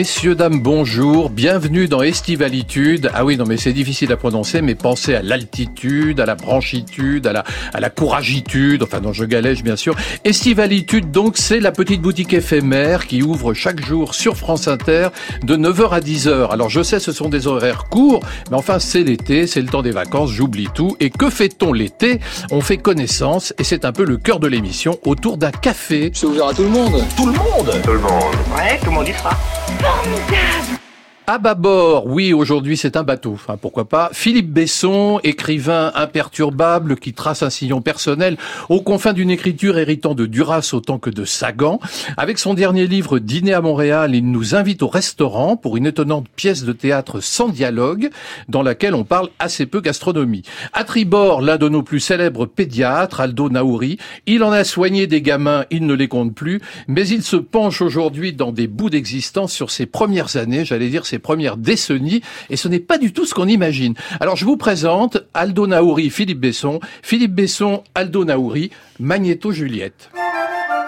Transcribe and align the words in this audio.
Messieurs, 0.00 0.34
dames, 0.34 0.62
bonjour. 0.62 1.28
Bienvenue 1.28 1.86
dans 1.86 2.00
Estivalitude. 2.00 3.10
Ah 3.12 3.22
oui, 3.26 3.36
non, 3.36 3.44
mais 3.46 3.58
c'est 3.58 3.74
difficile 3.74 4.10
à 4.12 4.16
prononcer, 4.16 4.62
mais 4.62 4.74
pensez 4.74 5.14
à 5.14 5.20
l'altitude, 5.20 6.20
à 6.20 6.24
la 6.24 6.36
branchitude, 6.36 7.26
à 7.26 7.34
la, 7.34 7.44
à 7.74 7.80
la 7.80 7.90
couragitude. 7.90 8.82
Enfin, 8.82 9.00
non, 9.00 9.12
je 9.12 9.26
galège, 9.26 9.62
bien 9.62 9.76
sûr. 9.76 9.94
Estivalitude, 10.24 11.10
donc, 11.10 11.36
c'est 11.36 11.60
la 11.60 11.70
petite 11.70 12.00
boutique 12.00 12.32
éphémère 12.32 13.08
qui 13.08 13.22
ouvre 13.22 13.52
chaque 13.52 13.84
jour 13.84 14.14
sur 14.14 14.38
France 14.38 14.68
Inter 14.68 15.08
de 15.42 15.54
9h 15.54 15.90
à 15.90 16.00
10h. 16.00 16.48
Alors, 16.48 16.70
je 16.70 16.82
sais, 16.82 16.98
ce 16.98 17.12
sont 17.12 17.28
des 17.28 17.46
horaires 17.46 17.84
courts, 17.90 18.20
mais 18.50 18.56
enfin, 18.56 18.78
c'est 18.78 19.02
l'été, 19.02 19.46
c'est 19.46 19.60
le 19.60 19.68
temps 19.68 19.82
des 19.82 19.90
vacances, 19.90 20.30
j'oublie 20.30 20.68
tout. 20.72 20.96
Et 21.00 21.10
que 21.10 21.28
fait-on 21.28 21.74
l'été? 21.74 22.20
On 22.50 22.62
fait 22.62 22.78
connaissance 22.78 23.52
et 23.58 23.64
c'est 23.64 23.84
un 23.84 23.92
peu 23.92 24.06
le 24.06 24.16
cœur 24.16 24.40
de 24.40 24.48
l'émission 24.48 24.98
autour 25.04 25.36
d'un 25.36 25.50
café. 25.50 26.10
C'est 26.14 26.24
ouvert 26.24 26.46
à 26.46 26.54
tout 26.54 26.62
le 26.62 26.70
monde. 26.70 27.04
Tout 27.18 27.26
le 27.26 27.32
monde 27.32 27.82
Tout 27.84 27.92
le 27.92 28.00
monde. 28.00 28.34
Ouais, 28.56 28.78
tout 28.78 28.86
le 28.86 28.92
monde 28.92 29.06
y 29.06 29.12
sera. 29.12 29.36
Formidable 29.90 30.79
À 31.26 31.38
bâbord, 31.38 32.06
oui, 32.08 32.32
aujourd'hui 32.32 32.76
c'est 32.76 32.96
un 32.96 33.04
bateau, 33.04 33.32
enfin 33.34 33.56
pourquoi 33.56 33.88
pas. 33.88 34.10
Philippe 34.12 34.52
Besson, 34.52 35.20
écrivain 35.22 35.92
imperturbable 35.94 36.96
qui 36.96 37.12
trace 37.12 37.44
un 37.44 37.50
sillon 37.50 37.82
personnel 37.82 38.36
aux 38.68 38.80
confins 38.80 39.12
d'une 39.12 39.30
écriture 39.30 39.78
héritant 39.78 40.14
de 40.16 40.26
Duras 40.26 40.70
autant 40.72 40.98
que 40.98 41.08
de 41.08 41.24
Sagan. 41.24 41.78
Avec 42.16 42.40
son 42.40 42.54
dernier 42.54 42.88
livre 42.88 43.20
Dîner 43.20 43.52
à 43.52 43.60
Montréal, 43.60 44.16
il 44.16 44.28
nous 44.28 44.56
invite 44.56 44.82
au 44.82 44.88
restaurant 44.88 45.56
pour 45.56 45.76
une 45.76 45.86
étonnante 45.86 46.26
pièce 46.34 46.64
de 46.64 46.72
théâtre 46.72 47.20
sans 47.20 47.48
dialogue 47.48 48.10
dans 48.48 48.62
laquelle 48.62 48.96
on 48.96 49.04
parle 49.04 49.28
assez 49.38 49.66
peu 49.66 49.80
gastronomie. 49.80 50.42
À 50.72 50.82
tribord, 50.82 51.42
l'un 51.42 51.58
de 51.58 51.68
nos 51.68 51.84
plus 51.84 52.00
célèbres 52.00 52.46
pédiatres, 52.46 53.20
Aldo 53.20 53.50
Naouri, 53.50 53.98
il 54.26 54.42
en 54.42 54.50
a 54.50 54.64
soigné 54.64 55.06
des 55.06 55.22
gamins, 55.22 55.64
il 55.70 55.86
ne 55.86 55.94
les 55.94 56.08
compte 56.08 56.34
plus, 56.34 56.60
mais 56.88 57.06
il 57.06 57.22
se 57.22 57.36
penche 57.36 57.82
aujourd'hui 57.82 58.32
dans 58.32 58.50
des 58.50 58.66
bouts 58.66 58.90
d'existence 58.90 59.52
sur 59.52 59.70
ses 59.70 59.86
premières 59.86 60.36
années, 60.36 60.64
j'allais 60.64 60.88
dire 60.88 61.06
ses 61.10 61.18
premières 61.18 61.56
décennies, 61.56 62.22
et 62.48 62.56
ce 62.56 62.68
n'est 62.68 62.80
pas 62.80 62.98
du 62.98 63.12
tout 63.12 63.26
ce 63.26 63.34
qu'on 63.34 63.48
imagine. 63.48 63.94
Alors 64.20 64.36
je 64.36 64.44
vous 64.44 64.56
présente 64.56 65.18
Aldo 65.34 65.66
Naouri, 65.66 66.10
Philippe 66.10 66.40
Besson, 66.40 66.80
Philippe 67.02 67.34
Besson, 67.34 67.82
Aldo 67.94 68.24
Naouri, 68.24 68.70
Magnéto 68.98 69.52
Juliette. 69.52 70.10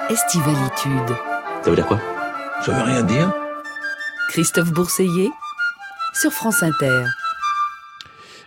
Estivalitude. 0.09 1.17
Ça 1.63 1.71
veut 1.71 1.77
dire 1.77 1.87
quoi? 1.87 2.01
Ça 2.65 2.73
veut 2.73 2.83
rien 2.83 3.03
dire. 3.03 3.33
Christophe 4.31 4.73
Bourseiller 4.73 5.31
sur 6.15 6.33
France 6.33 6.63
Inter. 6.63 7.05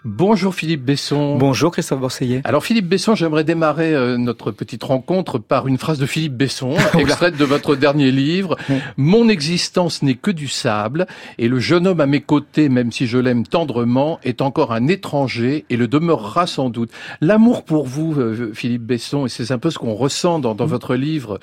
Bonjour 0.06 0.54
Philippe 0.54 0.86
Besson. 0.86 1.36
Bonjour 1.38 1.72
Christophe 1.72 2.00
Bourseiller. 2.00 2.42
Alors 2.44 2.64
Philippe 2.64 2.88
Besson, 2.88 3.16
j'aimerais 3.16 3.44
démarrer 3.44 3.92
euh, 3.96 4.18
notre 4.18 4.52
petite 4.52 4.84
rencontre 4.84 5.40
par 5.40 5.68
une 5.68 5.80
phrase 5.80 5.98
de 5.98 6.06
Philippe 6.06 6.38
Besson, 6.38 6.76
extraite 7.00 7.38
de 7.38 7.44
votre 7.44 7.76
dernier 7.76 8.12
livre. 8.12 8.56
Mon 8.98 9.30
existence 9.30 10.04
n'est 10.04 10.14
que 10.14 10.30
du 10.30 10.48
sable, 10.48 11.08
et 11.40 11.48
le 11.48 11.58
jeune 11.58 11.88
homme 11.88 12.02
à 12.02 12.06
mes 12.06 12.22
côtés, 12.22 12.70
même 12.70 12.92
si 12.92 13.08
je 13.08 13.18
l'aime 13.18 13.48
tendrement, 13.48 14.20
est 14.24 14.44
encore 14.44 14.74
un 14.74 14.88
étranger 14.88 15.66
et 15.72 15.76
le 15.76 15.88
demeurera 15.88 16.46
sans 16.46 16.70
doute. 16.70 16.92
L'amour 17.20 17.64
pour 17.64 17.88
vous, 17.88 18.14
euh, 18.14 18.52
Philippe 18.54 18.84
Besson, 18.84 19.26
et 19.26 19.30
c'est 19.30 19.52
un 19.52 19.58
peu 19.58 19.72
ce 19.72 19.80
qu'on 19.80 19.96
ressent 19.96 20.38
dans, 20.38 20.54
dans 20.54 20.68
votre 20.68 20.94
livre, 20.94 21.40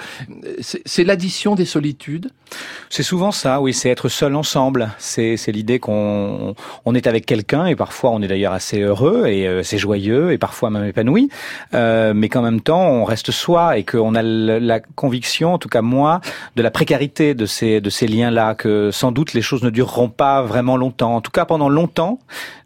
c'est 0.61 0.83
c'est 0.93 1.03
l'addition 1.05 1.57
des 1.57 1.65
solitudes? 1.65 2.29
C'est 2.91 3.03
souvent 3.03 3.33
ça, 3.33 3.61
oui, 3.61 3.73
c'est 3.73 3.89
être 3.89 4.09
seul 4.09 4.37
ensemble. 4.37 4.91
C'est 4.99 5.37
c'est 5.37 5.51
l'idée 5.51 5.81
qu'on 5.81 6.55
on 6.85 6.95
est 6.95 7.09
avec 7.09 7.27
quelqu'un 7.27 7.67
et 7.67 7.75
parfois 7.75 8.11
on 8.11 8.23
est 8.23 8.29
d'ailleurs 8.29 8.52
assez 8.53 8.81
heureux 8.81 9.27
et 9.27 9.47
euh, 9.47 9.63
c'est 9.63 9.79
joyeux 9.79 10.33
et 10.33 10.39
parfois 10.39 10.71
même 10.71 10.85
épanoui, 10.85 11.29
euh, 11.75 12.13
mais 12.15 12.29
qu'en 12.29 12.43
même 12.43 12.61
temps 12.61 12.87
on 12.87 13.05
reste 13.05 13.31
soi 13.31 13.79
et 13.79 13.85
qu'on 13.85 14.15
a 14.15 14.23
la 14.23 14.81
conviction, 14.81 15.55
en 15.55 15.59
tout 15.59 15.69
cas 15.69 15.83
moi, 15.83 16.21
de 16.57 16.63
la 16.63 16.71
précarité 16.71 17.35
de 17.35 17.47
ces 17.47 17.81
de 17.81 17.91
ces 17.91 18.07
liens-là, 18.07 18.55
que 18.55 18.91
sans 18.91 19.13
doute 19.13 19.33
les 19.35 19.43
choses 19.43 19.63
ne 19.63 19.71
dureront 19.71 20.09
pas 20.09 20.43
vraiment 20.43 20.77
longtemps. 20.77 21.17
En 21.17 21.21
tout 21.21 21.31
cas 21.31 21.45
pendant 21.45 21.69
longtemps, 21.69 22.19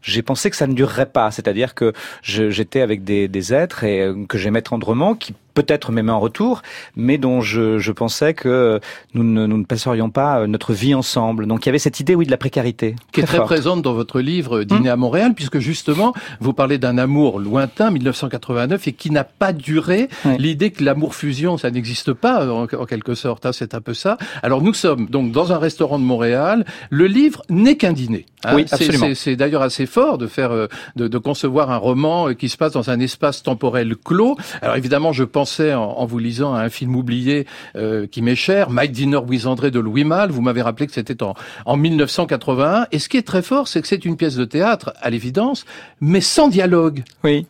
j'ai 0.06 0.22
pensé 0.22 0.50
que 0.50 0.56
ça 0.56 0.66
ne 0.66 0.74
durerait 0.74 1.06
pas, 1.06 1.30
c'est-à-dire 1.30 1.74
que 1.74 1.92
j'étais 2.22 2.80
avec 2.80 3.04
des, 3.04 3.28
des 3.28 3.52
êtres 3.52 3.84
et 3.84 4.00
euh, 4.00 4.14
que 4.28 4.38
j'aimais 4.38 4.62
tendrement, 4.62 5.14
qui 5.14 5.34
peut-être 5.54 5.90
m'aimaient 5.90 6.12
en 6.12 6.20
retour, 6.20 6.60
mais 6.96 7.16
dont 7.16 7.40
je, 7.40 7.78
je 7.78 7.90
pensais 7.92 8.34
que 8.34 8.78
nous 9.14 9.24
ne, 9.24 9.46
nous 9.46 9.56
ne 9.56 9.64
passerions 9.64 10.10
pas 10.10 10.40
euh, 10.40 10.46
notre 10.46 10.74
vie 10.74 10.94
ensemble. 10.94 11.46
Donc 11.46 11.64
il 11.64 11.68
y 11.68 11.70
avait 11.70 11.78
cette 11.78 11.98
idée, 11.98 12.14
oui, 12.14 12.26
de 12.26 12.30
la 12.30 12.36
précarité. 12.36 12.94
qui 13.12 13.20
est 13.20 13.24
très 13.24 13.38
forte. 13.38 13.48
présente 13.48 13.80
dans 13.82 13.94
votre 13.94 14.20
livre 14.20 14.64
Dîner 14.64 14.90
à 14.90 14.96
Montréal, 14.96 15.32
puisque 15.34 15.58
justement, 15.58 16.12
vous 16.40 16.52
parlez 16.52 16.76
d'un 16.76 16.98
amour 16.98 17.40
lointain, 17.40 17.90
1989, 17.90 18.86
et 18.88 18.92
qui 18.92 19.10
n'a 19.10 19.24
pas 19.24 19.54
duré. 19.54 20.08
Oui. 20.26 20.36
L'idée 20.38 20.70
que 20.72 20.84
l'amour 20.84 21.14
fusion, 21.14 21.56
ça 21.56 21.70
n'existe 21.70 22.12
pas, 22.12 22.46
en, 22.52 22.64
en 22.64 22.84
quelque 22.84 23.14
sorte, 23.14 23.46
hein, 23.46 23.52
c'est 23.52 23.74
un 23.74 23.80
peu 23.80 23.94
ça. 23.94 24.18
Alors 24.42 24.60
nous 24.62 24.74
sommes 24.74 25.06
donc 25.06 25.32
dans 25.32 25.52
un 25.54 25.58
restaurant 25.58 25.98
de 25.98 26.04
Montréal. 26.04 26.66
Le 26.90 27.06
livre 27.06 27.40
n'est 27.48 27.76
qu'un 27.78 27.92
dîner. 27.94 28.26
hein. 28.44 28.54
Oui, 28.56 28.66
absolument. 28.70 29.08
C'est 29.14 29.36
d'ailleurs 29.36 29.62
assez 29.62 29.86
de 29.96 30.26
faire, 30.26 30.52
euh, 30.52 30.68
de, 30.96 31.18
concevoir 31.18 31.70
un 31.70 31.78
roman 31.78 32.28
euh, 32.28 32.34
qui 32.34 32.50
se 32.50 32.58
passe 32.58 32.72
dans 32.72 32.90
un 32.90 33.00
espace 33.00 33.42
temporel 33.42 33.96
clos. 33.96 34.36
Alors 34.60 34.76
évidemment, 34.76 35.12
je 35.12 35.24
pensais 35.24 35.72
en, 35.72 36.04
vous 36.04 36.18
lisant 36.18 36.54
à 36.54 36.60
un 36.60 36.68
film 36.68 36.94
oublié 36.94 37.46
euh, 37.76 38.06
qui 38.06 38.20
m'est 38.20 38.36
cher, 38.36 38.68
My 38.70 38.88
Dinner 38.88 39.16
with 39.16 39.46
André 39.46 39.70
de 39.70 39.80
Louis 39.80 40.04
Malle. 40.04 40.30
Vous 40.30 40.42
m'avez 40.42 40.60
rappelé 40.60 40.86
que 40.86 40.92
c'était 40.92 41.22
en, 41.22 41.34
en 41.64 41.76
1981. 41.76 42.86
Et 42.92 42.98
ce 42.98 43.08
qui 43.08 43.16
est 43.16 43.26
très 43.26 43.40
fort, 43.40 43.68
c'est 43.68 43.80
que 43.80 43.88
c'est 43.88 44.04
une 44.04 44.16
pièce 44.16 44.36
de 44.36 44.44
théâtre, 44.44 44.92
à 45.00 45.08
l'évidence, 45.08 45.64
mais 46.00 46.20
sans 46.20 46.48
dialogue. 46.48 47.02
Oui. 47.24 47.46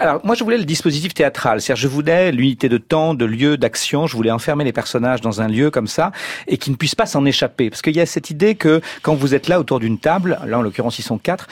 Alors 0.00 0.20
moi 0.24 0.34
je 0.34 0.42
voulais 0.42 0.58
le 0.58 0.64
dispositif 0.64 1.12
théâtral, 1.12 1.60
c'est-à-dire 1.60 1.82
je 1.82 1.88
voulais 1.88 2.32
l'unité 2.32 2.70
de 2.70 2.78
temps, 2.78 3.12
de 3.12 3.26
lieu, 3.26 3.58
d'action. 3.58 4.06
Je 4.06 4.16
voulais 4.16 4.30
enfermer 4.30 4.64
les 4.64 4.72
personnages 4.72 5.20
dans 5.20 5.42
un 5.42 5.48
lieu 5.48 5.70
comme 5.70 5.86
ça 5.86 6.12
et 6.46 6.56
qu'ils 6.56 6.72
ne 6.72 6.78
puissent 6.78 6.94
pas 6.94 7.06
s'en 7.06 7.26
échapper, 7.26 7.68
parce 7.68 7.82
qu'il 7.82 7.94
y 7.94 8.00
a 8.00 8.06
cette 8.06 8.30
idée 8.30 8.54
que 8.54 8.80
quand 9.02 9.14
vous 9.14 9.34
êtes 9.34 9.48
là 9.48 9.60
autour 9.60 9.80
d'une 9.80 9.98
table, 9.98 10.38
là 10.46 10.58
en 10.58 10.62
l'occurrence 10.62 10.98
ils 10.98 11.02
sont 11.02 11.18
quatre, 11.18 11.46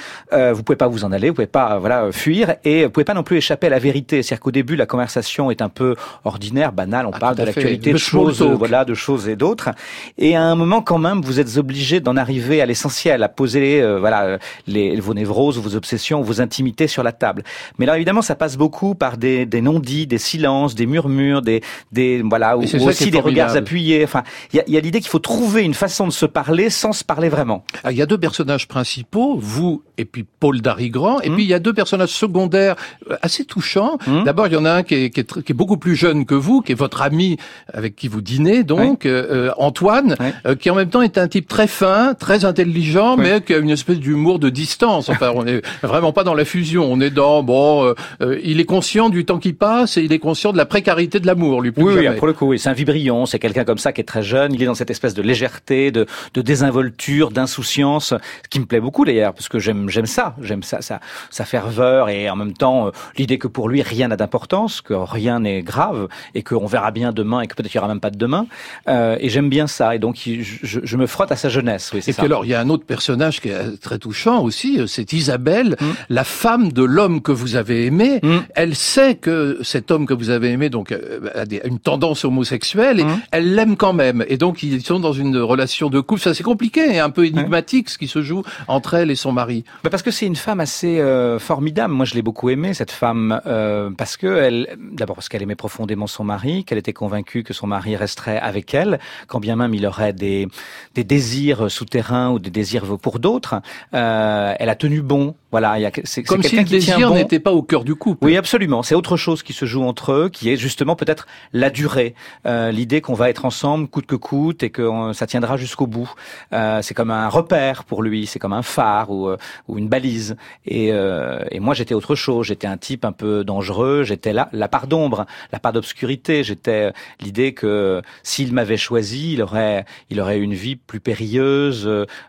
vous 0.54 0.62
pouvez 0.62 0.76
pas 0.76 0.88
vous 0.88 1.04
en 1.04 1.12
aller, 1.12 1.28
vous 1.28 1.34
pouvez 1.34 1.46
pas 1.46 1.74
euh, 1.74 1.78
voilà 1.78 2.04
euh, 2.04 2.12
fuir 2.12 2.54
et 2.64 2.84
vous 2.84 2.90
pouvez 2.90 3.04
pas 3.04 3.14
non 3.14 3.22
plus 3.22 3.36
échapper 3.38 3.66
à 3.68 3.70
la 3.70 3.78
vérité. 3.78 4.22
C'est-à-dire 4.22 4.40
qu'au 4.42 4.50
début 4.50 4.76
la 4.76 4.86
conversation 4.86 5.50
est 5.50 5.62
un 5.62 5.68
peu 5.68 5.94
ordinaire, 6.24 6.72
banale, 6.72 7.06
on 7.06 7.10
Ah, 7.12 7.18
parle 7.18 7.36
de 7.36 7.42
l'actualité, 7.44 7.92
de 7.92 7.98
choses, 7.98 8.38
talk. 8.38 8.50
euh, 8.50 8.54
voilà, 8.54 8.84
de 8.84 8.94
choses 8.94 9.28
et 9.28 9.36
d'autres. 9.36 9.70
Et 10.18 10.36
à 10.36 10.42
un 10.42 10.54
moment 10.54 10.82
quand 10.82 10.98
même 10.98 11.20
vous 11.22 11.40
êtes 11.40 11.56
obligé 11.56 12.00
d'en 12.00 12.16
arriver 12.16 12.60
à 12.60 12.66
l'essentiel, 12.66 13.22
à 13.22 13.28
poser 13.28 13.80
euh, 13.82 13.98
voilà 13.98 14.24
euh, 14.24 14.38
les, 14.66 14.98
vos 15.00 15.14
névroses, 15.14 15.58
vos 15.58 15.74
obsessions, 15.76 16.20
vos 16.22 16.40
intimités 16.40 16.86
sur 16.88 17.02
la 17.02 17.12
table. 17.12 17.42
Mais 17.78 17.86
là, 17.86 17.96
évidemment, 17.96 18.22
ça 18.22 18.34
passe 18.34 18.56
beaucoup 18.56 18.94
par 18.94 19.16
des, 19.16 19.46
des 19.46 19.60
non-dits, 19.60 20.06
des 20.06 20.18
silences, 20.18 20.74
des 20.74 20.86
murmures, 20.86 21.42
des, 21.42 21.62
des 21.92 22.22
voilà, 22.22 22.56
ou, 22.56 22.62
aussi 22.62 23.10
des 23.10 23.20
regards 23.20 23.56
appuyés. 23.56 24.04
Enfin, 24.04 24.22
il 24.52 24.56
y 24.56 24.60
a, 24.60 24.64
il 24.66 24.74
y 24.74 24.76
a 24.76 24.80
l'idée 24.80 25.00
qu'il 25.00 25.08
faut 25.10 25.18
trouver 25.18 25.62
une 25.62 25.74
façon 25.74 26.06
de 26.06 26.12
se 26.12 26.26
parler 26.26 26.70
sans 26.70 26.92
se 26.92 27.04
parler 27.04 27.28
vraiment. 27.28 27.64
Ah, 27.84 27.92
Il 27.92 27.98
y 27.98 28.02
a 28.02 28.06
deux 28.06 28.18
personnages 28.18 28.68
principaux, 28.68 29.36
vous 29.38 29.82
et 29.96 30.04
puis 30.04 30.17
Paul 30.24 30.60
Darigrand, 30.60 31.20
et 31.20 31.28
Hmm. 31.30 31.34
puis 31.34 31.44
il 31.44 31.48
y 31.48 31.54
a 31.54 31.58
deux 31.58 31.72
personnages 31.72 32.10
secondaires 32.10 32.76
euh, 33.10 33.16
assez 33.22 33.44
touchants. 33.44 33.98
Hmm. 34.06 34.24
D'abord, 34.24 34.46
il 34.46 34.52
y 34.54 34.56
en 34.56 34.64
a 34.64 34.72
un 34.72 34.82
qui 34.82 34.94
est, 34.94 35.10
qui, 35.10 35.20
est, 35.20 35.42
qui 35.42 35.52
est 35.52 35.54
beaucoup 35.54 35.76
plus 35.76 35.94
jeune 35.96 36.24
que 36.26 36.34
vous, 36.34 36.60
qui 36.62 36.72
est 36.72 36.74
votre 36.74 37.02
ami 37.02 37.36
avec 37.72 37.96
qui 37.96 38.08
vous 38.08 38.20
dînez, 38.20 38.62
donc 38.64 39.04
euh, 39.06 39.26
euh, 39.48 39.50
Antoine, 39.58 40.16
euh, 40.46 40.54
qui 40.54 40.70
en 40.70 40.74
même 40.74 40.90
temps 40.90 41.02
est 41.02 41.18
un 41.18 41.28
type 41.28 41.48
très 41.48 41.66
fin, 41.66 42.14
très 42.14 42.44
intelligent, 42.44 43.16
Oui. 43.16 43.24
mais 43.24 43.40
qui 43.40 43.54
a 43.54 43.58
une 43.58 43.70
espèce 43.70 43.98
d'humour 43.98 44.38
de 44.38 44.48
distance. 44.48 45.08
Enfin, 45.08 45.32
on 45.34 45.46
est 45.46 45.62
vraiment 45.82 46.12
pas 46.12 46.24
dans 46.24 46.34
la 46.34 46.44
fusion. 46.44 46.86
On 46.90 47.00
est 47.00 47.10
dans 47.10 47.42
bon, 47.42 47.84
euh, 47.84 47.94
euh, 48.22 48.38
il 48.42 48.60
est 48.60 48.64
conscient 48.64 49.08
du 49.10 49.24
temps 49.24 49.38
qui 49.38 49.52
passe 49.52 49.96
et 49.96 50.02
il 50.02 50.12
est 50.12 50.18
conscient 50.18 50.52
de 50.52 50.56
la 50.56 50.66
précarité 50.66 51.20
de 51.20 51.26
l'amour, 51.26 51.60
lui 51.62 51.72
plus 51.72 51.82
Oui, 51.84 51.94
oui, 51.96 52.04
jamais. 52.04 52.16
pour 52.16 52.26
le 52.26 52.32
coup, 52.32 52.56
c'est 52.56 52.68
un 52.68 52.72
vibrion, 52.72 53.26
c'est 53.26 53.38
quelqu'un 53.38 53.64
comme 53.64 53.78
ça 53.78 53.92
qui 53.92 54.00
est 54.00 54.04
très 54.04 54.22
jeune, 54.22 54.52
il 54.54 54.62
est 54.62 54.66
dans 54.66 54.74
cette 54.74 54.90
espèce 54.90 55.14
de 55.14 55.22
légèreté, 55.22 55.90
de, 55.90 56.06
de 56.34 56.42
désinvolture, 56.42 57.30
d'insouciance, 57.30 58.08
ce 58.42 58.48
qui 58.48 58.60
me 58.60 58.66
plaît 58.66 58.80
beaucoup 58.80 59.04
d'ailleurs, 59.04 59.34
parce 59.34 59.48
que 59.48 59.58
j'aime 59.58 59.88
j'aime 59.88 60.06
ça, 60.08 60.34
j'aime 60.42 60.62
ça, 60.64 60.82
ça, 60.82 60.98
sa 61.30 61.44
ferveur 61.44 62.08
et 62.08 62.28
en 62.28 62.34
même 62.36 62.52
temps 62.54 62.88
euh, 62.88 62.90
l'idée 63.16 63.38
que 63.38 63.46
pour 63.48 63.68
lui 63.68 63.82
rien 63.82 64.08
n'a 64.08 64.16
d'importance, 64.16 64.80
que 64.80 64.94
rien 64.94 65.40
n'est 65.40 65.62
grave 65.62 66.08
et 66.34 66.42
qu'on 66.42 66.66
verra 66.66 66.90
bien 66.90 67.12
demain 67.12 67.40
et 67.42 67.46
que 67.46 67.54
peut-être 67.54 67.72
il 67.72 67.76
y 67.76 67.78
aura 67.78 67.88
même 67.88 68.00
pas 68.00 68.10
de 68.10 68.18
demain. 68.18 68.46
Euh, 68.88 69.16
et 69.20 69.28
j'aime 69.28 69.48
bien 69.48 69.66
ça 69.66 69.94
et 69.94 69.98
donc 69.98 70.16
je, 70.24 70.80
je- 70.82 70.96
me 70.96 71.06
frotte 71.06 71.30
à 71.30 71.36
sa 71.36 71.48
jeunesse. 71.48 71.90
Oui, 71.94 72.00
Et 72.00 72.12
ça. 72.12 72.14
puis 72.22 72.26
alors, 72.26 72.44
il 72.44 72.48
y 72.48 72.54
a 72.54 72.60
un 72.60 72.68
autre 72.70 72.84
personnage 72.84 73.40
qui 73.40 73.50
est 73.50 73.80
très 73.80 73.98
touchant 73.98 74.42
aussi, 74.42 74.80
euh, 74.80 74.86
c'est 74.88 75.12
Isabelle, 75.12 75.76
Mm. 75.80 75.84
la 76.08 76.24
femme 76.24 76.72
de 76.72 76.82
l'homme 76.82 77.22
que 77.22 77.30
vous 77.30 77.54
avez 77.54 77.86
aimé. 77.86 78.18
Mm. 78.22 78.38
Elle 78.56 78.74
sait 78.74 79.14
que 79.14 79.58
cet 79.62 79.90
homme 79.92 80.06
que 80.06 80.14
vous 80.14 80.30
avez 80.30 80.50
aimé 80.50 80.70
donc 80.70 80.90
euh, 80.90 81.20
a 81.34 81.44
une 81.66 81.78
tendance 81.78 82.24
homosexuelle 82.24 82.98
et 83.00 83.04
Mm. 83.04 83.20
elle 83.30 83.54
l'aime 83.54 83.76
quand 83.76 83.92
même. 83.92 84.24
Et 84.28 84.36
donc 84.38 84.62
ils 84.64 84.82
sont 84.82 84.98
dans 84.98 85.12
une 85.12 85.36
relation 85.38 85.88
de 85.90 86.00
couple. 86.00 86.20
Ça 86.22 86.34
c'est 86.34 86.42
compliqué 86.42 86.80
et 86.94 86.98
un 86.98 87.10
peu 87.10 87.26
énigmatique 87.26 87.90
ce 87.90 87.98
qui 87.98 88.08
se 88.08 88.22
joue 88.22 88.42
entre 88.66 88.94
elle 88.94 89.10
et 89.10 89.14
son 89.16 89.30
mari. 89.32 89.64
Bah 89.84 89.90
parce 89.98 90.04
que 90.04 90.10
c'est 90.12 90.26
une 90.26 90.36
femme 90.36 90.60
assez 90.60 91.00
euh, 91.00 91.40
formidable. 91.40 91.92
Moi, 91.92 92.06
je 92.06 92.14
l'ai 92.14 92.22
beaucoup 92.22 92.50
aimée 92.50 92.72
cette 92.72 92.92
femme 92.92 93.40
euh, 93.46 93.90
parce 93.90 94.16
que 94.16 94.64
d'abord 94.92 95.16
parce 95.16 95.28
qu'elle 95.28 95.42
aimait 95.42 95.56
profondément 95.56 96.06
son 96.06 96.22
mari, 96.22 96.64
qu'elle 96.64 96.78
était 96.78 96.92
convaincue 96.92 97.42
que 97.42 97.52
son 97.52 97.66
mari 97.66 97.96
resterait 97.96 98.38
avec 98.38 98.74
elle, 98.74 99.00
quand 99.26 99.40
bien 99.40 99.56
même 99.56 99.74
il 99.74 99.84
aurait 99.86 100.12
des 100.12 100.46
des 100.94 101.02
désirs 101.02 101.68
souterrains 101.68 102.30
ou 102.30 102.38
des 102.38 102.50
désirs 102.50 102.84
pour 102.96 103.18
d'autres. 103.18 103.60
Euh, 103.92 104.54
elle 104.56 104.68
a 104.68 104.76
tenu 104.76 105.02
bon 105.02 105.34
Voilà, 105.50 105.78
il 105.78 105.82
y 105.82 105.86
a, 105.86 105.90
c'est, 106.04 106.22
Comme 106.22 106.42
c'est 106.42 106.50
si 106.50 106.56
le 106.56 106.64
désir 106.64 107.08
bon. 107.08 107.14
n'était 107.14 107.40
pas 107.40 107.52
au 107.52 107.62
cœur 107.62 107.84
du 107.84 107.94
couple. 107.94 108.26
Oui, 108.26 108.36
absolument. 108.36 108.82
C'est 108.82 108.94
autre 108.94 109.16
chose 109.16 109.42
qui 109.42 109.54
se 109.54 109.64
joue 109.64 109.82
entre 109.82 110.12
eux, 110.12 110.28
qui 110.28 110.50
est 110.50 110.56
justement 110.56 110.94
peut-être 110.94 111.26
la 111.54 111.70
durée, 111.70 112.14
euh, 112.46 112.70
l'idée 112.70 113.00
qu'on 113.00 113.14
va 113.14 113.30
être 113.30 113.46
ensemble 113.46 113.88
coûte 113.88 114.04
que 114.04 114.14
coûte 114.14 114.62
et 114.62 114.68
que 114.68 114.82
euh, 114.82 115.12
ça 115.14 115.26
tiendra 115.26 115.56
jusqu'au 115.56 115.86
bout. 115.86 116.12
Euh, 116.52 116.82
c'est 116.82 116.92
comme 116.92 117.10
un 117.10 117.28
repère 117.30 117.84
pour 117.84 118.02
lui, 118.02 118.26
c'est 118.26 118.38
comme 118.38 118.52
un 118.52 118.62
phare 118.62 119.10
ou, 119.10 119.28
euh, 119.28 119.38
ou 119.68 119.78
une 119.78 119.88
balise. 119.88 120.36
Et, 120.66 120.92
euh, 120.92 121.42
et 121.50 121.60
moi, 121.60 121.72
j'étais 121.72 121.94
autre 121.94 122.14
chose. 122.14 122.46
J'étais 122.46 122.66
un 122.66 122.76
type 122.76 123.06
un 123.06 123.12
peu 123.12 123.42
dangereux. 123.42 124.02
J'étais 124.02 124.34
là, 124.34 124.50
la 124.52 124.68
part 124.68 124.86
d'ombre, 124.86 125.24
la 125.50 125.58
part 125.58 125.72
d'obscurité. 125.72 126.44
J'étais 126.44 126.88
euh, 126.88 126.92
l'idée 127.20 127.54
que 127.54 128.02
s'il 128.22 128.52
m'avait 128.52 128.76
choisi, 128.76 129.32
il 129.32 129.42
aurait, 129.42 129.86
il 130.10 130.20
aurait 130.20 130.38
une 130.38 130.54
vie 130.54 130.76
plus 130.76 131.00
périlleuse, 131.00 131.86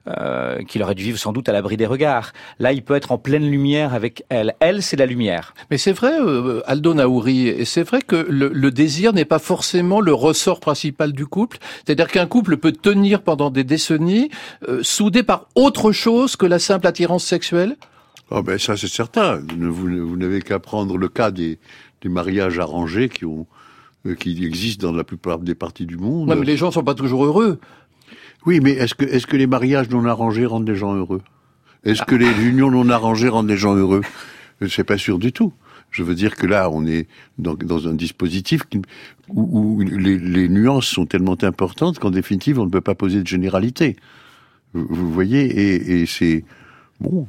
euh, 0.08 0.64
qu'il 0.64 0.82
aurait 0.84 0.96
dû 0.96 1.04
vivre 1.04 1.20
sans 1.20 1.34
doute 1.34 1.50
à 1.50 1.52
l'abri 1.52 1.76
des 1.76 1.86
regards. 1.86 2.32
Là, 2.60 2.72
il 2.72 2.82
peut 2.82 2.96
être 2.96 3.09
en 3.10 3.18
pleine 3.18 3.50
lumière 3.50 3.94
avec 3.94 4.24
elle. 4.30 4.56
Elle, 4.60 4.82
c'est 4.82 4.98
la 4.98 5.06
lumière. 5.06 5.54
Mais 5.72 5.78
c'est 5.78 5.92
vrai, 5.92 6.14
euh, 6.20 6.62
Aldo 6.66 6.94
Naouri, 6.94 7.48
et 7.48 7.66
c'est 7.66 7.84
vrai 7.84 8.02
que 8.02 8.16
le, 8.30 8.50
le 8.54 8.72
désir 8.72 9.14
n'est 9.14 9.26
pas 9.26 9.40
forcément 9.40 10.02
le 10.02 10.14
ressort 10.14 10.60
principal 10.60 11.12
du 11.14 11.26
couple. 11.26 11.58
C'est-à-dire 11.86 12.08
qu'un 12.08 12.28
couple 12.28 12.58
peut 12.58 12.72
tenir 12.72 13.22
pendant 13.22 13.50
des 13.50 13.64
décennies, 13.64 14.30
euh, 14.68 14.80
soudé 14.84 15.24
par 15.24 15.48
autre 15.56 15.92
chose 15.92 16.36
que 16.36 16.46
la 16.46 16.60
simple 16.60 16.88
attirance 16.88 17.26
sexuelle? 17.26 17.76
Ah 18.32 18.44
ben 18.44 18.60
ça 18.60 18.78
c'est 18.78 18.88
certain. 18.88 19.42
Vous, 19.58 19.74
vous 19.74 20.16
n'avez 20.18 20.42
qu'à 20.42 20.60
prendre 20.60 20.98
le 20.98 21.08
cas 21.08 21.32
des, 21.32 21.58
des 22.02 22.10
mariages 22.10 22.60
arrangés 22.60 23.10
qui 23.10 23.26
ont 23.26 23.48
euh, 24.06 24.14
qui 24.14 24.46
existent 24.46 24.88
dans 24.88 24.96
la 24.96 25.04
plupart 25.04 25.40
des 25.40 25.56
parties 25.56 25.88
du 25.88 25.98
monde. 25.98 26.30
Ouais, 26.30 26.36
mais 26.36 26.46
les 26.46 26.56
gens 26.56 26.70
sont 26.70 26.84
pas 26.84 26.94
toujours 26.94 27.26
heureux. 27.26 27.60
Oui, 28.46 28.60
mais 28.62 28.72
est-ce 28.72 28.94
que 28.94 29.04
est-ce 29.04 29.26
que 29.26 29.36
les 29.36 29.48
mariages 29.48 29.90
non 29.90 30.06
arrangés 30.06 30.46
rendent 30.46 30.70
les 30.70 30.76
gens 30.76 30.94
heureux? 30.94 31.22
Est-ce 31.84 32.04
que 32.04 32.16
les 32.16 32.32
unions 32.44 32.72
non 32.72 32.90
arrangées 32.90 33.30
rendent 33.30 33.48
les 33.48 33.58
gens 33.58 33.76
heureux? 33.76 34.02
C'est 34.68 34.84
pas 34.84 34.98
sûr 34.98 35.20
du 35.20 35.32
tout. 35.32 35.54
Je 35.92 36.04
veux 36.04 36.14
dire 36.14 36.36
que 36.36 36.46
là, 36.46 36.70
on 36.70 36.86
est 36.86 37.08
dans, 37.38 37.88
un 37.88 37.94
dispositif 37.94 38.62
où, 39.30 39.82
les, 39.82 40.50
nuances 40.50 40.88
sont 40.88 41.06
tellement 41.06 41.38
importantes 41.42 41.98
qu'en 42.00 42.12
définitive, 42.12 42.60
on 42.60 42.66
ne 42.66 42.70
peut 42.70 42.82
pas 42.82 42.96
poser 42.96 43.22
de 43.22 43.28
généralité. 43.28 43.96
Vous, 44.74 45.12
voyez, 45.12 45.46
et, 45.46 46.02
et 46.02 46.06
c'est 46.06 46.44
bon, 47.00 47.28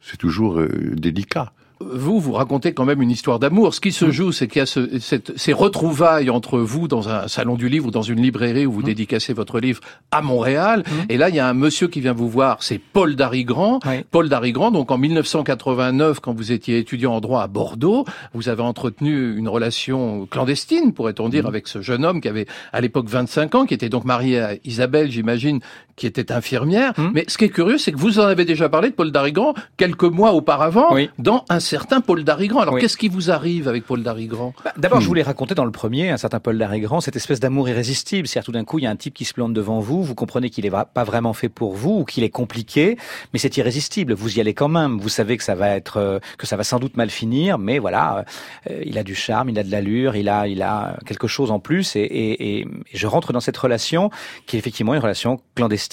c'est 0.00 0.16
toujours 0.16 0.58
euh, 0.58 0.68
délicat 0.96 1.52
vous, 1.80 2.20
vous 2.20 2.32
racontez 2.32 2.72
quand 2.72 2.84
même 2.84 3.02
une 3.02 3.10
histoire 3.10 3.38
d'amour. 3.38 3.74
Ce 3.74 3.80
qui 3.80 3.92
se 3.92 4.10
joue, 4.10 4.32
c'est 4.32 4.48
qu'il 4.48 4.58
y 4.58 4.62
a 4.62 4.66
ce, 4.66 4.98
cette, 4.98 5.36
ces 5.38 5.52
retrouvailles 5.52 6.30
entre 6.30 6.58
vous 6.58 6.88
dans 6.88 7.08
un 7.08 7.26
salon 7.28 7.54
du 7.54 7.68
livre 7.68 7.86
ou 7.86 7.90
dans 7.90 8.02
une 8.02 8.20
librairie 8.20 8.66
où 8.66 8.72
vous 8.72 8.80
mmh. 8.80 8.84
dédicacez 8.84 9.32
votre 9.32 9.60
livre 9.60 9.80
à 10.10 10.22
Montréal. 10.22 10.84
Mmh. 10.86 10.92
Et 11.08 11.16
là, 11.16 11.30
il 11.30 11.34
y 11.34 11.38
a 11.38 11.48
un 11.48 11.54
monsieur 11.54 11.88
qui 11.88 12.00
vient 12.00 12.12
vous 12.12 12.28
voir, 12.28 12.62
c'est 12.62 12.78
Paul 12.78 13.16
Darigrand. 13.16 13.80
Oui. 13.86 14.04
Paul 14.10 14.28
Darigrand, 14.28 14.70
donc 14.70 14.90
en 14.90 14.98
1989, 14.98 16.20
quand 16.20 16.34
vous 16.34 16.52
étiez 16.52 16.78
étudiant 16.78 17.14
en 17.14 17.20
droit 17.20 17.42
à 17.42 17.46
Bordeaux, 17.46 18.04
vous 18.34 18.48
avez 18.48 18.62
entretenu 18.62 19.36
une 19.36 19.48
relation 19.48 20.26
clandestine, 20.26 20.92
pourrait-on 20.92 21.28
dire, 21.28 21.44
mmh. 21.44 21.48
avec 21.48 21.68
ce 21.68 21.80
jeune 21.80 22.04
homme 22.04 22.20
qui 22.20 22.28
avait 22.28 22.46
à 22.72 22.80
l'époque 22.80 23.08
25 23.08 23.54
ans, 23.54 23.66
qui 23.66 23.74
était 23.74 23.88
donc 23.88 24.04
marié 24.04 24.40
à 24.40 24.54
Isabelle, 24.64 25.10
j'imagine, 25.10 25.60
qui 26.00 26.06
était 26.06 26.32
infirmière. 26.32 26.94
Mais 27.12 27.24
ce 27.28 27.36
qui 27.36 27.44
est 27.44 27.50
curieux, 27.50 27.76
c'est 27.76 27.92
que 27.92 27.98
vous 27.98 28.18
en 28.20 28.22
avez 28.22 28.46
déjà 28.46 28.70
parlé 28.70 28.88
de 28.88 28.94
Paul 28.94 29.12
Darigrand 29.12 29.52
quelques 29.76 30.04
mois 30.04 30.32
auparavant 30.32 30.94
oui. 30.94 31.10
dans 31.18 31.44
un 31.50 31.60
certain 31.60 32.00
Paul 32.00 32.24
Darigrand. 32.24 32.60
Alors 32.60 32.74
oui. 32.74 32.80
qu'est-ce 32.80 32.96
qui 32.96 33.08
vous 33.08 33.30
arrive 33.30 33.68
avec 33.68 33.84
Paul 33.84 34.02
Darigrand 34.02 34.54
bah, 34.64 34.72
D'abord, 34.78 34.98
hmm. 34.98 35.02
je 35.02 35.06
voulais 35.06 35.22
raconter 35.22 35.54
dans 35.54 35.66
le 35.66 35.70
premier 35.70 36.08
un 36.08 36.16
certain 36.16 36.40
Paul 36.40 36.56
Darigrand, 36.56 37.02
cette 37.02 37.16
espèce 37.16 37.38
d'amour 37.38 37.68
irrésistible. 37.68 38.26
C'est-à-dire 38.26 38.46
tout 38.46 38.52
d'un 38.52 38.64
coup, 38.64 38.78
il 38.78 38.84
y 38.84 38.86
a 38.86 38.90
un 38.90 38.96
type 38.96 39.12
qui 39.12 39.26
se 39.26 39.34
plante 39.34 39.52
devant 39.52 39.80
vous, 39.80 40.02
vous 40.02 40.14
comprenez 40.14 40.48
qu'il 40.48 40.64
est 40.64 40.70
pas 40.70 41.04
vraiment 41.04 41.34
fait 41.34 41.50
pour 41.50 41.74
vous 41.74 41.98
ou 41.98 42.04
qu'il 42.06 42.24
est 42.24 42.30
compliqué, 42.30 42.96
mais 43.34 43.38
c'est 43.38 43.58
irrésistible. 43.58 44.14
Vous 44.14 44.38
y 44.38 44.40
allez 44.40 44.54
quand 44.54 44.68
même. 44.68 44.98
Vous 44.98 45.10
savez 45.10 45.36
que 45.36 45.44
ça 45.44 45.54
va 45.54 45.68
être, 45.76 45.98
euh, 45.98 46.18
que 46.38 46.46
ça 46.46 46.56
va 46.56 46.64
sans 46.64 46.78
doute 46.78 46.96
mal 46.96 47.10
finir, 47.10 47.58
mais 47.58 47.78
voilà, 47.78 48.24
euh, 48.70 48.82
il 48.86 48.96
a 48.96 49.02
du 49.02 49.14
charme, 49.14 49.50
il 49.50 49.58
a 49.58 49.62
de 49.62 49.70
l'allure, 49.70 50.16
il 50.16 50.30
a, 50.30 50.48
il 50.48 50.62
a 50.62 50.96
quelque 51.04 51.26
chose 51.26 51.50
en 51.50 51.58
plus. 51.58 51.94
Et, 51.94 52.00
et, 52.00 52.60
et, 52.60 52.66
je 52.94 53.06
rentre 53.06 53.34
dans 53.34 53.40
cette 53.40 53.58
relation 53.58 54.08
qui 54.46 54.56
est 54.56 54.58
effectivement 54.58 54.94
une 54.94 55.02
relation 55.02 55.42
clandestine. 55.54 55.89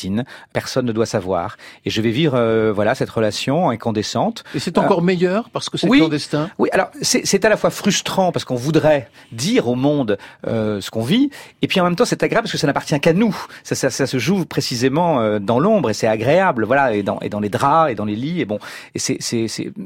Personne 0.54 0.86
ne 0.86 0.92
doit 0.92 1.06
savoir. 1.06 1.58
Et 1.86 1.90
je 1.90 2.02
vais 2.02 2.12
vivre, 2.12 2.36
euh, 2.36 2.72
voilà, 2.74 2.96
cette 2.96 3.10
relation 3.10 3.70
incandescente. 3.70 4.44
Et 4.56 4.60
c'est 4.60 4.78
encore 4.78 5.02
meilleur 5.02 5.50
parce 5.50 5.70
que 5.70 5.78
c'est 5.78 5.88
oui, 5.88 6.00
clandestin. 6.00 6.50
Oui, 6.58 6.70
alors 6.72 6.90
c'est 7.02 7.46
à 7.46 7.50
la 7.50 7.58
fois 7.58 7.70
frustrant 7.70 8.32
parce 8.32 8.46
qu'on 8.46 8.56
voudrait 8.56 9.10
dire 9.32 9.68
au 9.68 9.76
monde 9.76 10.18
euh, 10.48 10.82
ce 10.82 10.92
qu'on 10.92 11.04
vit, 11.04 11.30
et 11.62 11.68
puis 11.68 11.80
en 11.80 11.84
même 11.84 11.96
temps 11.96 12.06
c'est 12.06 12.24
agréable 12.24 12.46
parce 12.46 12.52
que 12.52 12.58
ça 12.58 12.68
n'appartient 12.68 13.00
qu'à 13.00 13.14
nous. 13.14 13.36
Ça, 13.64 13.76
ça, 13.76 13.90
ça, 13.90 14.08
se 14.08 14.18
joue 14.20 14.46
précisément 14.46 15.20
euh, 15.20 15.40
dans 15.40 15.60
l'ombre 15.60 15.90
et 15.90 15.94
c'est 15.94 16.08
agréable, 16.08 16.66
voilà, 16.66 16.94
et 16.94 17.04
dans, 17.04 17.20
et 17.22 17.30
dans 17.30 17.40
les 17.40 17.50
draps 17.50 17.92
et 17.92 17.96
dans 17.96 18.06
les 18.06 18.16
lits, 18.16 18.42
et 18.42 18.46
bon, 18.46 18.60
et 18.96 19.00
c'est 19.00 19.18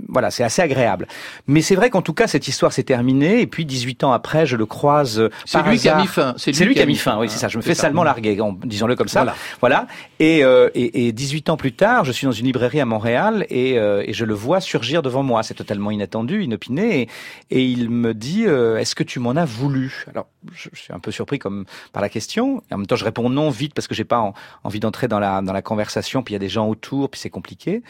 voilà, 0.08 0.32
c'est 0.32 0.44
assez 0.44 0.62
agréable. 0.62 1.08
Mais 1.48 1.62
c'est 1.62 1.76
vrai 1.76 1.90
qu'en 1.90 2.02
tout 2.02 2.14
cas 2.14 2.28
cette 2.28 2.48
histoire 2.48 2.74
s'est 2.74 2.84
terminée, 2.84 3.42
et 3.42 3.48
puis 3.48 3.66
18 3.66 4.04
ans 4.04 4.12
après, 4.12 4.46
je 4.46 4.56
le 4.56 4.66
croise. 4.66 5.30
C'est 5.46 5.62
lui 5.64 5.70
hasard. 5.70 5.80
qui 5.80 5.90
a 5.90 5.96
mis 5.98 6.08
fin. 6.08 6.34
C'est 6.38 6.52
lui, 6.52 6.66
lui, 6.66 6.76
qui 6.76 6.82
a 6.82 6.86
mis 6.86 6.96
fin. 6.96 7.18
Oui, 7.18 7.30
c'est 7.30 7.40
ça. 7.40 7.48
Je 7.48 7.58
me 7.58 7.62
fais 7.62 7.76
salement 7.76 8.04
larguer, 8.04 8.38
disons-le 8.64 8.96
comme 8.96 9.08
ça. 9.08 9.22
Voilà. 9.22 9.36
voilà. 9.60 9.88
Et, 10.20 10.44
euh, 10.44 10.70
et, 10.76 11.08
et 11.08 11.12
18 11.12 11.50
ans 11.50 11.58
plus 11.58 11.74
tard, 11.74 12.06
je 12.06 12.12
suis 12.12 12.26
dans 12.26 12.32
une 12.32 12.46
librairie 12.46 12.80
à 12.80 12.86
Montréal 12.86 13.46
et, 13.50 13.80
euh, 13.80 14.04
et 14.06 14.14
je 14.14 14.26
le 14.26 14.34
vois 14.34 14.62
surgir 14.62 15.02
devant 15.02 15.24
moi. 15.24 15.44
C'est 15.44 15.54
totalement 15.54 15.92
inattendu, 15.92 16.44
inopiné. 16.44 17.08
Et, 17.50 17.64
il 17.64 17.90
me 17.90 18.14
dit 18.14 18.46
euh, 18.46 18.78
Est-ce 18.78 18.96
que 18.96 19.04
tu 19.04 19.20
m'en 19.20 19.32
as 19.32 19.46
voulu? 19.46 20.06
Alors, 20.10 20.28
je, 20.54 20.70
suis 20.74 20.94
un 20.94 21.00
peu 21.00 21.12
surpris 21.12 21.40
comme 21.40 21.66
par 21.94 22.02
la 22.02 22.10
question. 22.10 22.62
En 22.72 22.78
même 22.78 22.88
temps, 22.88 22.96
je 22.96 23.06
réponds 23.06 23.30
non 23.30 23.50
vite 23.50 23.74
parce 23.74 23.88
que 23.88 23.96
j'ai 23.96 24.04
pas 24.04 24.20
en, 24.20 24.34
envie 24.64 24.80
d'entrer 24.80 25.08
dans 25.08 25.20
la 25.20 25.42
dans 25.42 25.54
la 25.54 25.62
conversation. 25.62 26.24
Puis 26.24 26.34
il 26.34 26.36
y 26.36 26.38
a 26.38 26.40
des 26.40 26.50
gens 26.50 26.68
autour, 26.68 27.10
puis 27.10 27.20
c'est 27.20 27.30
compliqué. 27.30 27.82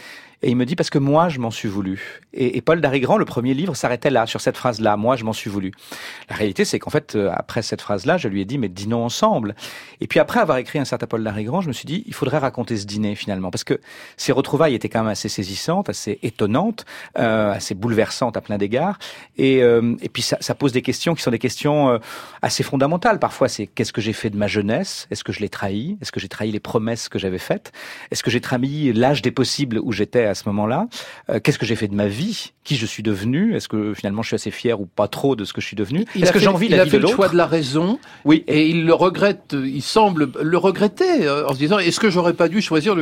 Et 0.43 0.49
il 0.49 0.55
me 0.55 0.65
dit 0.65 0.75
parce 0.75 0.89
que 0.89 0.97
moi, 0.97 1.29
je 1.29 1.39
m'en 1.39 1.51
suis 1.51 1.69
voulu. 1.69 2.21
Et, 2.33 2.57
et 2.57 2.61
Paul 2.61 2.81
Darigrand, 2.81 3.17
le 3.17 3.25
premier 3.25 3.53
livre, 3.53 3.75
s'arrêtait 3.75 4.09
là, 4.09 4.25
sur 4.25 4.41
cette 4.41 4.57
phrase-là. 4.57 4.97
Moi, 4.97 5.15
je 5.15 5.23
m'en 5.23 5.33
suis 5.33 5.49
voulu. 5.49 5.71
La 6.29 6.35
réalité, 6.35 6.65
c'est 6.65 6.79
qu'en 6.79 6.89
fait, 6.89 7.15
euh, 7.15 7.31
après 7.33 7.61
cette 7.61 7.81
phrase-là, 7.81 8.17
je 8.17 8.27
lui 8.27 8.41
ai 8.41 8.45
dit, 8.45 8.57
mais 8.57 8.69
dînons 8.69 9.03
ensemble. 9.03 9.55
Et 9.99 10.07
puis 10.07 10.19
après 10.19 10.39
avoir 10.39 10.57
écrit 10.57 10.79
un 10.79 10.85
certain 10.85 11.07
Paul 11.07 11.23
Darigrand, 11.23 11.61
je 11.61 11.67
me 11.67 11.73
suis 11.73 11.85
dit, 11.85 12.03
il 12.07 12.13
faudrait 12.13 12.39
raconter 12.39 12.77
ce 12.77 12.85
dîner 12.85 13.15
finalement, 13.15 13.51
parce 13.51 13.63
que 13.63 13.79
ces 14.17 14.31
retrouvailles 14.31 14.73
étaient 14.73 14.89
quand 14.89 15.01
même 15.01 15.11
assez 15.11 15.29
saisissantes, 15.29 15.89
assez 15.89 16.19
étonnantes, 16.23 16.85
euh, 17.17 17.53
assez 17.53 17.75
bouleversantes 17.75 18.35
à 18.35 18.41
plein 18.41 18.57
d'égards. 18.57 18.97
Et, 19.37 19.61
euh, 19.61 19.95
et 20.01 20.09
puis 20.09 20.23
ça, 20.23 20.37
ça, 20.39 20.55
pose 20.55 20.71
des 20.71 20.81
questions 20.81 21.13
qui 21.15 21.21
sont 21.21 21.31
des 21.31 21.39
questions 21.39 21.89
euh, 21.89 21.97
assez 22.41 22.63
fondamentales. 22.63 23.19
Parfois, 23.19 23.47
c'est 23.47 23.67
qu'est-ce 23.67 23.93
que 23.93 24.01
j'ai 24.01 24.13
fait 24.13 24.29
de 24.29 24.37
ma 24.37 24.47
jeunesse? 24.47 25.07
Est-ce 25.11 25.23
que 25.23 25.31
je 25.31 25.39
l'ai 25.39 25.49
trahi? 25.49 25.97
Est-ce 26.01 26.11
que 26.11 26.19
j'ai 26.19 26.29
trahi 26.29 26.51
les 26.51 26.59
promesses 26.59 27.09
que 27.09 27.19
j'avais 27.19 27.37
faites? 27.37 27.71
Est-ce 28.09 28.23
que 28.23 28.31
j'ai 28.31 28.41
trahi 28.41 28.93
l'âge 28.93 29.21
des 29.21 29.31
possibles 29.31 29.79
où 29.79 29.91
j'étais 29.91 30.30
à 30.31 30.35
ce 30.35 30.47
moment-là 30.49 30.87
euh, 31.29 31.39
Qu'est-ce 31.43 31.59
que 31.59 31.65
j'ai 31.65 31.75
fait 31.75 31.87
de 31.87 31.95
ma 31.95 32.07
vie? 32.07 32.53
Qui 32.63 32.75
je 32.75 32.85
suis 32.85 33.03
devenu? 33.03 33.55
Est-ce 33.55 33.67
que 33.67 33.93
finalement 33.93 34.21
je 34.21 34.27
suis 34.27 34.35
assez 34.35 34.51
fier 34.51 34.79
ou 34.79 34.85
pas 34.85 35.07
trop 35.07 35.35
de 35.35 35.45
ce 35.45 35.53
que 35.53 35.61
je 35.61 35.67
suis 35.67 35.75
devenu? 35.75 36.05
Est-ce 36.15 36.31
que 36.31 36.39
j'ai 36.39 36.47
envie 36.47 36.67
il 36.67 36.75
la 36.75 36.81
a 36.81 36.85
vie 36.85 36.91
fait 36.91 36.97
de 36.97 37.01
le 37.01 37.07
l'autre? 37.07 37.15
choix 37.15 37.29
de 37.29 37.37
la 37.37 37.47
raison. 37.47 37.99
Oui. 38.25 38.43
Et 38.47 38.67
il 38.67 38.85
le 38.85 38.93
regrette. 38.93 39.53
Il 39.53 39.81
semble 39.81 40.31
le 40.41 40.57
regretter 40.57 41.25
euh, 41.25 41.47
en 41.47 41.53
se 41.53 41.57
disant 41.59 41.79
est-ce 41.79 41.99
que 41.99 42.09
j'aurais 42.09 42.33
pas 42.33 42.49
dû 42.49 42.61
choisir 42.61 42.95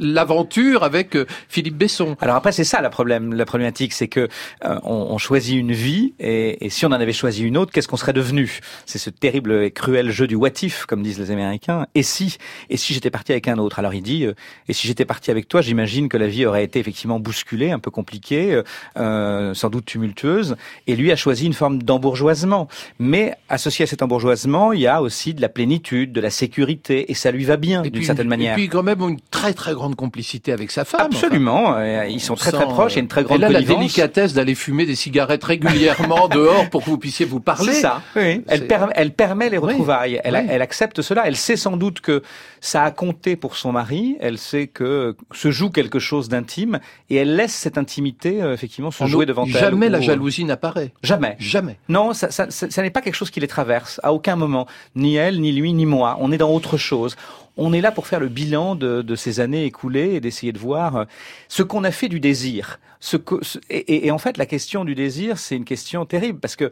l'aventure 0.00 0.82
avec 0.84 1.16
euh, 1.16 1.26
Philippe 1.48 1.76
Besson? 1.76 2.16
Alors 2.20 2.36
après 2.36 2.52
c'est 2.52 2.64
ça 2.64 2.80
le 2.80 2.90
problème, 2.90 3.34
la 3.34 3.44
problématique, 3.44 3.92
c'est 3.92 4.08
que 4.08 4.28
euh, 4.64 4.78
on, 4.84 5.08
on, 5.10 5.18
choisit 5.18 5.56
une 5.58 5.72
vie 5.72 6.14
et, 6.20 6.64
et, 6.66 6.70
si 6.70 6.84
on 6.86 6.88
en 6.88 6.92
avait 6.92 7.12
choisi 7.12 7.42
une 7.42 7.56
autre, 7.56 7.72
qu'est-ce 7.72 7.88
qu'on 7.88 7.96
serait 7.96 8.12
devenu? 8.12 8.60
C'est 8.84 8.98
ce 8.98 9.10
terrible 9.10 9.52
et 9.52 9.70
cruel 9.70 10.10
jeu 10.10 10.26
du 10.26 10.34
what 10.34 10.50
if, 10.62 10.86
comme 10.86 11.02
disent 11.02 11.18
les 11.18 11.30
Américains. 11.30 11.86
Et 11.94 12.02
si 12.02 12.36
Et 12.70 12.76
si 12.76 12.94
j'étais 12.94 13.10
parti 13.10 13.32
avec 13.32 13.48
un 13.48 13.58
autre? 13.58 13.78
Alors 13.78 13.94
il 13.94 14.02
dit 14.02 14.24
euh, 14.24 14.34
et 14.68 14.72
si 14.72 14.86
j'étais 14.86 15.04
parti 15.04 15.30
avec 15.30 15.48
toi, 15.48 15.62
j'imagine 15.62 16.08
que 16.08 16.16
la 16.16 16.26
vie 16.28 16.46
aurait 16.46 16.64
été 16.64 16.75
effectivement 16.78 17.20
bousculée, 17.20 17.70
un 17.70 17.78
peu 17.78 17.90
compliquée, 17.90 18.62
euh, 18.96 19.54
sans 19.54 19.70
doute 19.70 19.86
tumultueuse. 19.86 20.56
Et 20.86 20.96
lui 20.96 21.12
a 21.12 21.16
choisi 21.16 21.46
une 21.46 21.54
forme 21.54 21.82
d'embourgeoisement. 21.82 22.68
Mais 22.98 23.34
associé 23.48 23.84
à 23.84 23.86
cet 23.86 24.02
embourgeoisement, 24.02 24.72
il 24.72 24.80
y 24.80 24.86
a 24.86 25.02
aussi 25.02 25.34
de 25.34 25.40
la 25.40 25.48
plénitude, 25.48 26.12
de 26.12 26.20
la 26.20 26.30
sécurité, 26.30 27.10
et 27.10 27.14
ça 27.14 27.30
lui 27.30 27.44
va 27.44 27.56
bien 27.56 27.82
d'une 27.82 28.02
certaine 28.02 28.28
manière. 28.28 28.52
Et 28.52 28.56
puis 28.56 28.68
quand 28.68 28.82
même 28.82 29.00
une 29.00 29.20
très 29.30 29.52
très 29.54 29.74
grande 29.74 29.96
complicité 29.96 30.52
avec 30.52 30.70
sa 30.70 30.84
femme. 30.84 31.06
Absolument, 31.06 31.70
enfin. 31.70 32.04
ils 32.04 32.20
sont 32.20 32.34
très 32.34 32.52
très 32.52 32.64
proches, 32.64 32.94
il 32.94 32.96
y 32.96 32.98
a 32.98 33.02
une 33.02 33.08
très 33.08 33.24
grande 33.24 33.38
Et 33.38 33.40
là, 33.40 33.48
la 33.48 33.62
délicatesse 33.62 34.34
d'aller 34.34 34.54
fumer 34.54 34.86
des 34.86 34.94
cigarettes 34.94 35.44
régulièrement 35.44 36.28
dehors 36.32 36.68
pour 36.70 36.84
que 36.84 36.90
vous 36.90 36.98
puissiez 36.98 37.26
vous 37.26 37.40
parler. 37.40 37.72
C'est 37.72 37.80
ça, 37.80 38.02
oui. 38.16 38.42
Elle, 38.48 38.66
per 38.66 38.86
elle, 38.94 39.12
permet 39.12 39.50
les 39.50 39.58
retrouvailles, 39.58 40.14
oui. 40.14 40.20
Elle, 40.24 40.34
oui. 40.34 40.46
elle, 40.48 40.62
accepte 40.62 41.02
cela, 41.02 41.26
elle 41.26 41.36
sait 41.36 41.56
sans 41.56 41.76
doute 41.76 42.00
que 42.00 42.22
ça 42.60 42.82
a 42.84 42.90
compté 42.90 43.36
pour 43.36 43.56
son 43.56 43.72
mari, 43.72 44.16
elle 44.20 44.38
sait 44.38 44.66
que 44.66 45.16
se 45.32 45.50
joue 45.50 45.70
quelque 45.70 45.98
chose 45.98 46.28
d'intime, 46.28 46.65
et 47.10 47.16
elle 47.16 47.36
laisse 47.36 47.54
cette 47.54 47.78
intimité 47.78 48.42
euh, 48.42 48.54
effectivement 48.54 48.90
se 48.90 49.02
en 49.02 49.06
jouer 49.06 49.26
devant 49.26 49.44
jamais 49.44 49.58
elle. 49.58 49.70
Jamais 49.70 49.88
la 49.88 50.00
jalousie 50.00 50.44
n'apparaît. 50.44 50.92
Jamais. 51.02 51.36
Jamais. 51.38 51.78
Non, 51.88 52.12
ça, 52.12 52.30
ça, 52.30 52.50
ça, 52.50 52.70
ça 52.70 52.82
n'est 52.82 52.90
pas 52.90 53.02
quelque 53.02 53.14
chose 53.14 53.30
qui 53.30 53.40
les 53.40 53.48
traverse, 53.48 54.00
à 54.02 54.12
aucun 54.12 54.36
moment. 54.36 54.66
Ni 54.94 55.16
elle, 55.16 55.40
ni 55.40 55.52
lui, 55.52 55.72
ni 55.72 55.86
moi. 55.86 56.16
On 56.20 56.32
est 56.32 56.38
dans 56.38 56.50
autre 56.50 56.76
chose 56.76 57.16
on 57.56 57.72
est 57.72 57.80
là 57.80 57.90
pour 57.90 58.06
faire 58.06 58.20
le 58.20 58.28
bilan 58.28 58.74
de, 58.74 59.02
de 59.02 59.16
ces 59.16 59.40
années 59.40 59.64
écoulées 59.64 60.14
et 60.14 60.20
d'essayer 60.20 60.52
de 60.52 60.58
voir 60.58 61.06
ce 61.48 61.62
qu'on 61.62 61.84
a 61.84 61.90
fait 61.90 62.08
du 62.08 62.20
désir. 62.20 62.78
Ce 63.00 63.16
que, 63.16 63.36
et, 63.70 63.78
et, 63.78 64.06
et, 64.06 64.10
en 64.10 64.18
fait, 64.18 64.36
la 64.36 64.46
question 64.46 64.84
du 64.84 64.94
désir, 64.94 65.38
c'est 65.38 65.56
une 65.56 65.64
question 65.64 66.04
terrible 66.04 66.38
parce 66.38 66.56
que 66.56 66.70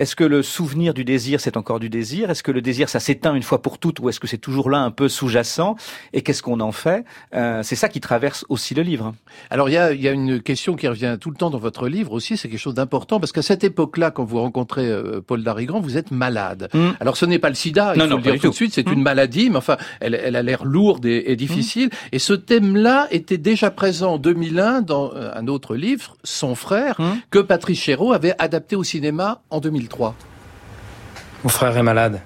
est-ce 0.00 0.16
que 0.16 0.24
le 0.24 0.42
souvenir 0.42 0.94
du 0.94 1.04
désir, 1.04 1.40
c'est 1.40 1.58
encore 1.58 1.78
du 1.78 1.90
désir? 1.90 2.30
Est-ce 2.30 2.42
que 2.42 2.50
le 2.50 2.62
désir, 2.62 2.88
ça 2.88 3.00
s'éteint 3.00 3.34
une 3.34 3.42
fois 3.42 3.60
pour 3.60 3.78
toutes, 3.78 4.00
ou 4.00 4.08
est-ce 4.08 4.18
que 4.18 4.26
c'est 4.26 4.38
toujours 4.38 4.70
là 4.70 4.78
un 4.78 4.90
peu 4.90 5.10
sous-jacent? 5.10 5.76
Et 6.14 6.22
qu'est-ce 6.22 6.42
qu'on 6.42 6.60
en 6.60 6.72
fait? 6.72 7.04
Euh, 7.34 7.62
C'est 7.62 7.76
ça 7.76 7.90
qui 7.90 8.00
traverse 8.00 8.46
aussi 8.48 8.74
le 8.74 8.80
livre. 8.80 9.14
Alors 9.50 9.68
il 9.68 9.72
y 9.72 9.76
a, 9.76 9.92
y 9.92 10.08
a, 10.08 10.12
une 10.12 10.40
question 10.40 10.74
qui 10.74 10.88
revient 10.88 11.18
tout 11.20 11.28
le 11.30 11.36
temps 11.36 11.50
dans 11.50 11.58
votre 11.58 11.86
livre 11.86 12.12
aussi, 12.12 12.38
c'est 12.38 12.48
quelque 12.48 12.58
chose 12.58 12.74
d'important, 12.74 13.20
parce 13.20 13.30
qu'à 13.32 13.42
cette 13.42 13.62
époque-là, 13.62 14.10
quand 14.10 14.24
vous 14.24 14.40
rencontrez 14.40 14.88
euh, 14.88 15.20
Paul 15.20 15.44
Darigrand, 15.44 15.80
vous 15.80 15.98
êtes 15.98 16.10
malade. 16.10 16.70
Mm. 16.72 16.88
Alors 16.98 17.18
ce 17.18 17.26
n'est 17.26 17.38
pas 17.38 17.50
le 17.50 17.54
sida, 17.54 17.92
il 17.94 17.98
non, 17.98 18.04
faut 18.04 18.10
non, 18.12 18.16
le 18.16 18.22
dire 18.22 18.40
tout 18.40 18.48
de 18.48 18.54
suite, 18.54 18.72
c'est 18.72 18.88
mm. 18.88 18.92
une 18.94 19.02
maladie, 19.02 19.50
mais 19.50 19.56
enfin, 19.56 19.76
elle, 20.00 20.14
elle 20.14 20.36
a 20.36 20.42
l'air 20.42 20.64
lourde 20.64 21.04
et, 21.04 21.24
et 21.26 21.36
difficile. 21.36 21.88
Mm. 21.88 22.12
Et 22.12 22.18
ce 22.18 22.32
thème-là 22.32 23.06
était 23.10 23.36
déjà 23.36 23.70
présent 23.70 24.14
en 24.14 24.18
2001 24.18 24.80
dans 24.80 25.12
euh, 25.14 25.30
un 25.34 25.46
autre 25.46 25.76
livre, 25.76 26.16
Son 26.24 26.54
frère, 26.54 26.96
que 27.30 27.38
Patrice 27.38 27.80
Chéreau 27.80 28.14
avait 28.14 28.34
adapté 28.38 28.76
au 28.76 28.82
cinéma 28.82 29.42
en 29.50 29.60
2003. 29.60 29.89
Mon 29.98 31.48
frère 31.48 31.76
est 31.76 31.82
malade. 31.82 32.20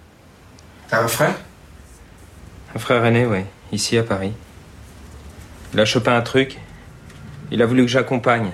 T'as 0.89 1.03
un 1.03 1.09
frère? 1.09 1.35
Un 2.75 2.79
frère 2.79 3.05
aîné, 3.05 3.27
oui, 3.27 3.45
ici 3.73 3.97
à 3.99 4.03
Paris. 4.03 4.33
Il 5.73 5.81
a 5.81 5.85
chopé 5.85 6.11
un 6.11 6.23
truc. 6.23 6.59
Il 7.51 7.63
a 7.63 7.67
voulu 7.67 7.83
que 7.83 7.91
j'accompagne. 7.91 8.53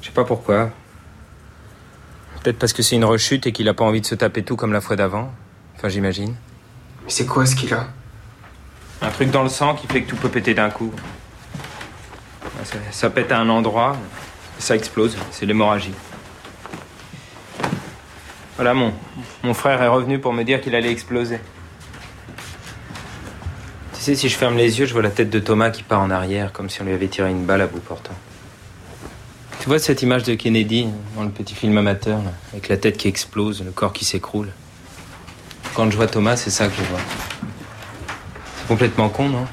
Je 0.00 0.06
sais 0.06 0.12
pas 0.12 0.24
pourquoi. 0.24 0.70
Peut-être 2.42 2.58
parce 2.58 2.72
que 2.72 2.82
c'est 2.82 2.96
une 2.96 3.04
rechute 3.04 3.46
et 3.46 3.52
qu'il 3.52 3.68
a 3.68 3.74
pas 3.74 3.84
envie 3.84 4.00
de 4.00 4.06
se 4.06 4.14
taper 4.14 4.44
tout 4.44 4.56
comme 4.56 4.72
la 4.72 4.80
fois 4.80 4.96
d'avant. 4.96 5.32
Enfin, 5.76 5.88
j'imagine. 5.88 6.34
Mais 7.04 7.10
c'est 7.10 7.26
quoi 7.26 7.46
ce 7.46 7.56
qu'il 7.56 7.74
a? 7.74 7.86
Un 9.02 9.10
truc 9.10 9.30
dans 9.30 9.42
le 9.42 9.48
sang 9.48 9.74
qui 9.74 9.86
fait 9.86 10.02
que 10.02 10.10
tout 10.10 10.16
peut 10.16 10.28
péter 10.28 10.54
d'un 10.54 10.70
coup. 10.70 10.92
Ça, 12.64 12.78
ça 12.90 13.10
pète 13.10 13.30
à 13.30 13.38
un 13.38 13.48
endroit, 13.48 13.96
ça 14.58 14.74
explose, 14.74 15.16
c'est 15.30 15.46
l'hémorragie. 15.46 15.94
Voilà, 18.56 18.72
mon, 18.72 18.92
mon 19.42 19.54
frère 19.54 19.82
est 19.82 19.88
revenu 19.88 20.18
pour 20.18 20.32
me 20.32 20.42
dire 20.42 20.60
qu'il 20.60 20.74
allait 20.74 20.90
exploser. 20.90 21.38
Tu 23.94 24.00
sais, 24.00 24.14
si 24.14 24.28
je 24.28 24.36
ferme 24.36 24.56
les 24.56 24.78
yeux, 24.78 24.86
je 24.86 24.92
vois 24.92 25.02
la 25.02 25.10
tête 25.10 25.30
de 25.30 25.38
Thomas 25.38 25.70
qui 25.70 25.82
part 25.82 26.00
en 26.00 26.10
arrière, 26.10 26.52
comme 26.52 26.70
si 26.70 26.80
on 26.80 26.84
lui 26.84 26.92
avait 26.92 27.08
tiré 27.08 27.30
une 27.30 27.44
balle 27.44 27.60
à 27.60 27.66
bout 27.66 27.80
portant. 27.80 28.14
Tu 29.60 29.68
vois 29.68 29.78
cette 29.78 30.00
image 30.02 30.22
de 30.22 30.34
Kennedy 30.34 30.86
dans 31.16 31.24
le 31.24 31.30
petit 31.30 31.54
film 31.54 31.76
amateur, 31.76 32.20
avec 32.52 32.68
la 32.68 32.76
tête 32.76 32.96
qui 32.96 33.08
explose, 33.08 33.62
le 33.64 33.72
corps 33.72 33.92
qui 33.92 34.04
s'écroule? 34.04 34.50
Quand 35.74 35.90
je 35.90 35.96
vois 35.96 36.06
Thomas, 36.06 36.36
c'est 36.36 36.50
ça 36.50 36.68
que 36.68 36.74
je 36.76 36.82
vois. 36.82 37.00
C'est 38.58 38.68
complètement 38.68 39.08
con, 39.08 39.28
non? 39.28 39.46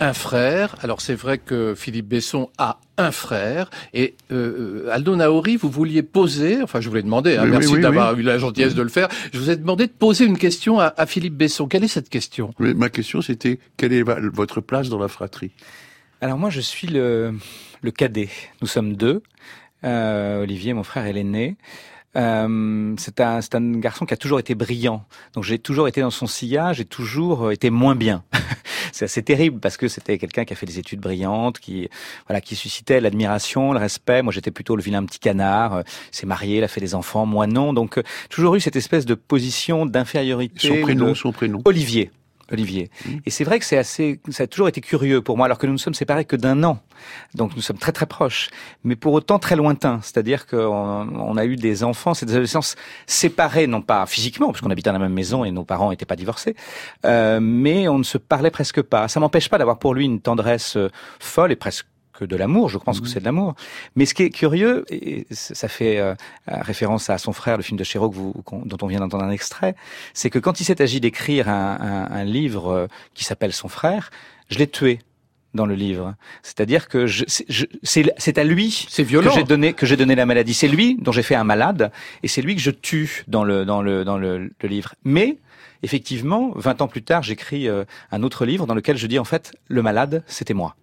Un 0.00 0.12
frère. 0.12 0.76
Alors 0.82 1.00
c'est 1.00 1.14
vrai 1.14 1.38
que 1.38 1.74
Philippe 1.76 2.08
Besson 2.08 2.50
a 2.58 2.78
un 2.98 3.10
frère. 3.10 3.70
Et 3.94 4.14
euh, 4.32 4.88
Aldo 4.90 5.16
Naori, 5.16 5.56
vous 5.56 5.70
vouliez 5.70 6.02
poser, 6.02 6.62
enfin 6.62 6.80
je 6.80 6.88
voulais 6.88 7.02
demander, 7.02 7.36
hein, 7.36 7.46
merci 7.46 7.78
d'avoir 7.78 8.18
eu 8.18 8.22
la 8.22 8.38
gentillesse 8.38 8.74
de 8.74 8.82
le 8.82 8.88
faire, 8.88 9.08
je 9.32 9.38
vous 9.38 9.50
ai 9.50 9.56
demandé 9.56 9.86
de 9.86 9.92
poser 9.92 10.24
une 10.24 10.38
question 10.38 10.80
à, 10.80 10.92
à 10.96 11.06
Philippe 11.06 11.34
Besson. 11.34 11.66
Quelle 11.66 11.84
est 11.84 11.88
cette 11.88 12.08
question? 12.08 12.52
Ma 12.58 12.88
question 12.88 13.22
c'était, 13.22 13.58
quelle 13.76 13.92
est 13.92 14.02
votre 14.02 14.60
place 14.60 14.88
dans 14.88 14.98
la 14.98 15.08
fratrie? 15.08 15.50
Alors 16.20 16.38
moi 16.38 16.50
je 16.50 16.60
suis 16.60 16.88
le, 16.88 17.34
le 17.82 17.90
cadet. 17.90 18.30
Nous 18.62 18.68
sommes 18.68 18.96
deux. 18.96 19.22
Euh, 19.84 20.42
Olivier, 20.42 20.72
mon 20.72 20.82
frère, 20.82 21.06
est 21.06 21.12
l'aîné. 21.12 21.56
Euh, 22.16 22.94
c'est 22.96 23.20
un, 23.20 23.40
un 23.52 23.72
garçon 23.72 24.06
qui 24.06 24.14
a 24.14 24.16
toujours 24.16 24.40
été 24.40 24.54
brillant. 24.54 25.04
Donc 25.34 25.44
j'ai 25.44 25.58
toujours 25.58 25.86
été 25.86 26.00
dans 26.00 26.10
son 26.10 26.26
sillage 26.26 26.80
et 26.80 26.86
toujours 26.86 27.52
été 27.52 27.68
moins 27.68 27.94
bien. 27.94 28.24
c'est 28.96 29.04
assez 29.04 29.22
terrible 29.22 29.60
parce 29.60 29.76
que 29.76 29.88
c'était 29.88 30.16
quelqu'un 30.18 30.44
qui 30.44 30.52
a 30.54 30.56
fait 30.56 30.66
des 30.66 30.78
études 30.78 31.00
brillantes, 31.00 31.58
qui 31.58 31.88
voilà, 32.26 32.40
qui 32.40 32.56
suscitait 32.56 33.00
l'admiration, 33.00 33.72
le 33.72 33.78
respect. 33.78 34.22
Moi, 34.22 34.32
j'étais 34.32 34.50
plutôt 34.50 34.74
le 34.74 34.82
vilain 34.82 35.04
petit 35.04 35.18
canard. 35.18 35.74
Euh, 35.74 35.82
s'est 36.10 36.26
marié, 36.26 36.58
il 36.58 36.64
a 36.64 36.68
fait 36.68 36.80
des 36.80 36.94
enfants, 36.94 37.26
moi 37.26 37.46
non. 37.46 37.72
Donc, 37.72 37.98
euh, 37.98 38.02
toujours 38.30 38.54
eu 38.54 38.60
cette 38.60 38.76
espèce 38.76 39.04
de 39.04 39.14
position 39.14 39.84
d'infériorité. 39.84 40.68
Son 40.68 40.80
prénom, 40.80 41.14
son 41.14 41.32
prénom. 41.32 41.60
Olivier. 41.64 42.10
Olivier. 42.52 42.90
Mmh. 43.04 43.10
Et 43.26 43.30
c'est 43.30 43.44
vrai 43.44 43.58
que 43.58 43.64
c'est 43.64 43.78
assez, 43.78 44.20
ça 44.30 44.44
a 44.44 44.46
toujours 44.46 44.68
été 44.68 44.80
curieux 44.80 45.20
pour 45.20 45.36
moi, 45.36 45.46
alors 45.46 45.58
que 45.58 45.66
nous 45.66 45.72
ne 45.72 45.78
sommes 45.78 45.94
séparés 45.94 46.24
que 46.24 46.36
d'un 46.36 46.62
an. 46.64 46.80
Donc 47.34 47.56
nous 47.56 47.62
sommes 47.62 47.78
très 47.78 47.92
très 47.92 48.06
proches, 48.06 48.50
mais 48.84 48.96
pour 48.96 49.12
autant 49.12 49.38
très 49.38 49.56
lointains. 49.56 50.00
C'est-à-dire 50.02 50.46
qu'on 50.46 50.58
on 50.58 51.36
a 51.36 51.44
eu 51.44 51.56
des 51.56 51.84
enfants, 51.84 52.14
ces 52.14 52.26
adolescents 52.30 52.74
séparés, 53.06 53.66
non 53.66 53.82
pas 53.82 54.06
physiquement, 54.06 54.48
parce 54.48 54.60
qu'on 54.60 54.70
habitait 54.70 54.90
dans 54.90 54.98
la 54.98 54.98
même 55.00 55.12
maison 55.12 55.44
et 55.44 55.50
nos 55.50 55.64
parents 55.64 55.90
n'étaient 55.90 56.06
pas 56.06 56.16
divorcés, 56.16 56.56
euh, 57.04 57.40
mais 57.40 57.88
on 57.88 57.98
ne 57.98 58.04
se 58.04 58.18
parlait 58.18 58.50
presque 58.50 58.82
pas. 58.82 59.08
Ça 59.08 59.20
m'empêche 59.20 59.48
pas 59.48 59.58
d'avoir 59.58 59.78
pour 59.78 59.94
lui 59.94 60.04
une 60.04 60.20
tendresse 60.20 60.76
euh, 60.76 60.90
folle 61.18 61.52
et 61.52 61.56
presque 61.56 61.86
que 62.16 62.24
de 62.24 62.36
l'amour. 62.36 62.68
Je 62.68 62.78
pense 62.78 63.00
que 63.00 63.06
mmh. 63.06 63.08
c'est 63.08 63.20
de 63.20 63.24
l'amour. 63.24 63.54
Mais 63.94 64.06
ce 64.06 64.14
qui 64.14 64.22
est 64.24 64.30
curieux, 64.30 64.84
et 64.90 65.26
ça 65.30 65.68
fait 65.68 65.98
euh, 65.98 66.14
référence 66.46 67.10
à 67.10 67.18
son 67.18 67.32
frère, 67.32 67.56
le 67.56 67.62
film 67.62 67.78
de 67.78 67.84
Chéreau 67.84 68.10
vous, 68.10 68.34
dont 68.64 68.78
on 68.82 68.86
vient 68.86 69.00
d'entendre 69.00 69.24
un 69.24 69.30
extrait, 69.30 69.76
c'est 70.14 70.30
que 70.30 70.38
quand 70.38 70.60
il 70.60 70.64
s'est 70.64 70.80
agi 70.82 71.00
d'écrire 71.00 71.48
un, 71.48 71.78
un, 71.80 72.16
un, 72.16 72.24
livre 72.24 72.68
euh, 72.68 72.86
qui 73.14 73.24
s'appelle 73.24 73.52
Son 73.52 73.68
frère, 73.68 74.10
je 74.48 74.58
l'ai 74.58 74.66
tué 74.66 75.00
dans 75.56 75.66
le 75.66 75.74
livre. 75.74 76.14
C'est-à-dire 76.42 76.86
que 76.86 77.06
c'est 77.82 78.38
à 78.38 78.44
lui 78.44 78.86
que 78.96 79.30
j'ai 79.34 79.44
donné 79.44 79.72
que 79.72 79.86
j'ai 79.86 79.96
donné 79.96 80.14
la 80.14 80.26
maladie. 80.26 80.54
C'est 80.54 80.68
lui 80.68 80.96
dont 81.00 81.10
j'ai 81.10 81.22
fait 81.24 81.34
un 81.34 81.44
malade 81.44 81.90
et 82.22 82.28
c'est 82.28 82.42
lui 82.42 82.54
que 82.54 82.62
je 82.62 82.70
tue 82.70 83.24
dans 83.26 83.42
le 83.42 83.64
dans 83.64 83.82
le 83.82 84.04
dans 84.04 84.18
le, 84.18 84.52
le 84.60 84.68
livre. 84.68 84.94
Mais 85.02 85.38
effectivement, 85.82 86.52
20 86.54 86.82
ans 86.82 86.88
plus 86.88 87.02
tard, 87.02 87.22
j'écris 87.24 87.68
euh, 87.68 87.84
un 88.12 88.22
autre 88.22 88.44
livre 88.46 88.66
dans 88.66 88.74
lequel 88.74 88.96
je 88.96 89.06
dis 89.08 89.18
en 89.18 89.24
fait 89.24 89.52
le 89.68 89.82
malade, 89.82 90.22
c'était 90.26 90.54
moi. 90.54 90.76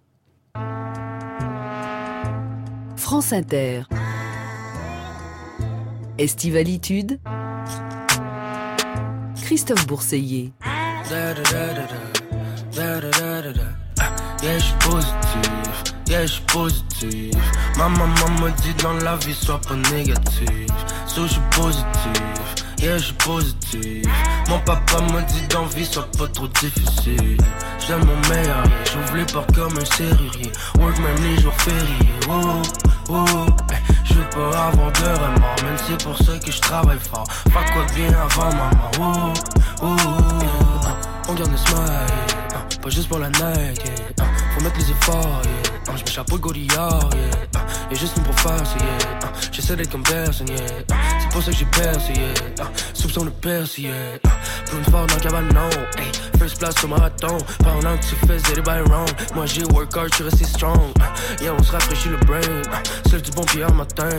France 3.03 3.33
Inter. 3.33 3.81
Estivalitude. 6.17 7.19
Christophe 9.41 9.85
Bourseiller. 9.87 10.53
Yeah, 11.11 11.33
je 14.57 14.73
positif, 14.79 15.93
yeah, 16.07 16.25
je 16.25 16.39
positif. 16.47 17.35
Ma 17.77 17.89
maman 17.89 18.29
me 18.41 18.49
dit 18.61 18.73
dans 18.81 18.93
la 18.93 19.17
vie, 19.17 19.33
sois 19.33 19.59
pas 19.59 19.75
négatif. 19.91 20.49
So, 21.05 21.27
je 21.27 21.39
positif, 21.57 22.62
je 22.83 22.97
suis 22.97 23.13
positif. 23.13 24.05
Mon 24.49 24.59
papa 24.59 25.01
me 25.13 25.21
dit 25.21 25.47
d'envie, 25.49 25.85
sois 25.85 26.07
pas 26.17 26.27
trop 26.27 26.47
difficile. 26.47 27.37
J'aime 27.85 28.05
mon 28.05 28.29
meilleur, 28.29 28.63
j'ouvre 28.91 29.15
les 29.15 29.25
portes 29.25 29.53
comme 29.55 29.77
un 29.77 29.85
serrurier. 29.85 30.51
Work 30.79 30.99
même 30.99 31.23
les 31.23 31.41
jours 31.41 31.53
fériés, 31.53 32.19
oh, 32.29 32.61
oh, 33.09 33.25
oh. 33.29 33.45
Je 34.05 34.19
peux 34.35 34.45
avoir 34.45 34.91
de 34.91 35.03
remords, 35.03 35.55
même 35.63 35.77
c'est 35.87 36.03
pour 36.03 36.17
ça 36.17 36.37
que 36.37 36.51
je 36.51 36.61
travaille 36.61 36.99
fort. 36.99 37.27
Pas 37.53 37.63
quoi 37.71 37.85
bien 37.95 38.13
avant 38.13 38.49
maman, 38.49 38.91
oh, 38.99 39.33
oh. 39.81 39.95
On 41.29 41.33
garde 41.33 41.51
le 41.51 41.57
smile, 41.57 42.81
pas 42.81 42.89
juste 42.89 43.07
pour 43.07 43.19
la 43.19 43.29
night. 43.29 43.81
Mettre 44.63 44.77
les 44.77 44.91
efforts, 44.91 45.41
yeah. 45.43 45.95
Je 45.97 46.03
m'échappe 46.03 46.31
au 46.31 46.37
gorilla, 46.37 46.99
yeah. 47.13 47.91
Et 47.91 47.95
juste 47.95 48.17
pour 48.21 48.39
faire, 48.39 48.55
yeah. 48.55 49.31
J'essaie 49.51 49.75
d'être 49.75 49.91
comme 49.91 50.03
personne, 50.03 50.47
yeah. 50.47 50.57
C'est 51.19 51.29
pour 51.29 51.43
ça 51.43 51.51
que 51.51 51.57
j'ai 51.57 51.65
percé, 51.65 52.13
yeah. 52.13 52.65
Soupçon 52.93 53.25
de 53.25 53.29
percer, 53.29 53.81
yeah. 53.81 53.91
Plus 54.65 54.77
une 54.77 54.85
fois 54.85 55.05
dans 55.05 55.19
cabanon, 55.19 55.69
hey. 55.97 56.11
First 56.39 56.59
place 56.59 56.75
sur 56.79 56.87
marathon. 56.87 57.37
Pendant 57.59 57.97
que 57.97 58.03
tu 58.05 58.15
faisais 58.27 58.55
des 58.55 58.61
bails 58.61 58.83
wrong. 58.83 59.09
Moi 59.35 59.45
j'ai 59.45 59.65
work 59.65 59.95
hard, 59.97 60.09
j'suis 60.13 60.23
resté 60.23 60.45
strong. 60.45 60.93
Yeah, 61.41 61.53
on 61.57 61.63
se 61.63 61.71
rafraîchit 61.71 62.09
le 62.09 62.17
brain. 62.17 62.61
C'est 63.09 63.21
du 63.21 63.31
bon 63.31 63.43
pied 63.43 63.65
matin. 63.73 64.09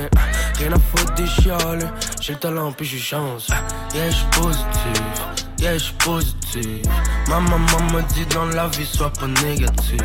Rien 0.58 0.72
à 0.72 0.78
foutre 0.78 1.14
des 1.14 1.26
chiales. 1.26 1.90
J'ai 2.20 2.34
le 2.34 2.38
talent, 2.38 2.72
puis 2.72 2.86
j'ai 2.86 2.98
chance. 2.98 3.48
Yeah, 3.94 4.10
j'suis 4.10 4.26
positif. 4.40 5.43
Yeah, 5.58 5.78
j'suis 5.78 5.94
positif. 5.94 6.82
Ma 7.28 7.40
maman 7.40 7.92
me 7.92 8.02
dit 8.14 8.26
dans 8.26 8.46
la 8.46 8.68
vie, 8.68 8.86
sois 8.86 9.10
pas 9.10 9.26
négatif. 9.26 10.00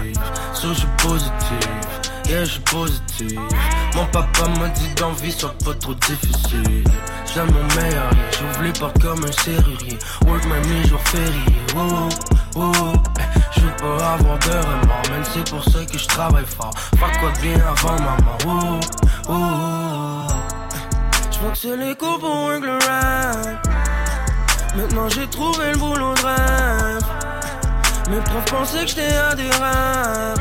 So, 0.53 0.73
j'suis 0.73 0.87
positif. 0.97 1.69
Yeah, 2.27 2.45
j'suis 2.45 2.59
positif. 2.61 3.39
Mon 3.95 4.05
papa 4.05 4.47
me 4.47 4.69
dit 4.73 4.93
d'envie, 4.95 5.31
sois 5.31 5.53
pas 5.65 5.73
trop 5.73 5.93
difficile. 5.95 6.83
J'aime 7.33 7.51
mon 7.51 7.81
meilleur, 7.81 8.09
j'ouvre 8.31 8.63
les 8.63 8.71
portes 8.73 9.01
comme 9.01 9.23
un 9.23 9.31
serrurier. 9.31 9.97
Work 10.25 10.45
même 10.45 10.63
les 10.63 10.87
jours 10.87 11.01
fériés. 11.01 11.61
Oh, 11.75 12.09
oh, 12.55 12.71
oh. 12.77 12.93
Je 13.55 13.61
veux 13.61 13.75
pas 13.77 14.13
avoir 14.13 14.39
de 14.39 14.49
remords, 14.49 15.09
même 15.11 15.23
c'est 15.33 15.49
pour 15.49 15.63
ça 15.63 15.85
que 15.85 15.97
je 15.97 16.07
travaille 16.07 16.45
fort. 16.45 16.73
Pas 16.99 17.11
quoi 17.19 17.31
de 17.31 17.39
bien 17.41 17.59
avant 17.67 17.95
maman? 17.99 18.37
Oh, 18.47 18.79
oh. 19.29 20.27
Je 21.31 21.39
vois 21.39 21.51
que 21.51 21.57
c'est 21.57 21.77
les 21.77 21.95
coups 21.95 22.19
pour 22.19 22.51
un. 22.51 23.78
Maintenant 24.79 25.09
j'ai 25.09 25.27
trouvé 25.27 25.71
le 25.73 25.77
boulot 25.77 26.13
de 26.13 26.21
rêve. 26.21 27.01
Mes 28.09 28.21
profs 28.21 28.45
pensaient 28.45 28.83
que 28.83 28.87
j'étais 28.87 29.13
adhérent. 29.13 30.33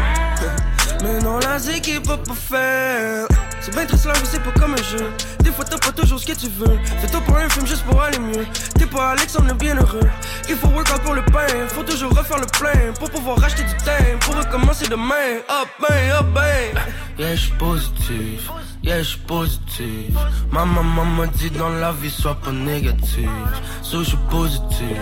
Mais 1.03 1.19
non, 1.19 1.41
c'est 1.59 1.81
qui 1.81 1.99
peut 1.99 2.17
pas 2.17 2.35
faire. 2.35 3.28
C'est 3.69 3.75
bien 3.75 3.85
triste 3.85 4.07
la 4.07 4.15
vie, 4.15 4.21
c'est 4.25 4.43
pas 4.43 4.53
comme 4.59 4.73
un 4.73 4.77
jeu. 4.79 5.13
Des 5.41 5.53
fois, 5.53 5.63
t'as 5.63 5.77
pas 5.77 5.93
toujours 5.93 6.19
ce 6.19 6.25
que 6.25 6.33
tu 6.33 6.49
veux. 6.49 6.79
Fais-toi 7.03 7.21
pour 7.21 7.37
un 7.37 7.51
film 7.51 7.67
juste 7.67 7.83
pour 7.83 8.01
aller 8.01 8.19
mieux. 8.19 8.47
T'es 8.75 8.87
pas 8.87 9.11
Alex, 9.11 9.37
on 9.39 9.47
est 9.47 9.53
bien 9.53 9.77
heureux. 9.77 10.09
Il 10.49 10.57
faut 10.57 10.69
work 10.69 10.89
out 10.91 11.03
pour 11.03 11.13
le 11.13 11.23
pain. 11.27 11.47
Faut 11.69 11.83
toujours 11.83 12.17
refaire 12.17 12.39
le 12.39 12.47
plein. 12.47 12.95
Pour 12.99 13.11
pouvoir 13.11 13.39
racheter 13.39 13.65
du 13.65 13.75
temps. 13.85 14.19
Pour 14.21 14.37
recommencer 14.37 14.89
demain. 14.89 15.43
Up, 15.51 15.69
ben, 15.87 16.13
up, 16.13 16.27
ben. 16.35 16.81
Yeah, 17.19 17.35
j'suis 17.35 17.53
positif. 17.59 18.49
Yeah, 18.83 19.03
j'suis 19.03 19.19
positif. 19.27 20.15
Ma 20.51 20.65
maman 20.65 21.05
m'a 21.05 21.27
dit 21.27 21.51
dans 21.51 21.69
la 21.69 21.93
vie, 21.93 22.11
sois 22.11 22.37
pas 22.37 22.53
négatif. 22.53 23.29
So, 23.83 24.03
j'suis 24.03 24.17
positif. 24.31 24.97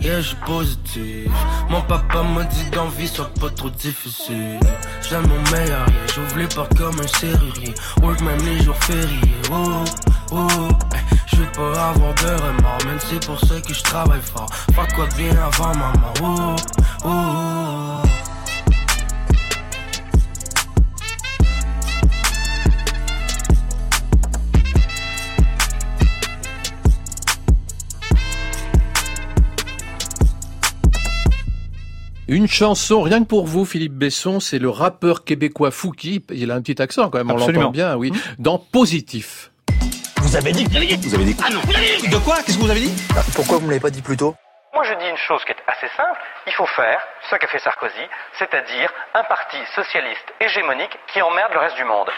Yeah, 0.00 0.20
j'suis 0.20 0.36
positif. 0.46 1.30
Mon 1.70 1.80
papa 1.80 2.22
m'a 2.22 2.44
dit 2.44 2.70
dans 2.70 2.88
vie, 2.88 3.08
sois 3.08 3.30
pas 3.40 3.48
trop 3.48 3.70
difficile. 3.70 4.60
J'aime 5.08 5.26
mon 5.26 5.50
meilleur, 5.50 5.88
yeah. 5.88 6.06
J'ouvre 6.14 6.36
les 6.36 6.46
portes 6.46 6.76
comme 6.76 7.00
un 7.00 7.06
serrurier. 7.06 7.74
Même 8.04 8.38
les 8.44 8.62
jours 8.62 8.76
fériés. 8.76 9.42
Oh, 9.50 9.82
oh. 10.30 10.46
eh, 10.94 11.16
Je 11.26 11.36
veux 11.36 11.52
pas 11.52 11.88
avoir 11.88 12.14
de 12.14 12.42
remords, 12.42 12.78
même 12.86 12.98
c'est 13.00 13.24
pour 13.26 13.40
ça 13.40 13.60
que 13.60 13.72
je 13.72 13.82
travaille 13.82 14.20
fort. 14.20 14.48
Pas 14.76 14.86
quoi 14.94 15.06
de 15.06 15.14
bien 15.14 15.36
avant 15.36 15.74
maman. 15.74 16.12
Oh, 16.22 16.56
oh, 17.04 17.08
oh. 17.08 18.03
Une 32.26 32.48
chanson 32.48 33.02
rien 33.02 33.20
que 33.20 33.28
pour 33.28 33.46
vous, 33.46 33.66
Philippe 33.66 33.92
Besson, 33.92 34.40
c'est 34.40 34.58
le 34.58 34.70
rappeur 34.70 35.24
québécois 35.24 35.70
Fouki. 35.70 36.24
Il 36.30 36.50
a 36.50 36.54
un 36.54 36.62
petit 36.62 36.80
accent 36.80 37.10
quand 37.10 37.18
même, 37.18 37.30
on 37.30 37.34
Absolument. 37.34 37.64
l'entend 37.64 37.72
bien, 37.72 37.96
oui. 37.96 38.12
Dans 38.38 38.58
Positif. 38.58 39.50
Vous 40.22 40.34
avez 40.34 40.52
dit 40.52 40.64
Vous 40.64 40.76
avez 40.76 40.86
dit 40.86 41.08
Vous 41.08 41.14
avez 41.14 41.24
dit 41.24 41.36
Ah 41.44 41.50
non 41.50 41.60
De 41.60 42.16
quoi? 42.24 42.36
Qu'est-ce 42.42 42.56
que 42.56 42.62
vous 42.62 42.70
avez 42.70 42.80
dit? 42.80 42.92
Pourquoi 43.34 43.58
vous 43.58 43.64
me 43.66 43.70
l'avez 43.70 43.80
pas 43.80 43.90
dit 43.90 44.00
plus 44.00 44.16
tôt? 44.16 44.34
Moi, 44.72 44.84
je 44.84 44.94
dis 44.94 45.08
une 45.08 45.18
chose 45.18 45.42
qui 45.44 45.52
est 45.52 45.62
assez 45.68 45.86
simple. 45.96 46.18
Il 46.46 46.52
faut 46.54 46.66
faire 46.66 46.98
ce 47.30 47.36
qu'a 47.36 47.46
fait 47.46 47.58
Sarkozy, 47.58 47.94
c'est-à-dire 48.38 48.90
un 49.14 49.24
parti 49.24 49.58
socialiste 49.74 50.24
hégémonique 50.40 50.96
qui 51.12 51.20
emmerde 51.20 51.52
le 51.52 51.60
reste 51.60 51.76
du 51.76 51.84
monde. 51.84 52.08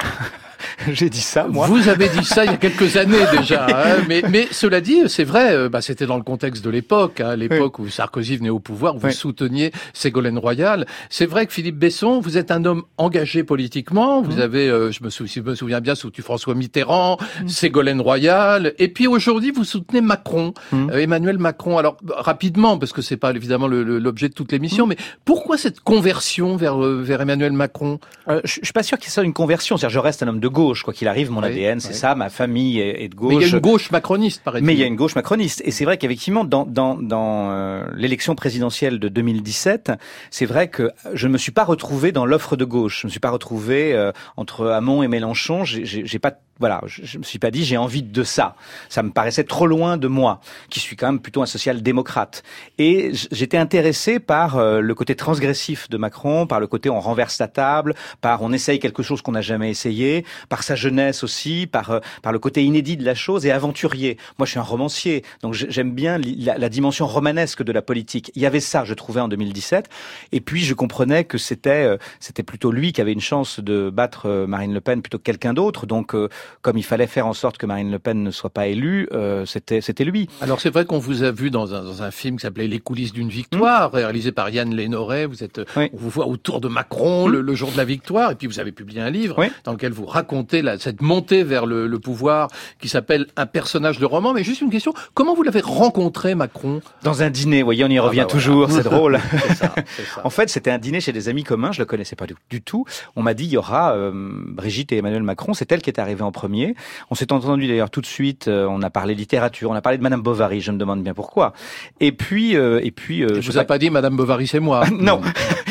J'ai 0.92 1.10
dit 1.10 1.20
ça, 1.20 1.46
moi. 1.48 1.66
Vous 1.66 1.88
avez 1.88 2.08
dit 2.08 2.24
ça 2.24 2.44
il 2.44 2.50
y 2.50 2.54
a 2.54 2.56
quelques 2.58 2.96
années 2.96 3.18
déjà, 3.36 3.66
hein, 3.66 3.96
mais, 4.08 4.22
mais 4.28 4.46
cela 4.50 4.80
dit, 4.80 5.02
c'est 5.08 5.24
vrai, 5.24 5.52
euh, 5.54 5.68
bah, 5.68 5.80
c'était 5.82 6.06
dans 6.06 6.16
le 6.16 6.22
contexte 6.22 6.64
de 6.64 6.70
l'époque, 6.70 7.20
hein, 7.20 7.36
l'époque 7.36 7.78
où 7.78 7.88
Sarkozy 7.88 8.36
venait 8.36 8.48
au 8.50 8.58
pouvoir, 8.60 8.96
où 8.96 8.98
vous 8.98 9.06
Oui. 9.08 9.12
souteniez 9.14 9.72
Ségolène 9.92 10.38
Royal. 10.38 10.86
C'est 11.08 11.26
vrai 11.26 11.46
que 11.46 11.52
Philippe 11.52 11.76
Besson, 11.78 12.20
vous 12.20 12.36
êtes 12.38 12.50
un 12.50 12.64
homme 12.64 12.82
engagé 12.98 13.44
politiquement, 13.44 14.22
vous 14.22 14.40
avez, 14.40 14.68
euh, 14.68 14.90
je 14.92 15.02
me, 15.04 15.10
sou- 15.10 15.26
je 15.26 15.40
me 15.40 15.54
souviens 15.54 15.80
bien, 15.80 15.94
soutenu 15.94 16.22
François 16.22 16.54
Mitterrand, 16.54 17.18
Ségolène 17.46 18.00
Royal, 18.00 18.72
et 18.78 18.88
puis 18.88 19.06
aujourd'hui 19.06 19.50
vous 19.50 19.64
soutenez 19.64 20.00
Macron, 20.00 20.54
Mm. 20.72 20.90
euh, 20.90 20.98
Emmanuel 20.98 21.38
Macron. 21.38 21.78
Alors 21.78 21.96
bah, 22.02 22.16
rapidement, 22.18 22.78
parce 22.78 22.92
que 22.92 23.02
c'est 23.02 23.16
pas 23.16 23.30
évidemment 23.32 23.68
l'objet 23.68 24.28
de 24.28 24.34
toute 24.34 24.52
l'émission, 24.52 24.86
mais 24.86 24.96
pourquoi 25.24 25.58
cette 25.58 25.80
conversion 25.80 26.56
vers, 26.56 26.82
euh, 26.82 27.02
vers 27.02 27.20
Emmanuel 27.20 27.52
Macron? 27.52 27.98
Euh, 28.28 28.40
je 28.44 28.60
je 28.60 28.66
suis 28.66 28.72
pas 28.72 28.82
sûr 28.82 28.98
qu'il 28.98 29.10
y 29.12 29.18
ait 29.20 29.24
une 29.24 29.32
conversion. 29.32 29.76
C'est-à-dire, 29.76 29.94
je 29.94 29.98
reste 29.98 30.22
un 30.22 30.28
homme 30.28 30.38
de 30.38 30.46
gauche, 30.48 30.69
quoi 30.82 30.94
qu'il 30.94 31.08
arrive. 31.08 31.30
Mon 31.30 31.40
Oui, 31.40 31.48
ADN, 31.48 31.80
c'est 31.80 31.90
oui. 31.90 31.94
ça. 31.94 32.14
Ma 32.14 32.30
famille 32.30 32.80
est, 32.80 33.08
de 33.08 33.14
gauche. 33.14 33.34
Mais 33.34 33.36
il 33.36 33.48
y 33.48 33.52
a 33.52 33.56
une 33.56 33.60
gauche 33.60 33.90
macroniste, 33.90 34.42
paraît-il. 34.42 34.64
Mais 34.64 34.74
il 34.74 34.78
y 34.78 34.82
a 34.82 34.86
une 34.86 34.96
gauche 34.96 35.14
macroniste. 35.14 35.62
Et 35.64 35.70
c'est 35.70 35.84
vrai 35.84 35.98
qu'effectivement, 35.98 36.44
dans, 36.44 36.64
dans, 36.64 36.94
dans 36.96 37.50
euh, 37.50 37.84
l'élection 37.94 38.34
présidentielle 38.34 38.98
de 38.98 39.08
2017, 39.08 39.92
c'est 40.30 40.46
vrai 40.46 40.68
que 40.68 40.90
je 41.12 41.26
ne 41.26 41.32
me 41.32 41.38
suis 41.38 41.52
pas 41.52 41.64
retrouvé 41.64 42.12
dans 42.12 42.26
l'offre 42.26 42.56
de 42.56 42.64
gauche. 42.64 43.00
Je 43.02 43.06
ne 43.06 43.08
me 43.08 43.10
suis 43.10 43.20
pas 43.20 43.30
retrouvé 43.30 43.92
euh, 43.94 44.12
entre 44.36 44.68
Hamon 44.68 45.02
et 45.02 45.08
Mélenchon. 45.08 45.64
J'ai 45.64 46.18
pas 46.18 46.34
voilà, 46.60 46.80
je, 46.86 47.00
je 47.04 47.18
me 47.18 47.22
suis 47.24 47.38
pas 47.38 47.50
dit 47.50 47.64
j'ai 47.64 47.76
envie 47.76 48.02
de 48.02 48.22
ça. 48.22 48.54
Ça 48.88 49.02
me 49.02 49.10
paraissait 49.10 49.44
trop 49.44 49.66
loin 49.66 49.96
de 49.96 50.06
moi, 50.08 50.40
qui 50.68 50.78
suis 50.78 50.94
quand 50.96 51.06
même 51.06 51.20
plutôt 51.20 51.42
un 51.42 51.46
social-démocrate. 51.46 52.42
Et 52.78 53.12
j'étais 53.32 53.56
intéressé 53.56 54.20
par 54.20 54.56
euh, 54.56 54.80
le 54.80 54.94
côté 54.94 55.16
transgressif 55.16 55.88
de 55.88 55.96
Macron, 55.96 56.46
par 56.46 56.60
le 56.60 56.66
côté 56.66 56.90
on 56.90 57.00
renverse 57.00 57.38
la 57.38 57.48
table, 57.48 57.94
par 58.20 58.42
on 58.42 58.52
essaye 58.52 58.78
quelque 58.78 59.02
chose 59.02 59.22
qu'on 59.22 59.32
n'a 59.32 59.40
jamais 59.40 59.70
essayé, 59.70 60.24
par 60.48 60.62
sa 60.62 60.74
jeunesse 60.74 61.24
aussi, 61.24 61.66
par 61.66 61.90
euh, 61.90 62.00
par 62.22 62.32
le 62.32 62.38
côté 62.38 62.62
inédit 62.62 62.96
de 62.96 63.04
la 63.04 63.14
chose 63.14 63.46
et 63.46 63.50
aventurier. 63.50 64.18
Moi, 64.38 64.46
je 64.46 64.50
suis 64.52 64.60
un 64.60 64.62
romancier, 64.64 65.24
donc 65.42 65.54
j'ai- 65.54 65.70
j'aime 65.70 65.92
bien 65.92 66.18
la, 66.18 66.68
dimension 66.68 67.06
romanesque 67.06 67.62
de 67.64 67.72
la 67.72 67.82
politique. 67.82 68.30
Il 68.36 68.42
y 68.42 68.46
avait 68.46 68.60
ça, 68.60 68.84
je 68.84 68.94
trouvais 68.94 69.20
en 69.20 69.28
2017. 69.28 69.88
Et 70.32 70.40
puis 70.40 70.62
je 70.64 70.74
comprenais 70.74 71.24
que 71.24 71.38
c'était 71.38 71.84
euh, 71.84 71.96
c'était 72.20 72.42
plutôt 72.42 72.70
lui 72.70 72.92
qui 72.92 73.00
avait 73.00 73.12
une 73.12 73.20
chance 73.20 73.60
de 73.60 73.90
battre 73.90 74.46
Marine 74.46 74.74
Le 74.74 74.80
Pen 74.80 75.02
plutôt 75.02 75.18
que 75.18 75.22
quelqu'un 75.24 75.54
d'autre. 75.54 75.86
Donc 75.86 76.14
comme 76.62 76.76
il 76.78 76.82
fallait 76.84 77.06
faire 77.06 77.26
en 77.26 77.32
sorte 77.32 77.58
que 77.58 77.66
Marine 77.66 77.90
Le 77.90 77.98
Pen 77.98 78.22
ne 78.22 78.30
soit 78.30 78.50
pas 78.50 78.66
élue, 78.66 79.08
euh, 79.12 79.44
c'était 79.46 79.80
c'était 79.80 80.04
lui. 80.04 80.28
Alors 80.40 80.60
c'est 80.60 80.70
vrai 80.70 80.84
qu'on 80.84 80.98
vous 80.98 81.22
a 81.22 81.30
vu 81.30 81.50
dans 81.50 81.74
un, 81.74 81.82
dans 81.84 82.02
un 82.02 82.10
film 82.10 82.36
qui 82.36 82.42
s'appelait 82.42 82.66
Les 82.68 82.78
coulisses 82.80 83.12
d'une 83.12 83.28
victoire, 83.28 83.92
réalisé 83.92 84.32
par 84.32 84.50
Yann 84.50 84.74
Lénoret. 84.74 85.26
Vous 85.26 85.42
êtes, 85.44 85.60
Oui. 85.76 85.90
on 85.92 85.96
vous 85.96 86.10
voit 86.10 86.26
autour 86.26 86.60
de 86.60 86.68
Macron 86.68 87.28
le, 87.28 87.40
le 87.40 87.54
jour 87.54 87.70
de 87.72 87.76
la 87.76 87.84
victoire, 87.84 88.30
et 88.30 88.34
puis 88.34 88.46
vous 88.46 88.60
avez 88.60 88.72
publié 88.72 89.00
un 89.00 89.10
livre 89.10 89.36
Oui. 89.38 89.46
dans 89.64 89.72
lequel 89.72 89.92
vous 89.92 90.06
racontez 90.06 90.62
la, 90.62 90.78
cette 90.78 91.00
montée 91.02 91.42
vers 91.44 91.66
le, 91.66 91.86
le 91.86 91.98
pouvoir 91.98 92.48
qui 92.80 92.88
s'appelle 92.88 93.26
Un 93.36 93.46
personnage 93.46 93.98
de 93.98 94.04
roman. 94.06 94.32
Mais 94.32 94.44
juste 94.44 94.60
une 94.60 94.70
question, 94.70 94.92
comment 95.14 95.34
vous 95.34 95.42
l'avez 95.42 95.60
rencontré 95.60 96.34
Macron? 96.34 96.80
Dans 97.02 97.22
un 97.22 97.30
dîner, 97.30 97.60
vous 97.62 97.66
voyez, 97.66 97.84
on 97.84 97.88
y 97.88 97.98
revient 97.98 98.20
bah 98.20 98.26
voilà. 98.28 98.40
toujours, 98.40 98.70
c'est 98.70 98.82
drôle. 98.84 99.18
Ça, 99.56 99.72
ça. 100.14 100.20
En 100.24 100.30
fait, 100.30 100.48
c'était 100.50 100.70
un 100.70 100.78
dîner 100.78 101.00
chez 101.00 101.12
des 101.12 101.28
amis 101.28 101.44
communs, 101.44 101.72
je 101.72 101.80
le 101.80 101.86
connaissais 101.86 102.16
pas 102.16 102.26
du, 102.26 102.34
du 102.50 102.62
tout. 102.62 102.84
On 103.16 103.22
m'a 103.22 103.34
dit 103.34 103.44
il 103.44 103.50
y 103.52 103.56
aura 103.56 103.94
euh, 103.94 104.10
Brigitte 104.14 104.92
et 104.92 104.98
Emmanuel 104.98 105.22
Macron, 105.22 105.54
c'est 105.54 105.70
elle 105.72 105.82
qui 105.82 105.90
est 105.90 105.98
arrivée 106.00 106.22
en 106.22 106.32
premier. 106.40 106.74
On 107.10 107.14
s'est 107.14 107.32
entendu 107.32 107.68
d'ailleurs 107.68 107.90
tout 107.90 108.00
de 108.00 108.06
suite, 108.06 108.48
euh, 108.48 108.66
on 108.66 108.80
a 108.80 108.88
parlé 108.88 109.14
littérature, 109.14 109.70
on 109.70 109.74
a 109.74 109.82
parlé 109.82 109.98
de 109.98 110.02
Madame 110.02 110.22
Bovary, 110.22 110.62
je 110.62 110.72
me 110.72 110.78
demande 110.78 111.02
bien 111.02 111.12
pourquoi. 111.12 111.52
Et 112.00 112.12
puis 112.12 112.56
euh, 112.56 112.80
et 112.82 112.90
puis 112.90 113.22
euh, 113.22 113.34
Je 113.34 113.40
je 113.42 113.52
vous 113.52 113.58
a 113.58 113.64
pas 113.64 113.78
dit 113.78 113.90
Madame 113.90 114.16
Bovary, 114.16 114.46
c'est 114.46 114.60
moi. 114.60 114.84
non, 114.90 115.20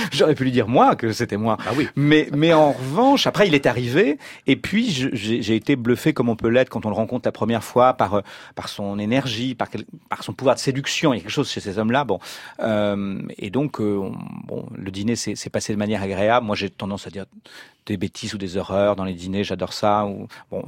j'aurais 0.14 0.36
pu 0.36 0.44
lui 0.44 0.52
dire 0.52 0.68
moi 0.68 0.96
que 0.96 1.12
c'était 1.12 1.38
moi. 1.38 1.58
Ah 1.66 1.72
oui. 1.76 1.88
Mais, 1.96 2.28
mais 2.36 2.54
en 2.54 2.72
revanche, 2.72 3.28
après, 3.28 3.48
il 3.48 3.56
est 3.56 3.66
arrivé, 3.66 4.18
et 4.48 4.56
puis 4.56 4.90
j'ai 5.14 5.56
été 5.56 5.76
bluffé 5.76 6.14
comme 6.14 6.30
on 6.30 6.36
peut 6.36 6.50
l'être 6.50 6.70
quand 6.70 6.86
on 6.86 6.90
le 6.90 6.96
rencontre 6.96 7.28
la 7.28 7.32
première 7.32 7.64
fois 7.64 7.94
par 7.94 8.14
euh, 8.16 8.22
par 8.56 8.70
son 8.70 9.00
énergie, 9.00 9.56
par 9.56 9.70
quel- 9.70 9.86
par 10.10 10.24
son 10.24 10.34
pouvoir 10.34 10.56
de 10.56 10.60
séduction. 10.60 11.14
Il 11.14 11.18
y 11.18 11.20
a 11.20 11.24
quelque 11.24 11.32
chose 11.32 11.50
chez 11.50 11.60
ces 11.62 11.78
hommes-là. 11.78 12.04
Bon, 12.04 12.20
euh, 12.62 13.22
et 13.38 13.50
donc 13.50 13.80
euh, 13.80 13.98
on- 13.98 14.16
bon, 14.48 14.66
le 14.76 14.92
dîner 14.92 15.16
s'est 15.16 15.36
s'est 15.36 15.50
passé 15.50 15.74
de 15.74 15.78
manière 15.78 16.02
agréable. 16.02 16.46
Moi, 16.46 16.56
j'ai 16.56 16.70
tendance 16.70 17.08
à 17.08 17.10
dire 17.10 17.26
des 17.86 17.98
bêtises 17.98 18.36
ou 18.36 18.38
des 18.38 18.56
horreurs 18.58 18.96
dans 18.96 19.04
les 19.04 19.14
dîners. 19.14 19.44
J'adore 19.44 19.74
ça. 19.74 20.06
Ou 20.06 20.28
bon, 20.52 20.64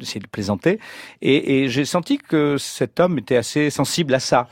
essayer 0.00 0.20
de 0.20 0.26
plaisanter. 0.26 0.78
Et, 1.22 1.62
et 1.62 1.68
j'ai 1.68 1.84
senti 1.86 2.18
que 2.18 2.58
cet 2.58 3.00
homme 3.00 3.18
était 3.18 3.36
assez 3.36 3.70
sensible 3.70 4.12
à 4.14 4.20
ça. 4.20 4.48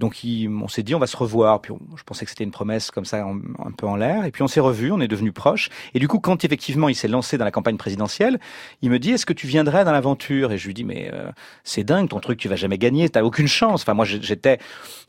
Donc 0.00 0.24
il- 0.24 0.48
on 0.48 0.68
s'est 0.68 0.82
dit 0.82 0.94
on 0.94 0.98
va 0.98 1.06
se 1.06 1.16
revoir. 1.16 1.60
Puis 1.60 1.72
on- 1.72 1.78
je 1.96 2.02
pensais 2.02 2.24
que 2.24 2.30
c'était 2.30 2.44
une 2.44 2.50
promesse 2.50 2.90
comme 2.90 3.04
ça 3.04 3.24
en- 3.26 3.36
un 3.64 3.70
peu 3.70 3.86
en 3.86 3.96
l'air. 3.96 4.24
Et 4.24 4.30
puis 4.30 4.42
on 4.42 4.48
s'est 4.48 4.60
revus, 4.60 4.90
on 4.92 5.00
est 5.00 5.08
devenus 5.08 5.32
proches. 5.32 5.68
Et 5.94 5.98
du 5.98 6.08
coup 6.08 6.18
quand 6.20 6.44
effectivement 6.44 6.88
il 6.88 6.94
s'est 6.94 7.08
lancé 7.08 7.38
dans 7.38 7.44
la 7.44 7.50
campagne 7.50 7.76
présidentielle, 7.76 8.38
il 8.82 8.90
me 8.90 8.98
dit 8.98 9.10
est-ce 9.12 9.26
que 9.26 9.32
tu 9.32 9.46
viendrais 9.46 9.84
dans 9.84 9.92
l'aventure? 9.92 10.52
Et 10.52 10.58
je 10.58 10.66
lui 10.66 10.74
dis 10.74 10.84
mais 10.84 11.10
euh, 11.12 11.30
c'est 11.62 11.84
dingue 11.84 12.08
ton 12.08 12.20
truc, 12.20 12.38
tu 12.38 12.48
vas 12.48 12.56
jamais 12.56 12.78
gagner, 12.78 13.08
t'as 13.08 13.22
aucune 13.22 13.46
chance. 13.48 13.82
Enfin 13.82 13.94
moi 13.94 14.04
j'étais 14.04 14.58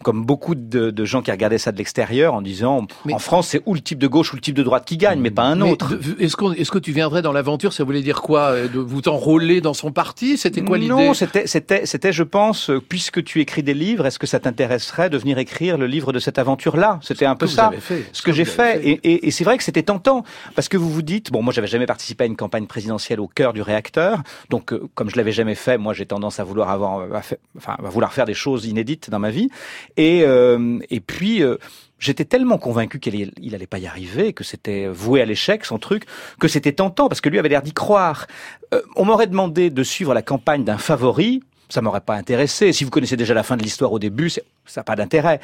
comme 0.03 0.25
beaucoup 0.25 0.55
de, 0.55 0.91
de 0.91 1.05
gens 1.05 1.21
qui 1.21 1.31
regardaient 1.31 1.57
ça 1.57 1.71
de 1.71 1.77
l'extérieur 1.77 2.33
en 2.33 2.41
disant 2.41 2.85
Mais- 3.05 3.13
en 3.13 3.19
France 3.19 3.47
c'est 3.49 3.61
ou 3.65 3.73
le 3.73 3.81
type 3.81 3.99
de 3.99 4.07
gauche 4.07 4.33
ou 4.33 4.35
le 4.35 4.41
type 4.41 4.55
de 4.55 4.63
droite 4.63 4.85
qui 4.85 4.97
gagne, 4.97 5.19
mais 5.19 5.31
pas 5.31 5.43
un 5.43 5.61
autre. 5.61 5.93
Est-ce 6.19 6.35
est-ce 6.59 6.71
que 6.71 6.79
tu 6.79 6.91
viendrais 6.91 7.21
dans 7.21 7.31
l'aventure? 7.31 7.73
Ça 7.73 7.83
voulait 7.83 8.01
dire 8.01 8.21
quoi? 8.21 8.51
Euh, 8.51 8.67
De 8.67 8.79
vous 8.79 9.01
enrôler 9.07 9.61
dans 9.61 9.73
son 9.73 9.91
parti? 9.91 10.37
C'était 10.37 10.61
quoi 10.61 10.77
l'idée? 10.77 10.89
Non, 10.93 11.13
c'était, 11.13 11.47
c'était, 11.47 11.85
c'était, 11.85 12.11
je 12.11 12.23
pense, 12.23 12.69
euh, 12.69 12.79
puisque 12.81 13.23
tu 13.23 13.39
écris 13.41 13.63
des 13.63 13.73
livres, 13.73 14.05
est-ce 14.05 14.19
que 14.19 14.27
ça 14.27 14.39
t'intéresserait 14.75 15.09
de 15.09 15.17
venir 15.17 15.37
écrire 15.37 15.77
le 15.77 15.87
livre 15.87 16.11
de 16.13 16.19
cette 16.19 16.37
aventure-là 16.37 16.99
C'était 17.01 17.25
un 17.25 17.35
peu 17.35 17.47
ça. 17.47 17.71
fait, 17.79 18.05
Ce 18.11 18.21
que 18.21 18.31
j'ai 18.31 18.45
fait, 18.45 18.85
et, 18.85 18.99
et- 19.03 19.27
et 19.27 19.31
c'est 19.31 19.43
vrai 19.43 19.57
que 19.57 19.63
c'était 19.63 19.83
tentant, 19.83 20.23
parce 20.55 20.69
que 20.69 20.77
vous 20.77 20.89
vous 20.89 21.01
dites, 21.01 21.31
bon, 21.31 21.41
moi 21.41 21.53
j'avais 21.53 21.67
jamais 21.67 21.85
participé 21.85 22.23
à 22.25 22.27
une 22.27 22.35
campagne 22.35 22.67
présidentielle 22.67 23.19
au 23.19 23.27
cœur 23.27 23.53
du 23.53 23.61
réacteur, 23.61 24.21
donc 24.49 24.73
euh, 24.73 24.87
comme 24.95 25.09
je 25.09 25.15
l'avais 25.15 25.31
jamais 25.31 25.55
fait, 25.55 25.77
moi 25.77 25.93
j'ai 25.93 26.05
tendance 26.05 26.39
à 26.39 26.43
vouloir 26.43 26.69
avoir, 26.69 27.01
à 27.15 27.21
enfin, 27.57 27.75
à 27.83 27.89
vouloir 27.89 28.13
faire 28.13 28.25
des 28.25 28.33
choses 28.33 28.65
inédites 28.65 29.09
dans 29.09 29.19
ma 29.19 29.31
vie, 29.31 29.49
et 29.97 30.23
euh, 30.23 30.79
et 30.89 30.99
puis. 30.99 31.41
euh, 31.43 31.57
J'étais 31.97 32.25
tellement 32.25 32.57
convaincu 32.57 32.99
qu'il 32.99 33.15
allait- 33.55 33.67
pas 33.67 33.77
y 33.79 33.87
arriver, 33.87 34.33
que 34.33 34.43
c'était 34.43 34.85
voué 34.85 35.21
à 35.21 35.25
l'échec 35.25 35.63
son 35.63 35.79
truc, 35.79 36.03
que 36.41 36.49
c'était 36.49 36.73
tentant 36.73 37.07
parce 37.07 37.21
que 37.21 37.29
lui 37.29 37.39
avait 37.39 37.47
l'air 37.47 37.61
d'y 37.61 37.71
croire. 37.71 38.27
Euh, 38.73 38.81
on 38.97 39.05
m'aurait 39.05 39.27
demandé 39.27 39.69
de 39.69 39.81
suivre 39.81 40.13
la 40.13 40.21
campagne 40.21 40.65
d'un 40.65 40.77
favori, 40.77 41.41
ça 41.69 41.81
m'aurait 41.81 42.01
pas 42.01 42.15
intéressé. 42.15 42.73
Si 42.73 42.83
vous 42.83 42.89
connaissez 42.89 43.17
déjà 43.17 43.33
la 43.33 43.43
fin 43.43 43.57
de 43.57 43.63
l'histoire 43.63 43.91
au 43.91 43.99
début, 43.99 44.29
ça 44.29 44.41
n'a 44.77 44.83
pas 44.83 44.95
d'intérêt. 44.95 45.39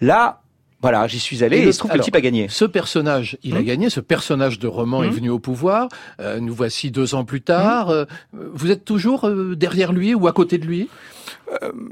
Là, 0.00 0.40
voilà, 0.82 1.06
j'y 1.06 1.18
suis 1.20 1.44
allé 1.44 1.58
Et 1.58 1.62
il 1.66 1.72
se 1.74 1.78
trouve 1.78 1.90
que 1.90 1.98
le 1.98 2.02
type 2.02 2.16
a 2.16 2.22
gagné. 2.22 2.48
Ce 2.48 2.64
personnage, 2.64 3.36
il 3.42 3.54
a 3.56 3.60
Hmm. 3.60 3.64
gagné. 3.64 3.90
Ce 3.90 4.00
personnage 4.00 4.58
de 4.58 4.66
roman 4.66 5.02
est 5.04 5.08
Hmm. 5.08 5.12
venu 5.14 5.30
au 5.30 5.38
pouvoir. 5.38 5.88
Euh, 6.20 6.40
nous 6.40 6.54
voici 6.54 6.90
deux 6.90 7.14
ans 7.14 7.24
plus 7.26 7.42
tard. 7.42 7.90
Euh, 7.90 8.06
vous 8.32 8.70
êtes 8.70 8.84
toujours 8.86 9.28
euh, 9.28 9.54
derrière 9.56 9.92
lui 9.92 10.14
ou 10.14 10.26
à 10.26 10.32
côté 10.32 10.56
de 10.56 10.64
lui? 10.66 10.88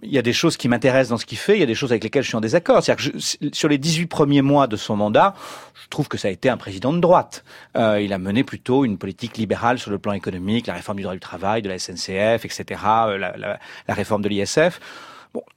Il 0.03 0.11
y 0.11 0.19
a 0.19 0.23
des 0.23 0.33
choses 0.33 0.57
qui 0.57 0.69
m'intéressent 0.69 1.11
dans 1.11 1.19
ce 1.19 1.27
qu'il 1.27 1.39
fait, 1.39 1.57
il 1.57 1.61
y 1.61 1.63
a 1.63 1.67
des 1.67 1.75
choses 1.75 1.93
avec 1.93 2.05
lesquelles 2.05 2.23
je 2.23 2.29
suis 2.29 2.37
en 2.37 2.41
désaccord. 2.41 2.83
C'est-à-dire 2.83 3.13
que 3.13 3.19
je, 3.19 3.49
sur 3.53 3.69
les 3.69 3.79
18 3.79 4.07
premiers 4.07 4.43
mois 4.43 4.67
de 4.67 4.77
son 4.77 4.97
mandat, 4.97 5.35
je 5.83 5.89
trouve 5.89 6.09
que 6.09 6.17
ça 6.17 6.29
a 6.29 6.31
été 6.31 6.49
un 6.49 6.57
président 6.57 6.93
de 6.93 7.01
droite. 7.01 7.45
Euh, 7.77 8.01
il 8.01 8.13
a 8.13 8.19
mené 8.19 8.45
plutôt 8.45 8.85
une 8.85 8.99
politique 8.99 9.37
libérale 9.37 9.79
sur 9.79 9.91
le 9.91 9.99
plan 9.99 10.13
économique, 10.13 10.67
la 10.67 10.75
réforme 10.75 10.99
du 10.99 11.03
droit 11.03 11.15
du 11.15 11.21
travail, 11.21 11.63
de 11.63 11.69
la 11.69 11.79
SNCF, 11.79 12.45
etc., 12.45 12.65
euh, 13.09 13.19
la, 13.19 13.37
la, 13.37 13.59
la 13.89 13.95
réforme 13.95 14.23
de 14.23 14.29
l'ISF. 14.29 14.81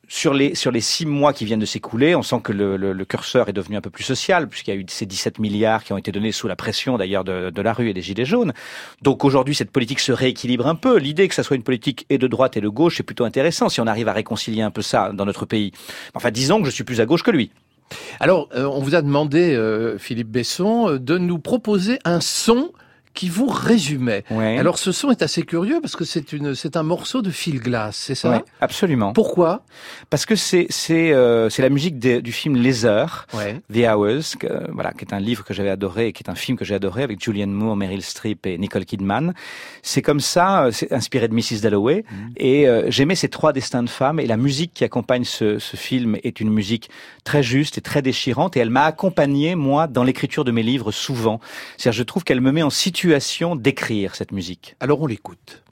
Sur 0.07 0.33
les 0.33 0.55
sur 0.55 0.71
les 0.71 0.81
six 0.81 1.05
mois 1.05 1.31
qui 1.31 1.45
viennent 1.45 1.59
de 1.59 1.65
s'écouler, 1.65 2.15
on 2.15 2.21
sent 2.21 2.41
que 2.43 2.51
le, 2.51 3.05
curseur 3.05 3.47
est 3.49 3.53
devenu 3.53 3.77
un 3.77 3.81
peu 3.81 3.89
plus 3.89 4.03
social, 4.03 4.47
puisqu'il 4.47 4.73
y 4.73 4.77
a 4.77 4.79
eu 4.79 4.85
ces 4.89 5.05
17 5.05 5.39
milliards 5.39 5.83
qui 5.83 5.93
ont 5.93 5.97
été 5.97 6.11
donnés 6.11 6.31
sous 6.31 6.47
la 6.47 6.55
pression 6.55 6.97
d'ailleurs 6.97 7.23
de, 7.23 7.61
la 7.61 7.73
rue 7.73 7.89
et 7.89 7.93
des 7.93 8.01
gilets 8.01 8.25
jaunes. 8.25 8.53
Donc 9.01 9.23
aujourd'hui, 9.23 9.55
cette 9.55 9.71
politique 9.71 9.99
se 9.99 10.11
rééquilibre 10.11 10.67
un 10.67 10.75
peu. 10.75 10.97
L'idée 10.97 11.27
que 11.27 11.35
ça 11.35 11.43
soit 11.43 11.55
une 11.55 11.63
politique 11.63 12.05
et 12.09 12.17
de 12.17 12.27
droite 12.27 12.57
et 12.57 12.61
de 12.61 12.67
gauche, 12.67 12.97
c'est 12.97 13.03
plutôt 13.03 13.25
intéressant 13.25 13.69
si 13.69 13.79
on 13.79 13.87
arrive 13.87 14.07
à 14.07 14.13
réconcilier 14.13 14.61
un 14.61 14.71
peu 14.71 14.81
ça 14.81 15.11
dans 15.13 15.25
notre 15.25 15.45
pays. 15.45 15.71
Enfin, 16.13 16.31
disons 16.31 16.59
que 16.59 16.65
je 16.65 16.71
suis 16.71 16.83
plus 16.83 16.99
à 16.99 17.05
gauche 17.05 17.23
que 17.23 17.31
lui. 17.31 17.51
Alors, 18.19 18.49
euh, 18.55 18.65
on 18.65 18.79
vous 18.79 18.95
a 18.95 19.01
demandé, 19.01 19.53
euh, 19.53 19.97
Philippe 19.97 20.29
Besson, 20.29 20.89
euh, 20.89 20.99
de 20.99 21.17
nous 21.17 21.39
proposer 21.39 21.99
un 22.05 22.21
son 22.21 22.71
qui 23.13 23.29
vous 23.29 23.47
résumait. 23.47 24.23
Ouais. 24.31 24.57
Alors 24.57 24.77
ce 24.77 24.91
son 24.91 25.11
est 25.11 25.21
assez 25.21 25.43
curieux 25.43 25.79
parce 25.81 25.95
que 25.95 26.05
c'est 26.05 26.33
une 26.33 26.55
c'est 26.55 26.77
un 26.77 26.83
morceau 26.83 27.21
de 27.21 27.29
fil 27.29 27.59
glace, 27.59 27.97
c'est 27.97 28.15
ça? 28.15 28.29
Ouais, 28.31 28.43
Absolument. 28.61 29.13
Pourquoi? 29.13 29.63
Parce 30.09 30.25
que 30.25 30.35
c'est 30.35 30.67
c'est 30.69 31.11
euh, 31.11 31.49
c'est 31.49 31.61
la 31.61 31.69
musique 31.69 31.99
de, 31.99 32.19
du 32.19 32.31
film 32.31 32.55
Les 32.55 32.85
Heures, 32.85 33.27
ouais. 33.33 33.61
The 33.73 33.87
Hours, 33.89 34.37
que, 34.39 34.71
voilà, 34.71 34.91
qui 34.93 35.05
est 35.05 35.13
un 35.13 35.19
livre 35.19 35.43
que 35.43 35.53
j'avais 35.53 35.69
adoré 35.69 36.07
et 36.07 36.13
qui 36.13 36.23
est 36.23 36.29
un 36.29 36.35
film 36.35 36.57
que 36.57 36.65
j'ai 36.65 36.75
adoré 36.75 37.03
avec 37.03 37.21
Julianne 37.23 37.51
Moore, 37.51 37.75
Meryl 37.75 38.01
Streep 38.01 38.45
et 38.45 38.57
Nicole 38.57 38.85
Kidman. 38.85 39.33
C'est 39.81 40.01
comme 40.01 40.19
ça, 40.19 40.65
euh, 40.65 40.71
c'est 40.71 40.91
inspiré 40.93 41.27
de 41.27 41.33
Mrs. 41.33 41.61
Dalloway 41.61 42.03
Mm. 42.11 42.29
et 42.37 42.67
euh, 42.67 42.89
j'aimais 42.89 43.15
ces 43.15 43.27
trois 43.29 43.53
destins 43.53 43.83
de 43.83 43.89
femmes 43.89 44.19
et 44.19 44.27
la 44.27 44.37
musique 44.37 44.71
qui 44.73 44.83
accompagne 44.83 45.23
ce, 45.23 45.59
ce 45.59 45.75
film 45.77 46.17
est 46.23 46.39
une 46.39 46.49
musique 46.49 46.89
très 47.23 47.43
juste 47.43 47.77
et 47.77 47.81
très 47.81 48.01
déchirante 48.01 48.55
et 48.55 48.59
elle 48.59 48.69
m'a 48.69 48.83
accompagné 48.85 49.55
moi 49.55 49.87
dans 49.87 50.03
l'écriture 50.03 50.43
de 50.43 50.51
mes 50.51 50.63
livres 50.63 50.91
souvent. 50.91 51.39
C'est-à-dire 51.77 51.97
je 51.97 52.03
trouve 52.03 52.23
qu'elle 52.23 52.41
me 52.41 52.51
met 52.51 52.61
en 52.63 52.69
situation 52.69 53.00
d'écrire 53.55 54.15
cette 54.15 54.31
musique? 54.31 54.75
Alors 54.79 55.01
on 55.01 55.07
l'écoute. 55.07 55.63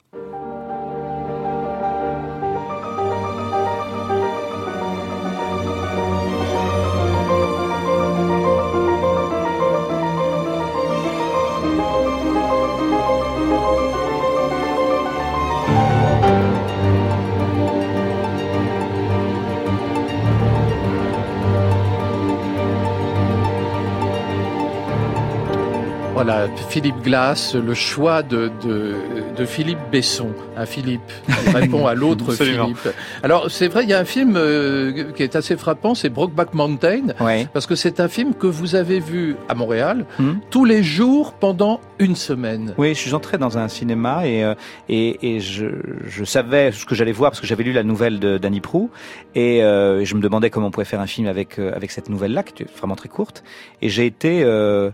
Voilà, 26.22 26.48
Philippe 26.68 27.00
Glass, 27.02 27.54
le 27.54 27.72
choix 27.72 28.22
de, 28.22 28.50
de, 28.62 28.94
de 29.38 29.44
Philippe 29.46 29.78
Besson. 29.90 30.34
Un 30.54 30.66
Philippe 30.66 31.00
qui 31.24 31.50
répond 31.56 31.86
à 31.86 31.94
l'autre 31.94 32.34
Philippe. 32.34 32.90
Alors 33.22 33.50
c'est 33.50 33.68
vrai, 33.68 33.84
il 33.84 33.88
y 33.88 33.94
a 33.94 33.98
un 33.98 34.04
film 34.04 34.34
euh, 34.36 35.12
qui 35.12 35.22
est 35.22 35.34
assez 35.34 35.56
frappant, 35.56 35.94
c'est 35.94 36.10
Brokeback 36.10 36.52
Mountain, 36.52 37.14
ouais. 37.20 37.48
parce 37.54 37.66
que 37.66 37.74
c'est 37.74 38.00
un 38.00 38.08
film 38.08 38.34
que 38.34 38.46
vous 38.46 38.74
avez 38.74 39.00
vu 39.00 39.34
à 39.48 39.54
Montréal 39.54 40.04
hmm. 40.18 40.32
tous 40.50 40.66
les 40.66 40.82
jours 40.82 41.32
pendant 41.32 41.80
une 41.98 42.16
semaine. 42.16 42.74
Oui, 42.76 42.90
je 42.90 42.98
suis 43.00 43.14
entré 43.14 43.38
dans 43.38 43.56
un 43.56 43.68
cinéma 43.68 44.26
et 44.26 44.44
euh, 44.44 44.54
et, 44.90 45.36
et 45.36 45.40
je, 45.40 45.68
je 46.04 46.24
savais 46.24 46.70
ce 46.70 46.84
que 46.84 46.94
j'allais 46.94 47.12
voir 47.12 47.30
parce 47.30 47.40
que 47.40 47.46
j'avais 47.46 47.64
lu 47.64 47.72
la 47.72 47.82
nouvelle 47.82 48.18
de 48.18 48.36
Danny 48.36 48.60
Prou 48.60 48.90
et 49.34 49.62
euh, 49.62 50.04
je 50.04 50.14
me 50.14 50.20
demandais 50.20 50.50
comment 50.50 50.66
on 50.66 50.70
pouvait 50.70 50.84
faire 50.84 51.00
un 51.00 51.06
film 51.06 51.28
avec 51.28 51.58
euh, 51.58 51.72
avec 51.74 51.90
cette 51.90 52.10
nouvelle 52.10 52.34
là 52.34 52.42
qui 52.42 52.62
est 52.62 52.78
vraiment 52.78 52.96
très 52.96 53.08
courte 53.08 53.42
et 53.80 53.88
j'ai 53.88 54.04
été 54.04 54.42
euh, 54.44 54.90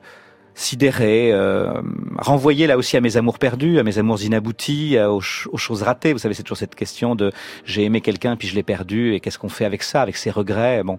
sidéré, 0.56 1.30
euh, 1.32 1.82
renvoyé 2.18 2.66
là 2.66 2.78
aussi 2.78 2.96
à 2.96 3.02
mes 3.02 3.18
amours 3.18 3.38
perdus, 3.38 3.78
à 3.78 3.82
mes 3.82 3.98
amours 3.98 4.24
inaboutis, 4.24 4.98
aux, 4.98 5.20
ch 5.20 5.46
aux, 5.52 5.58
choses 5.58 5.82
ratées. 5.82 6.14
Vous 6.14 6.18
savez, 6.18 6.34
c'est 6.34 6.42
toujours 6.42 6.56
cette 6.56 6.74
question 6.74 7.14
de 7.14 7.30
j'ai 7.64 7.84
aimé 7.84 8.00
quelqu'un 8.00 8.36
puis 8.36 8.48
je 8.48 8.54
l'ai 8.54 8.62
perdu 8.62 9.12
et 9.12 9.20
qu'est-ce 9.20 9.38
qu'on 9.38 9.50
fait 9.50 9.66
avec 9.66 9.82
ça, 9.82 10.00
avec 10.00 10.16
ses 10.16 10.30
regrets? 10.30 10.82
Bon, 10.82 10.98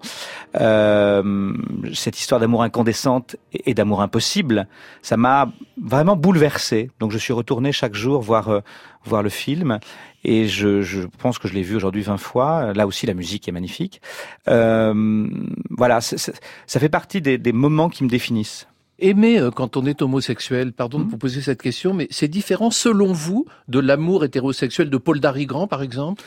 euh, 0.62 1.54
cette 1.94 2.20
histoire 2.20 2.40
d'amour 2.40 2.62
incandescente 2.62 3.36
et, 3.52 3.74
d'amour 3.74 4.02
impossible, 4.02 4.68
ça 5.02 5.18
m'a 5.18 5.52
vraiment 5.84 6.16
bouleversé. 6.16 6.92
Donc 7.00 7.12
je 7.12 7.18
suis 7.18 7.34
retourné 7.34 7.72
chaque 7.72 7.96
jour 7.96 8.22
voir 8.22 8.50
euh, 8.50 8.60
voir 9.06 9.24
le 9.24 9.30
film 9.30 9.80
et 10.24 10.48
je, 10.48 10.84
je 10.84 11.02
pense 11.18 11.40
que 11.40 11.48
je 11.48 11.56
l'ai 11.56 11.64
vu 11.64 11.76
aujourd'hui 11.76 12.04
20 12.04 12.18
fois. 12.18 12.74
Là 12.74 12.86
aussi, 12.86 13.08
la 13.08 13.16
musique 13.16 13.48
est 13.48 13.52
magnifique. 13.52 14.02
Euh, 14.50 15.28
voilà, 15.72 16.00
ça 16.02 16.80
fait 16.80 16.90
partie 16.90 17.22
des, 17.22 17.40
des 17.40 17.54
moments 17.54 17.90
qui 17.90 18.04
me 18.04 18.10
définissent. 18.10 18.68
Aimer 19.00 19.40
euh, 19.40 19.52
quand 19.52 19.78
on 19.78 19.86
est 19.86 20.02
homosexuel, 20.02 20.74
pardon 20.74 21.00
de 21.00 21.10
vous 21.10 21.18
poser 21.18 21.42
cette 21.42 21.62
question, 21.62 21.94
mais 21.94 22.08
c'est 22.10 22.28
différent 22.28 22.72
selon 22.72 23.14
vous 23.14 23.46
de 23.68 23.80
l'amour 23.80 24.26
hétérosexuel 24.26 24.90
de 24.90 24.98
Paul 24.98 25.20
Darigrand, 25.20 25.68
par 25.68 25.84
exemple? 25.84 26.24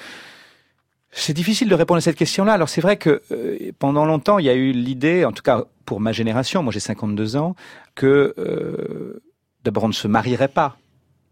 C'est 1.12 1.32
difficile 1.32 1.68
de 1.68 1.74
répondre 1.74 1.98
à 1.98 2.00
cette 2.00 2.16
question-là. 2.16 2.52
Alors 2.52 2.68
c'est 2.68 2.80
vrai 2.80 2.96
que 2.96 3.22
euh, 3.32 3.72
pendant 3.78 4.04
longtemps, 4.04 4.38
il 4.38 4.46
y 4.46 4.48
a 4.48 4.54
eu 4.54 4.70
l'idée, 4.70 5.24
en 5.24 5.32
tout 5.32 5.42
cas 5.42 5.64
pour 5.84 6.00
ma 6.00 6.12
génération, 6.12 6.62
moi 6.62 6.72
j'ai 6.72 6.78
52 6.80 7.36
ans, 7.36 7.56
que 7.96 8.34
euh, 8.38 9.20
d'abord 9.64 9.84
on 9.84 9.88
ne 9.88 9.92
se 9.92 10.06
marierait 10.06 10.48
pas. 10.48 10.76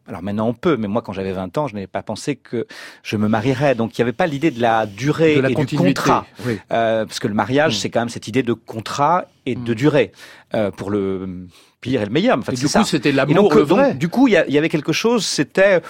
Alors 0.09 0.23
maintenant 0.23 0.49
on 0.49 0.55
peut, 0.55 0.77
mais 0.77 0.89
moi 0.89 1.03
quand 1.03 1.13
j'avais 1.13 1.33
20 1.33 1.57
ans, 1.59 1.69
je 1.69 1.75
n'avais 1.75 1.87
pas 1.87 2.03
pensé 2.03 2.37
que 2.37 2.67
je 3.03 3.17
me 3.17 3.29
marierais. 3.29 3.75
Donc 3.75 3.97
il 3.97 4.01
n'y 4.01 4.03
avait 4.03 4.13
pas 4.13 4.27
l'idée 4.27 4.51
de 4.51 4.61
la 4.61 4.87
durée 4.87 5.37
de 5.37 5.41
la 5.41 5.51
et 5.51 5.55
continuité. 5.55 5.89
du 5.89 5.95
contrat. 5.95 6.27
Oui. 6.47 6.59
Euh, 6.73 7.05
parce 7.05 7.19
que 7.21 7.29
le 7.29 7.35
mariage, 7.35 7.75
mmh. 7.75 7.79
c'est 7.79 7.91
quand 7.91 8.01
même 8.01 8.09
cette 8.09 8.29
idée 8.29 8.43
de 8.43 8.53
contrat 8.53 9.27
et 9.47 9.55
de 9.55 9.73
mmh. 9.73 9.75
durée. 9.75 10.13
Euh, 10.55 10.71
pour 10.71 10.89
le 10.89 11.47
pire 11.83 12.01
et 12.01 12.07
le 12.07 12.11
meilleur. 12.11 12.39
Et 12.51 12.55
du 12.55 12.69
coup, 12.69 12.85
c'était 12.85 13.13
l'amour 13.13 13.53
le 13.55 13.61
vrai. 13.61 13.91
Donc, 13.91 13.99
du 13.99 14.09
coup, 14.09 14.29
il 14.29 14.31
y, 14.31 14.53
y, 14.53 14.57
avait 14.57 14.71
quelque 14.71 14.95
chose, 14.95 15.27
c'était, 15.27 15.83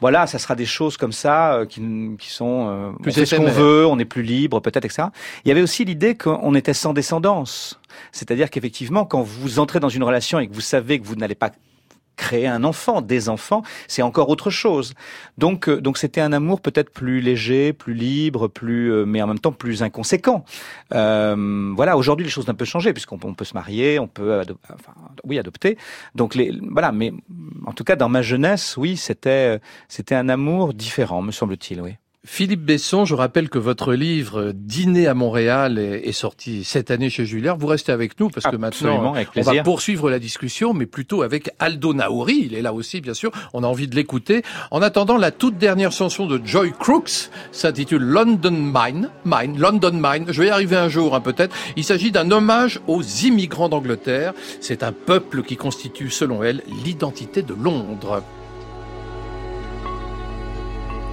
voilà, 0.00 0.26
ça 0.26 0.38
sera 0.38 0.54
des 0.54 0.64
choses 0.64 0.96
comme 0.96 1.12
ça 1.12 1.52
euh, 1.52 1.66
qui, 1.66 1.82
qui 2.18 2.30
sont, 2.30 2.68
euh, 2.70 2.90
plus 3.02 3.10
on 3.10 3.14
fait 3.14 3.26
ce 3.26 3.36
qu'on 3.36 3.50
veut, 3.50 3.86
on 3.86 3.98
est 3.98 4.06
plus 4.06 4.22
libre, 4.22 4.60
peut-être, 4.60 4.86
etc. 4.86 5.08
Il 5.44 5.48
y 5.48 5.50
avait 5.50 5.60
aussi 5.60 5.84
l'idée 5.84 6.14
qu'on 6.14 6.54
était 6.54 6.72
sans 6.72 6.94
descendance. 6.94 7.78
C'est-à-dire 8.12 8.48
qu'effectivement, 8.48 9.04
quand 9.04 9.20
vous 9.20 9.58
entrez 9.58 9.78
dans 9.78 9.90
une 9.90 10.04
relation 10.04 10.38
et 10.38 10.48
que 10.48 10.54
vous 10.54 10.62
savez 10.62 10.98
que 10.98 11.06
vous 11.06 11.16
n'allez 11.16 11.34
pas 11.34 11.50
créer 12.18 12.46
un 12.46 12.64
enfant, 12.64 13.00
des 13.00 13.30
enfants, 13.30 13.62
c'est 13.86 14.02
encore 14.02 14.28
autre 14.28 14.50
chose. 14.50 14.92
Donc, 15.38 15.68
euh, 15.68 15.80
donc 15.80 15.96
c'était 15.96 16.20
un 16.20 16.34
amour 16.34 16.60
peut-être 16.60 16.90
plus 16.90 17.22
léger, 17.22 17.72
plus 17.72 17.94
libre, 17.94 18.48
plus, 18.48 18.92
euh, 18.92 19.04
mais 19.06 19.22
en 19.22 19.26
même 19.26 19.38
temps 19.38 19.52
plus 19.52 19.82
inconséquent. 19.82 20.44
Euh, 20.92 21.72
voilà, 21.74 21.96
aujourd'hui 21.96 22.24
les 22.26 22.30
choses 22.30 22.46
ont 22.46 22.50
un 22.50 22.54
peu 22.54 22.66
changé 22.66 22.92
puisqu'on 22.92 23.18
peut 23.18 23.44
se 23.44 23.54
marier, 23.54 23.98
on 23.98 24.08
peut, 24.08 24.42
enfin, 24.74 24.92
oui, 25.24 25.38
adopter. 25.38 25.78
Donc 26.14 26.34
les, 26.34 26.52
voilà, 26.70 26.92
mais 26.92 27.12
en 27.64 27.72
tout 27.72 27.84
cas 27.84 27.96
dans 27.96 28.10
ma 28.10 28.20
jeunesse, 28.20 28.76
oui, 28.76 28.96
c'était, 28.96 29.60
c'était 29.88 30.14
un 30.14 30.28
amour 30.28 30.74
différent, 30.74 31.22
me 31.22 31.32
semble-t-il, 31.32 31.80
oui. 31.80 31.96
Philippe 32.30 32.62
Besson, 32.62 33.06
je 33.06 33.14
rappelle 33.14 33.48
que 33.48 33.58
votre 33.58 33.94
livre 33.94 34.52
Dîner 34.54 35.06
à 35.06 35.14
Montréal 35.14 35.78
est, 35.78 36.12
sorti 36.12 36.62
cette 36.62 36.90
année 36.90 37.08
chez 37.08 37.24
Julliard. 37.24 37.56
Vous 37.56 37.66
restez 37.66 37.90
avec 37.90 38.20
nous 38.20 38.28
parce 38.28 38.44
que 38.44 38.62
Absolument, 38.62 39.14
maintenant 39.14 39.32
on 39.34 39.40
va 39.40 39.62
poursuivre 39.62 40.10
la 40.10 40.18
discussion, 40.18 40.74
mais 40.74 40.84
plutôt 40.84 41.22
avec 41.22 41.50
Aldo 41.58 41.94
Naori. 41.94 42.42
Il 42.44 42.54
est 42.54 42.60
là 42.60 42.74
aussi, 42.74 43.00
bien 43.00 43.14
sûr. 43.14 43.32
On 43.54 43.64
a 43.64 43.66
envie 43.66 43.88
de 43.88 43.96
l'écouter. 43.96 44.42
En 44.70 44.82
attendant, 44.82 45.16
la 45.16 45.30
toute 45.30 45.56
dernière 45.56 45.90
chanson 45.90 46.26
de 46.26 46.40
Joy 46.44 46.72
Crooks 46.78 47.30
s'intitule 47.50 48.02
London 48.02 48.52
Mine. 48.52 49.08
Mine, 49.24 49.58
London 49.58 49.94
Mine. 49.94 50.26
Je 50.28 50.42
vais 50.42 50.48
y 50.48 50.50
arriver 50.50 50.76
un 50.76 50.90
jour, 50.90 51.14
hein, 51.14 51.22
peut-être. 51.22 51.56
Il 51.76 51.82
s'agit 51.82 52.12
d'un 52.12 52.30
hommage 52.30 52.78
aux 52.86 53.02
immigrants 53.02 53.70
d'Angleterre. 53.70 54.34
C'est 54.60 54.82
un 54.82 54.92
peuple 54.92 55.42
qui 55.42 55.56
constitue, 55.56 56.10
selon 56.10 56.44
elle, 56.44 56.62
l'identité 56.84 57.42
de 57.42 57.54
Londres. 57.54 58.22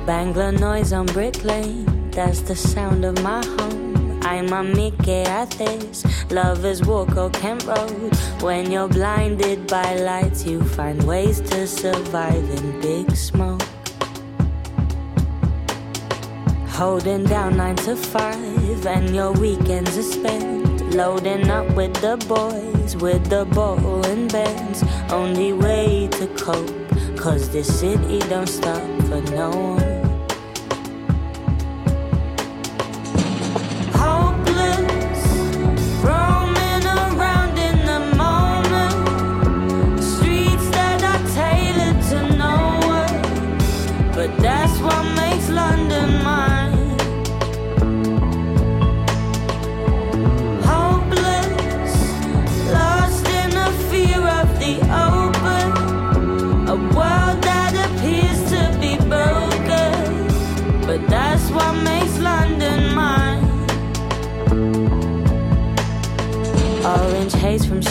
Bangla 0.06 0.52
noise 0.60 0.94
on 0.94 1.08
Brick 1.08 1.44
Lane, 1.44 2.12
that's 2.12 2.42
the 2.42 2.56
sound 2.56 3.04
of 3.04 3.20
my 3.24 3.44
home. 3.44 4.20
I'm 4.22 4.54
a 4.54 4.62
Mickey 4.62 5.24
Athis, 5.24 6.06
lovers 6.32 6.84
walk 6.84 7.18
or 7.18 7.32
Kent 7.32 7.66
Road. 7.66 8.16
When 8.40 8.70
you're 8.70 8.88
blinded 8.88 9.66
by 9.66 9.96
lights, 9.96 10.46
you 10.46 10.64
find 10.64 11.02
ways 11.08 11.42
to 11.42 11.66
survive 11.66 12.48
in 12.52 12.82
big 12.82 13.16
smoke. 13.16 13.64
Holding 16.68 17.24
down 17.24 17.58
nine 17.58 17.76
to 17.78 17.96
five, 17.96 18.86
and 18.86 19.16
your 19.16 19.32
weekends 19.32 19.98
are 19.98 20.04
spent 20.04 20.94
loading 20.94 21.50
up 21.50 21.68
with 21.76 21.96
the 21.96 22.18
boys, 22.28 22.96
with 22.96 23.26
the 23.32 23.46
ball 23.46 24.06
and 24.06 24.32
bands. 24.32 24.84
Only 25.10 25.52
way 25.52 26.08
to 26.12 26.28
cope, 26.38 27.18
cause 27.18 27.50
this 27.50 27.80
city 27.80 28.20
don't 28.30 28.46
stop 28.46 28.84
for 29.10 29.22
no 29.32 29.50
one. 29.50 29.95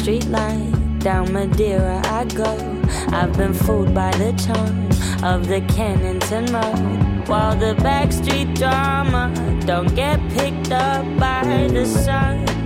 Street 0.04 0.26
light. 0.26 0.70
Down 0.98 1.32
Madeira 1.32 2.02
I 2.04 2.26
go. 2.26 2.52
I've 3.08 3.34
been 3.38 3.54
fooled 3.54 3.94
by 3.94 4.10
the 4.18 4.32
charm 4.32 4.76
of 5.24 5.48
the 5.48 5.62
Kennington 5.74 6.44
Road. 6.52 7.26
While 7.26 7.56
the 7.56 7.74
backstreet 7.76 8.54
drama 8.54 9.32
don't 9.64 9.94
get 9.94 10.20
picked 10.36 10.72
up 10.72 11.06
by 11.18 11.68
the 11.72 11.86
sun. 11.86 12.63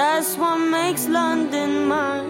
That's 0.00 0.34
what 0.38 0.56
makes 0.56 1.06
London 1.08 1.86
mine. 1.86 2.29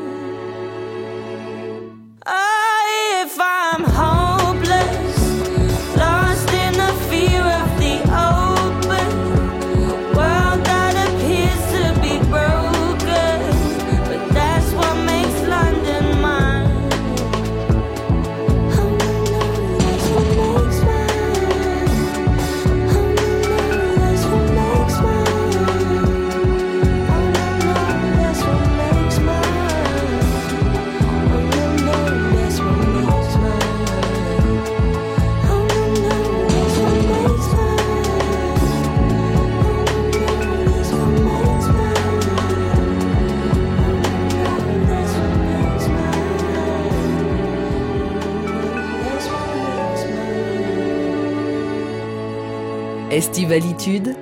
Estivalitude 53.11 54.15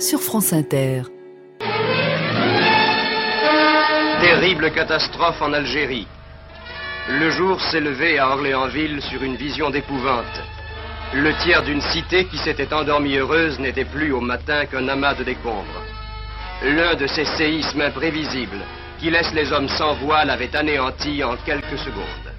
sur 0.00 0.20
France 0.20 0.52
Inter. 0.52 1.02
Terrible 4.20 4.72
catastrophe 4.72 5.40
en 5.40 5.52
Algérie. 5.52 6.08
Le 7.08 7.30
jour 7.30 7.60
s'est 7.60 7.78
levé 7.78 8.18
à 8.18 8.30
Orléansville 8.30 9.00
sur 9.02 9.22
une 9.22 9.36
vision 9.36 9.70
d'épouvante. 9.70 10.42
Le 11.14 11.32
tiers 11.44 11.62
d'une 11.62 11.80
cité 11.80 12.24
qui 12.24 12.38
s'était 12.38 12.74
endormie 12.74 13.18
heureuse 13.18 13.60
n'était 13.60 13.84
plus 13.84 14.10
au 14.10 14.20
matin 14.20 14.66
qu'un 14.66 14.88
amas 14.88 15.14
de 15.14 15.22
décombres. 15.22 15.84
L'un 16.64 16.96
de 16.96 17.06
ces 17.06 17.24
séismes 17.24 17.82
imprévisibles 17.82 18.64
qui 18.98 19.10
laissent 19.10 19.32
les 19.32 19.52
hommes 19.52 19.68
sans 19.68 19.94
voile 19.94 20.30
avait 20.30 20.56
anéanti 20.56 21.22
en 21.22 21.36
quelques 21.46 21.78
secondes. 21.78 22.29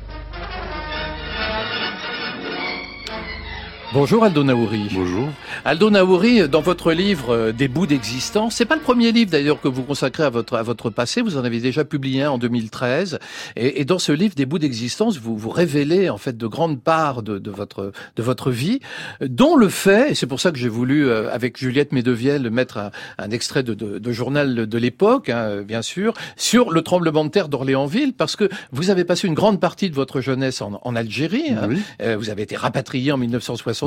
Bonjour 3.93 4.23
Aldo 4.23 4.41
Naouri. 4.45 4.87
Bonjour. 4.93 5.27
Aldo 5.65 5.89
Naouri, 5.89 6.47
dans 6.47 6.61
votre 6.61 6.93
livre 6.93 7.31
euh, 7.35 7.51
Des 7.51 7.67
bouts 7.67 7.87
d'existence, 7.87 8.55
c'est 8.55 8.63
pas 8.65 8.75
le 8.77 8.81
premier 8.81 9.11
livre 9.11 9.31
d'ailleurs 9.31 9.59
que 9.59 9.67
vous 9.67 9.83
consacrez 9.83 10.23
à 10.23 10.29
votre 10.29 10.55
à 10.55 10.63
votre 10.63 10.89
passé. 10.89 11.21
Vous 11.21 11.35
en 11.35 11.43
avez 11.43 11.59
déjà 11.59 11.83
publié 11.83 12.23
un 12.23 12.31
en 12.31 12.37
2013. 12.37 13.19
Et, 13.57 13.81
et 13.81 13.85
dans 13.85 13.99
ce 13.99 14.13
livre 14.13 14.33
Des 14.33 14.45
bouts 14.45 14.59
d'existence, 14.59 15.17
vous 15.17 15.35
vous 15.35 15.49
révélez 15.49 16.09
en 16.09 16.17
fait 16.17 16.37
de 16.37 16.47
grandes 16.47 16.81
parts 16.81 17.21
de, 17.21 17.37
de 17.37 17.51
votre 17.51 17.91
de 18.15 18.23
votre 18.23 18.49
vie, 18.49 18.79
dont 19.19 19.57
le 19.57 19.67
fait, 19.67 20.11
et 20.11 20.15
c'est 20.15 20.25
pour 20.27 20.39
ça 20.39 20.53
que 20.53 20.57
j'ai 20.57 20.69
voulu 20.69 21.09
euh, 21.09 21.29
avec 21.29 21.57
Juliette 21.57 21.91
Medevielle 21.91 22.49
mettre 22.49 22.77
un, 22.77 22.91
un 23.17 23.29
extrait 23.31 23.61
de, 23.63 23.73
de, 23.73 23.99
de 23.99 24.11
journal 24.13 24.67
de 24.67 24.77
l'époque, 24.77 25.27
hein, 25.27 25.63
bien 25.63 25.81
sûr, 25.81 26.13
sur 26.37 26.71
le 26.71 26.81
tremblement 26.81 27.25
de 27.25 27.29
terre 27.29 27.49
d'Orléansville, 27.49 28.13
parce 28.13 28.37
que 28.37 28.47
vous 28.71 28.89
avez 28.89 29.03
passé 29.03 29.27
une 29.27 29.33
grande 29.33 29.59
partie 29.59 29.89
de 29.89 29.95
votre 29.95 30.21
jeunesse 30.21 30.61
en, 30.61 30.79
en 30.81 30.95
Algérie. 30.95 31.49
hein. 31.51 31.65
Oui. 31.67 31.81
Euh, 32.01 32.15
vous 32.17 32.29
avez 32.29 32.43
été 32.43 32.55
rapatrié 32.55 33.11
en 33.11 33.17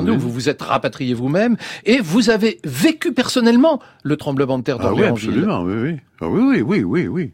1962, 0.03 0.13
Oui. 0.13 0.19
vous 0.19 0.31
vous 0.31 0.49
êtes 0.49 0.63
rapatrié 0.63 1.15
vous-même, 1.15 1.57
et 1.85 2.01
vous 2.01 2.31
avez 2.31 2.61
vécu 2.65 3.13
personnellement 3.13 3.81
le 4.03 4.17
tremblement 4.17 4.59
de 4.59 4.65
terre 4.65 4.79
Ah 4.81 4.93
oui, 4.93 5.05
absolument, 5.05 5.63
oui, 5.63 5.75
oui. 5.75 5.97
Ah 6.21 6.29
oui, 6.29 6.41
oui, 6.43 6.63
oui, 6.63 6.83
oui, 6.85 7.09
oui. 7.09 7.33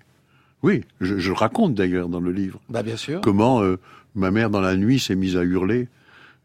Oui, 0.63 0.83
je, 1.01 1.33
raconte 1.33 1.75
d'ailleurs 1.75 2.09
dans 2.09 2.21
le 2.21 2.33
livre. 2.33 2.61
Bah 2.69 2.83
bien 2.83 2.97
sûr. 2.97 3.23
Comment 3.23 3.63
euh, 3.63 3.79
ma 4.15 4.31
mère, 4.31 4.51
dans 4.51 4.61
la 4.61 4.77
nuit, 4.77 4.99
s'est 4.99 5.15
mise 5.15 5.37
à 5.37 5.43
hurler 5.43 5.89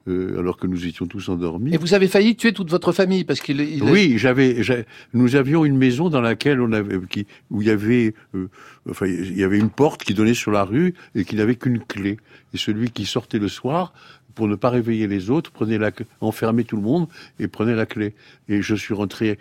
euh, 0.07 0.39
alors 0.39 0.57
que 0.57 0.67
nous 0.67 0.85
étions 0.85 1.05
tous 1.07 1.29
endormis. 1.29 1.73
Et 1.73 1.77
vous 1.77 1.93
avez 1.93 2.07
failli 2.07 2.35
tuer 2.35 2.53
toute 2.53 2.69
votre 2.69 2.91
famille 2.91 3.23
parce 3.23 3.39
qu'il 3.41 3.59
il 3.61 3.83
Oui, 3.83 4.17
j'avais, 4.17 4.61
j'a- 4.63 4.83
nous 5.13 5.35
avions 5.35 5.65
une 5.65 5.77
maison 5.77 6.09
dans 6.09 6.21
laquelle 6.21 6.61
on 6.61 6.71
avait, 6.71 6.99
qui, 7.09 7.25
où 7.49 7.61
il 7.61 7.67
y 7.67 7.71
avait, 7.71 8.13
euh, 8.35 8.47
enfin, 8.89 9.07
il 9.07 9.37
y 9.37 9.43
avait 9.43 9.57
une 9.57 9.69
porte 9.71 10.03
qui 10.03 10.13
donnait 10.13 10.33
sur 10.35 10.51
la 10.51 10.63
rue 10.63 10.93
et 11.15 11.25
qui 11.25 11.35
n'avait 11.35 11.55
qu'une 11.55 11.79
clé. 11.79 12.17
Et 12.53 12.57
celui 12.57 12.91
qui 12.91 13.05
sortait 13.05 13.39
le 13.39 13.47
soir, 13.47 13.93
pour 14.35 14.47
ne 14.47 14.55
pas 14.55 14.69
réveiller 14.69 15.07
les 15.07 15.29
autres, 15.29 15.51
prenait 15.51 15.77
la, 15.77 15.91
enfermait 16.21 16.65
tout 16.65 16.75
le 16.75 16.81
monde 16.83 17.07
et 17.39 17.47
prenait 17.47 17.75
la 17.75 17.85
clé. 17.85 18.13
Et 18.49 18.61
je 18.61 18.75
suis 18.75 18.93
rentré. 18.93 19.39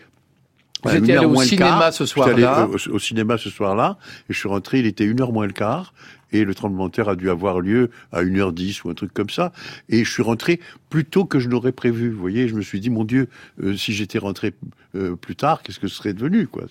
Vous 0.82 0.94
étiez 0.94 1.16
allé 1.16 1.26
au 1.26 1.40
cinéma 1.42 1.66
quart. 1.78 1.92
ce 1.94 2.02
allé, 2.02 2.10
soir-là. 2.10 2.68
euh, 2.70 2.76
au, 2.90 2.94
au 2.94 2.98
cinéma 2.98 3.38
ce 3.38 3.48
soir-là, 3.50 3.96
et 4.28 4.32
je 4.34 4.38
suis 4.38 4.48
rentré, 4.48 4.80
il 4.80 4.86
était 4.86 5.04
une 5.04 5.20
heure 5.20 5.32
moins 5.32 5.46
le 5.46 5.52
quart, 5.52 5.94
et 6.34 6.44
le 6.44 6.54
tremblement 6.54 6.88
de 6.88 6.92
terre 6.92 7.08
a 7.08 7.16
dû 7.16 7.30
avoir 7.30 7.60
lieu 7.60 7.90
à 8.12 8.22
1h10 8.22 8.82
ou 8.84 8.90
un 8.90 8.94
truc 8.94 9.14
comme 9.14 9.30
ça. 9.30 9.52
Et 9.88 10.04
je 10.04 10.10
suis 10.10 10.22
rentré 10.22 10.60
plus 10.90 11.04
tôt 11.06 11.24
que 11.24 11.38
je 11.38 11.48
n'aurais 11.48 11.72
prévu. 11.72 12.10
Vous 12.10 12.20
voyez, 12.20 12.46
je 12.48 12.54
me 12.54 12.60
suis 12.62 12.80
dit, 12.80 12.90
mon 12.90 13.04
Dieu, 13.04 13.28
euh, 13.62 13.74
si 13.76 13.92
j'étais 13.92 14.18
rentré 14.18 14.52
euh, 14.96 15.16
plus 15.16 15.34
tard, 15.36 15.62
qu'est-ce 15.62 15.78
que 15.80 15.88
ce 15.88 15.96
serait 15.96 16.12
devenu 16.12 16.46
quoi? 16.46 16.64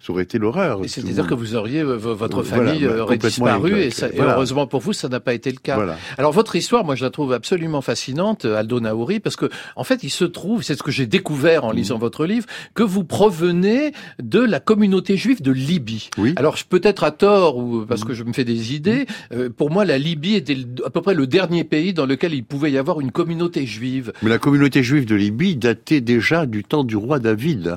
Ça 0.00 0.12
aurait 0.12 0.22
été 0.24 0.38
l'horreur. 0.38 0.80
C'est-à-dire 0.86 1.26
que 1.26 1.34
vous 1.34 1.54
auriez, 1.56 1.80
euh, 1.80 1.94
votre 1.96 2.42
voilà, 2.42 2.64
famille 2.72 2.86
bah, 2.86 3.02
aurait 3.02 3.18
disparu, 3.18 3.78
et, 3.80 3.90
ça- 3.90 4.08
et 4.08 4.16
Voilà. 4.16 4.34
heureusement 4.34 4.66
pour 4.66 4.80
vous, 4.80 4.92
ça 4.92 5.08
n'a 5.08 5.20
pas 5.20 5.34
été 5.34 5.50
le 5.50 5.58
cas. 5.58 5.74
Voilà. 5.76 5.96
Alors 6.18 6.32
votre 6.32 6.54
histoire, 6.56 6.84
moi 6.84 6.94
je 6.94 7.04
la 7.04 7.10
trouve 7.10 7.32
absolument 7.32 7.80
fascinante, 7.80 8.44
Aldo 8.44 8.80
Naouri, 8.80 9.20
parce 9.20 9.36
que 9.36 9.48
en 9.76 9.84
fait 9.84 10.02
il 10.04 10.10
se 10.10 10.24
trouve, 10.24 10.62
c'est 10.62 10.74
ce 10.76 10.82
que 10.82 10.90
j'ai 10.90 11.06
découvert 11.06 11.36
Mmh. 11.62 11.66
en 11.66 11.72
lisant 11.72 11.98
votre 11.98 12.24
livre, 12.24 12.46
que 12.74 12.82
vous 12.82 13.04
provenez 13.04 13.92
de 14.22 14.40
la 14.40 14.58
communauté 14.60 15.16
juive 15.16 15.42
de 15.42 15.52
Libye. 15.52 16.08
Oui. 16.18 16.32
Alors 16.36 16.56
peut-être 16.68 17.04
à 17.04 17.10
tort 17.10 17.58
ou 17.58 17.84
parce 17.84 18.02
Mmh. 18.02 18.08
que 18.08 18.14
je 18.14 18.24
me 18.24 18.32
fais 18.32 18.44
des 18.44 18.74
idées, 18.74 18.95
euh, 19.32 19.50
pour 19.50 19.70
moi 19.70 19.84
la 19.84 19.98
Libye 19.98 20.34
était 20.36 20.54
le- 20.54 20.86
à 20.86 20.90
peu 20.90 21.02
près 21.02 21.14
le 21.14 21.26
dernier 21.26 21.64
pays 21.64 21.92
dans 21.92 22.06
lequel 22.06 22.32
il 22.34 22.44
pouvait 22.44 22.70
y 22.72 22.78
avoir 22.78 23.00
une 23.00 23.12
communauté 23.12 23.66
juive. 23.66 24.12
Mais 24.22 24.30
la 24.30 24.38
communauté 24.38 24.82
juive 24.82 25.04
de 25.06 25.14
Libye 25.14 25.56
datait 25.56 26.00
déjà 26.00 26.46
du 26.46 26.64
temps 26.64 26.84
du 26.84 26.96
roi 26.96 27.18
David. 27.18 27.76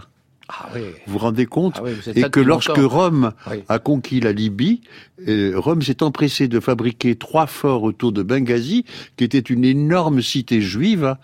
Ah 0.52 0.68
oui. 0.74 0.82
Vous 1.06 1.14
vous 1.14 1.20
rendez 1.20 1.46
compte 1.46 1.76
Ah 1.78 1.84
oui, 1.84 1.92
Et 2.16 2.24
que 2.24 2.40
lorsque 2.40 2.70
longtemps. 2.70 2.88
Rome 2.88 3.32
Oui. 3.52 3.58
a 3.70 3.78
conquis 3.78 4.20
la 4.20 4.32
Libye, 4.32 4.82
euh, 5.28 5.54
Rome 5.56 5.84
s'est 5.84 6.02
empressé 6.02 6.48
de 6.48 6.60
fabriquer 6.60 7.14
trois 7.16 7.46
forts 7.46 7.84
autour 7.84 8.12
de 8.12 8.24
Benghazi, 8.24 8.84
qui 9.16 9.24
était 9.26 9.38
une 9.38 9.64
énorme 9.64 10.24
cité 10.24 10.60
juive, 10.60 11.16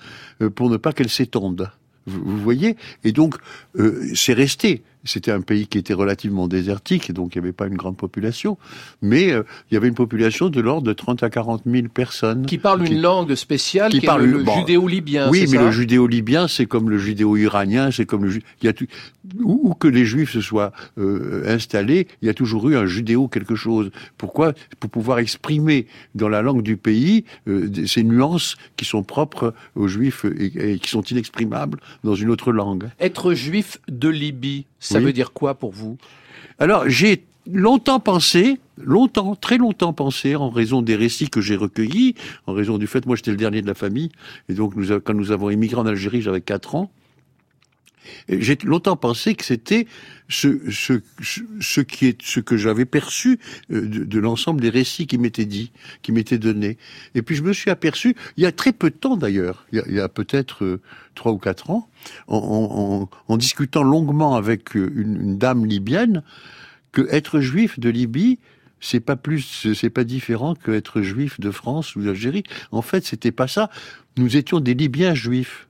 euh, 0.43 0.51
pour 0.51 0.69
ne 0.69 0.77
pas 0.77 0.93
qu'elle 0.93 1.09
s'étende. 1.09 1.71
Vous, 2.05 2.21
vous 2.23 2.37
voyez? 2.37 2.75
Et 3.03 3.11
donc, 3.13 3.33
euh, 3.79 3.99
c'est 4.13 4.33
resté. 4.33 4.83
C'était 5.05 5.31
un 5.31 5.41
pays 5.41 5.67
qui 5.67 5.77
était 5.77 5.93
relativement 5.93 6.47
désertique, 6.47 7.11
donc 7.13 7.35
il 7.35 7.39
n'y 7.41 7.45
avait 7.45 7.53
pas 7.53 7.67
une 7.67 7.75
grande 7.75 7.95
population, 7.97 8.57
mais 9.01 9.31
euh, 9.31 9.43
il 9.71 9.75
y 9.75 9.77
avait 9.77 9.87
une 9.87 9.93
population 9.95 10.49
de 10.49 10.59
l'ordre 10.59 10.87
de 10.87 10.93
30 10.93 11.23
à 11.23 11.29
40 11.29 11.63
000 11.65 11.87
personnes. 11.87 12.45
Qui 12.45 12.57
parlent 12.57 12.85
une 12.85 13.01
langue 13.01 13.35
spéciale, 13.35 13.91
qui, 13.91 13.99
qui 13.99 14.05
est 14.05 14.07
parlent 14.07 14.25
le, 14.25 14.39
le 14.39 14.43
bon, 14.43 14.55
judéo-libyen. 14.59 15.29
Oui, 15.29 15.41
mais 15.41 15.57
ça 15.57 15.63
le 15.63 15.71
judéo-libyen, 15.71 16.47
c'est 16.47 16.65
comme 16.65 16.89
le 16.89 16.97
judéo-iranien, 16.97 17.91
c'est 17.91 18.05
comme 18.05 18.25
le 18.25 18.35
il 18.35 18.65
y 18.65 18.67
a 18.67 18.73
tout- 18.73 18.87
où, 19.43 19.69
où 19.69 19.73
que 19.73 19.87
les 19.87 20.05
juifs 20.05 20.31
se 20.31 20.41
soient 20.41 20.71
euh, 20.97 21.43
installés, 21.47 22.07
il 22.21 22.25
y 22.27 22.29
a 22.29 22.33
toujours 22.33 22.67
eu 22.69 22.75
un 22.75 22.85
judéo 22.85 23.27
quelque 23.27 23.55
chose. 23.55 23.91
Pourquoi? 24.17 24.53
Pour 24.79 24.89
pouvoir 24.89 25.19
exprimer 25.19 25.87
dans 26.15 26.29
la 26.29 26.41
langue 26.41 26.61
du 26.63 26.77
pays 26.77 27.25
euh, 27.47 27.69
ces 27.85 28.03
nuances 28.03 28.55
qui 28.77 28.85
sont 28.85 29.03
propres 29.03 29.53
aux 29.75 29.87
juifs 29.87 30.25
et, 30.25 30.73
et 30.73 30.79
qui 30.79 30.89
sont 30.89 31.01
inexprimables 31.03 31.79
dans 32.03 32.15
une 32.15 32.29
autre 32.29 32.51
langue. 32.51 32.89
Être 32.99 33.33
juif 33.33 33.79
de 33.89 34.09
Libye, 34.09 34.65
ça 34.85 34.99
Oui. 34.99 35.05
veut 35.05 35.13
dire 35.13 35.31
quoi 35.33 35.55
pour 35.55 35.71
vous? 35.71 35.97
Alors, 36.59 36.87
j'ai 36.89 37.23
longtemps 37.51 37.99
pensé, 37.99 38.59
longtemps, 38.77 39.35
très 39.35 39.57
longtemps 39.57 39.93
pensé, 39.93 40.35
en 40.35 40.49
raison 40.49 40.81
des 40.81 40.95
récits 40.95 41.29
que 41.29 41.41
j'ai 41.41 41.55
recueillis, 41.55 42.15
en 42.47 42.53
raison 42.53 42.77
du 42.77 42.87
fait, 42.87 43.05
moi 43.05 43.15
j'étais 43.15 43.31
le 43.31 43.37
dernier 43.37 43.61
de 43.61 43.67
la 43.67 43.75
famille, 43.75 44.09
et 44.49 44.53
donc 44.53 44.75
nous, 44.75 44.99
quand 44.99 45.13
nous 45.13 45.31
avons 45.31 45.49
émigré 45.49 45.79
en 45.79 45.85
Algérie, 45.85 46.21
j'avais 46.21 46.41
4 46.41 46.75
ans, 46.75 46.91
j'ai 48.29 48.57
longtemps 48.63 48.95
pensé 48.95 49.35
que 49.35 49.45
c'était 49.45 49.87
ce, 50.29 50.59
ce, 50.71 51.01
ce, 51.61 51.81
qui 51.81 52.07
est, 52.07 52.21
ce 52.21 52.39
que 52.39 52.57
j'avais 52.57 52.85
perçu 52.85 53.39
euh, 53.71 53.81
de, 53.87 54.19
l'ensemble 54.19 54.61
des 54.61 54.69
récits 54.69 55.07
qui 55.07 55.17
m'étaient 55.17 55.45
dits, 55.45 55.71
qui 56.01 56.11
m'étaient 56.11 56.37
donnés. 56.39 56.77
Et 57.13 57.21
puis 57.21 57.35
je 57.35 57.43
me 57.43 57.53
suis 57.53 57.69
aperçu, 57.69 58.15
il 58.37 58.43
y 58.43 58.45
a 58.47 58.51
très 58.51 58.73
peu 58.73 58.89
de 58.89 58.95
temps 58.95 59.17
d'ailleurs, 59.17 59.65
il 59.71 59.83
y 59.93 59.99
a, 59.99 60.09
peut-être 60.09 60.63
euh, 60.63 60.81
trois 61.13 61.31
ou 61.31 61.37
quatre 61.37 61.69
ans, 61.69 61.89
en, 62.27 62.37
en, 62.37 63.01
en- 63.03 63.09
en 63.27 63.37
discutant 63.37 63.83
longuement 63.83 64.35
avec 64.35 64.75
euh, 64.75 64.91
une, 64.95 65.21
une 65.21 65.37
dame 65.37 65.65
libyenne, 65.65 66.23
que 66.91 67.07
être 67.11 67.39
juif 67.41 67.79
de 67.79 67.89
Libye, 67.89 68.39
c'est 68.79 68.99
pas 68.99 69.15
plus, 69.15 69.73
c'est 69.73 69.89
pas 69.89 70.03
différent 70.03 70.55
que 70.55 70.71
être 70.71 71.01
juif 71.01 71.39
de 71.39 71.51
France 71.51 71.95
ou 71.95 72.03
d'Algérie. 72.03 72.43
En 72.71 72.81
fait, 72.81 73.05
c'était 73.05 73.31
pas 73.31 73.47
ça. 73.47 73.69
Nous 74.17 74.37
étions 74.37 74.59
des 74.59 74.73
Libyens 74.73 75.15
juifs. 75.15 75.64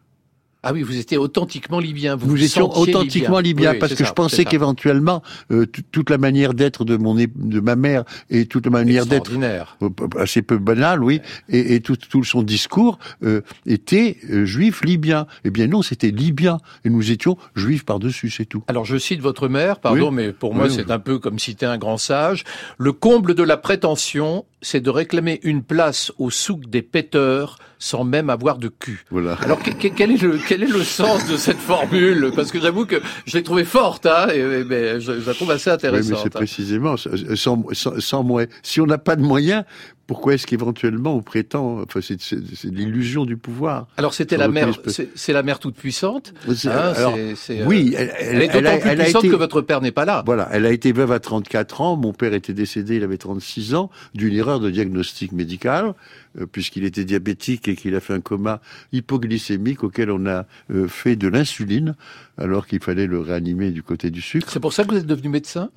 Ah 0.67 0.73
oui, 0.73 0.82
vous 0.82 0.97
étiez 0.97 1.17
authentiquement 1.17 1.80
libyen. 1.80 2.15
Vous 2.15 2.25
Nous 2.25 2.32
vous 2.38 2.43
étions 2.43 2.71
sentiez 2.73 2.95
authentiquement 2.95 3.39
libyen. 3.39 3.73
Oui, 3.73 3.78
parce 3.80 3.93
que 3.93 3.99
ça, 3.99 4.06
je 4.06 4.13
pensais 4.13 4.45
qu'éventuellement 4.45 5.21
euh, 5.51 5.67
toute 5.91 6.10
la 6.10 6.17
manière 6.17 6.56
d'être 6.56 6.86
de 6.86 6.97
mon 6.97 7.13
de 7.13 7.60
ma 7.60 7.75
mère 7.75 8.04
et 8.32 8.47
toute 8.47 8.65
la 8.65 8.71
manière 8.71 9.06
d'être 9.06 9.32
euh, 9.39 9.89
assez 10.19 10.41
peu 10.41 10.58
banal, 10.58 11.04
oui, 11.04 11.21
et, 11.49 11.75
et 11.75 11.82
tout, 11.82 11.95
tout 11.95 12.23
son 12.23 12.41
discours 12.41 12.97
euh, 13.23 13.41
était 13.67 14.17
euh, 14.32 14.45
juif 14.45 14.84
libyen. 14.84 15.28
Eh 15.43 15.51
bien 15.51 15.67
non, 15.67 15.84
c'était 15.84 16.10
libyen 16.10 16.58
et 16.84 16.89
nous 16.89 17.12
étions 17.12 17.38
juifs 17.56 17.86
par 17.86 17.99
dessus, 17.99 18.32
c'est 18.32 18.45
tout. 18.45 18.63
Alors 18.67 18.86
je 18.86 18.97
cite 18.97 19.21
votre 19.21 19.47
mère, 19.47 19.80
pardon, 19.80 20.10
Oui. 20.10 20.15
mais 20.15 20.34
pour 20.34 20.56
moi 20.56 20.67
c'est 20.71 20.89
un 20.89 20.99
peu 20.99 21.19
comme 21.19 21.38
citer 21.38 21.67
un 21.67 21.78
grand 21.78 21.97
sage. 21.99 22.43
Le 22.80 22.91
comble 22.91 23.36
de 23.36 23.43
la 23.43 23.58
prétention, 23.58 24.45
c'est 24.65 24.82
de 24.82 24.89
réclamer 24.89 25.39
une 25.43 25.62
place 25.62 26.12
au 26.17 26.32
souk 26.32 26.65
des 26.67 26.82
péteurs 26.82 27.60
sans 27.78 28.04
même 28.04 28.32
avoir 28.32 28.58
de 28.58 28.67
cul. 28.67 29.04
Voilà. 29.12 29.34
Alors 29.41 29.62
que- 29.62 29.69
que- 29.69 29.89
quel 29.89 30.10
est 30.12 30.21
le 30.21 30.39
quel 30.47 30.63
est 30.63 30.67
le 30.71 30.84
sens 30.84 31.28
de 31.28 31.38
cette 31.38 31.60
formule? 31.60 32.32
Parce 32.36 32.51
que 32.51 32.60
j'avoue 32.60 32.86
que 32.88 32.95
je 33.28 33.38
l'ai 33.38 33.43
trouvée 33.43 33.63
forte, 33.65 34.08
hein, 34.08 34.28
et, 34.34 34.39
et- 34.39 34.63
mais 34.63 34.99
je, 34.99 35.19
je 35.19 35.28
la 35.28 35.34
trouve 35.36 35.51
assez 35.51 35.69
Oui, 35.69 35.78
mais 35.82 35.88
intéressante. 35.89 36.19
c'est 36.23 36.28
hein. 36.36 36.39
précisément 36.39 36.95
sans, 36.97 37.63
sans, 37.73 37.99
sans 37.99 38.23
moyens. 38.23 38.51
Si 38.63 38.82
on 38.82 38.88
n'a 38.88 38.97
pas 38.97 39.15
de 39.15 39.21
moyens, 39.21 39.65
pourquoi 40.08 40.36
est-ce 40.36 40.46
qu'éventuellement 40.46 41.15
on 41.15 41.22
prétend 41.22 41.82
Enfin, 41.82 42.00
c'est 42.02 42.18
l'illusion 42.65 43.26
du 43.26 43.38
pouvoir. 43.38 43.88
Alors 43.98 44.13
c'était 44.13 44.38
la 44.38 44.48
mère, 44.48 44.70
c'est 45.15 45.34
la 45.34 45.41
mère 45.44 45.60
toute 45.60 45.76
puissante. 45.76 46.34
C'est- 46.56 46.68
hein, 46.68 46.94
alors, 46.96 47.15
euh, 47.18 47.34
oui, 47.65 47.96
elle, 47.98 48.12
elle 48.20 48.41
est 48.41 48.46
elle 48.46 48.63
d'autant 48.63 48.76
a, 48.76 48.78
plus 48.78 48.89
elle 48.89 49.00
puissante 49.00 49.24
été, 49.24 49.32
que 49.32 49.38
votre 49.38 49.62
père 49.62 49.82
n'est 49.82 49.91
pas 49.91 50.06
là. 50.06 50.22
Voilà, 50.26 50.48
elle 50.52 50.65
a 50.65 50.72
été 50.72 50.91
veuve 50.91 51.12
à 51.12 51.20
34 51.20 51.82
ans. 51.82 51.96
Mon 51.98 52.13
père 52.13 52.34
était 52.34 52.54
décédé, 52.54 52.98
il 52.98 53.04
avait 53.04 53.18
36 53.18 53.74
ans, 53.74 53.89
d'une 54.13 54.34
erreur 54.34 54.60
de 54.60 54.70
diagnostic 54.70 55.32
médical, 55.32 55.94
euh, 56.39 56.46
puisqu'il 56.46 56.84
était 56.84 57.04
diabétique 57.06 57.68
et 57.68 57.76
qu'il 57.76 57.96
a 57.96 58.00
fait 58.00 58.13
un 58.13 58.22
coma 58.22 58.62
hypoglycémique 58.94 59.84
auquel 59.84 60.12
on 60.12 60.26
a 60.28 60.46
euh, 60.72 60.88
fait 60.88 61.15
de 61.15 61.28
l'insuline, 61.28 61.96
alors 62.38 62.68
qu'il 62.68 62.80
fallait 62.80 63.08
le 63.08 63.20
réanimer 63.20 63.72
du 63.72 63.84
côté 63.84 64.12
du 64.12 64.22
sucre. 64.22 64.50
C'est 64.52 64.60
pour 64.60 64.74
ça 64.74 64.84
que 64.84 64.91
vous 64.91 64.98
êtes 64.98 65.06
devenu 65.08 65.30
médecin? 65.30 65.70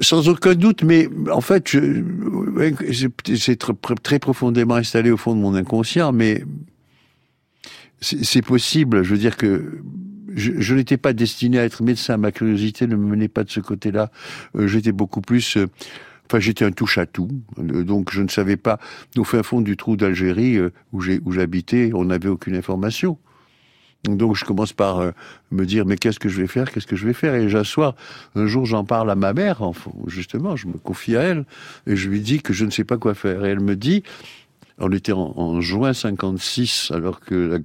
Sans 0.00 0.28
aucun 0.28 0.54
doute, 0.54 0.82
mais 0.82 1.08
en 1.30 1.40
fait, 1.40 1.76
c'est 3.36 3.56
très, 3.56 3.74
très 4.02 4.18
profondément 4.18 4.74
installé 4.76 5.10
au 5.10 5.16
fond 5.16 5.34
de 5.36 5.40
mon 5.40 5.54
inconscient, 5.54 6.12
mais 6.12 6.44
c'est 8.00 8.42
possible. 8.42 9.02
Je 9.04 9.10
veux 9.10 9.18
dire 9.18 9.36
que 9.36 9.80
je, 10.34 10.52
je 10.58 10.74
n'étais 10.74 10.96
pas 10.96 11.12
destiné 11.12 11.58
à 11.58 11.64
être 11.64 11.82
médecin. 11.82 12.16
Ma 12.16 12.32
curiosité 12.32 12.86
ne 12.86 12.96
me 12.96 13.06
menait 13.06 13.28
pas 13.28 13.44
de 13.44 13.50
ce 13.50 13.60
côté-là. 13.60 14.10
Euh, 14.56 14.66
J'étais 14.66 14.92
beaucoup 14.92 15.20
plus. 15.20 15.56
euh, 15.56 15.66
Enfin, 16.26 16.40
j'étais 16.40 16.64
un 16.64 16.72
touche-à-tout, 16.72 17.28
Euh, 17.58 17.82
donc 17.84 18.10
je 18.10 18.22
ne 18.22 18.28
savais 18.28 18.56
pas. 18.56 18.78
Au 19.18 19.24
fin 19.24 19.42
fond 19.42 19.60
du 19.60 19.76
trou 19.76 19.96
d'Algérie 19.98 20.56
euh, 20.56 20.70
où 20.92 21.02
j'habitais, 21.32 21.90
on 21.92 22.06
n'avait 22.06 22.30
aucune 22.30 22.56
information. 22.56 23.18
Donc 24.04 24.34
je 24.34 24.44
commence 24.44 24.72
par 24.72 24.98
euh, 24.98 25.10
me 25.52 25.64
dire 25.64 25.86
mais 25.86 25.96
qu'est-ce 25.96 26.18
que 26.18 26.28
je 26.28 26.40
vais 26.40 26.48
faire, 26.48 26.70
qu'est-ce 26.72 26.86
que 26.88 26.96
je 26.96 27.06
vais 27.06 27.12
faire? 27.12 27.34
Et 27.36 27.48
j'assois. 27.48 27.94
Un 28.34 28.46
jour 28.46 28.66
j'en 28.66 28.84
parle 28.84 29.10
à 29.10 29.14
ma 29.14 29.32
mère, 29.32 29.62
enfin, 29.62 29.92
justement, 30.08 30.56
je 30.56 30.66
me 30.66 30.72
confie 30.74 31.16
à 31.16 31.22
elle 31.22 31.44
et 31.86 31.94
je 31.94 32.08
lui 32.08 32.20
dis 32.20 32.40
que 32.42 32.52
je 32.52 32.64
ne 32.64 32.70
sais 32.70 32.82
pas 32.84 32.96
quoi 32.96 33.14
faire. 33.14 33.44
Et 33.44 33.50
elle 33.50 33.60
me 33.60 33.76
dit, 33.76 34.02
on 34.78 34.90
était 34.90 35.12
en, 35.12 35.32
en 35.36 35.60
juin 35.60 35.92
56 35.92 36.90
alors 36.92 37.20
que 37.20 37.34
la, 37.36 37.58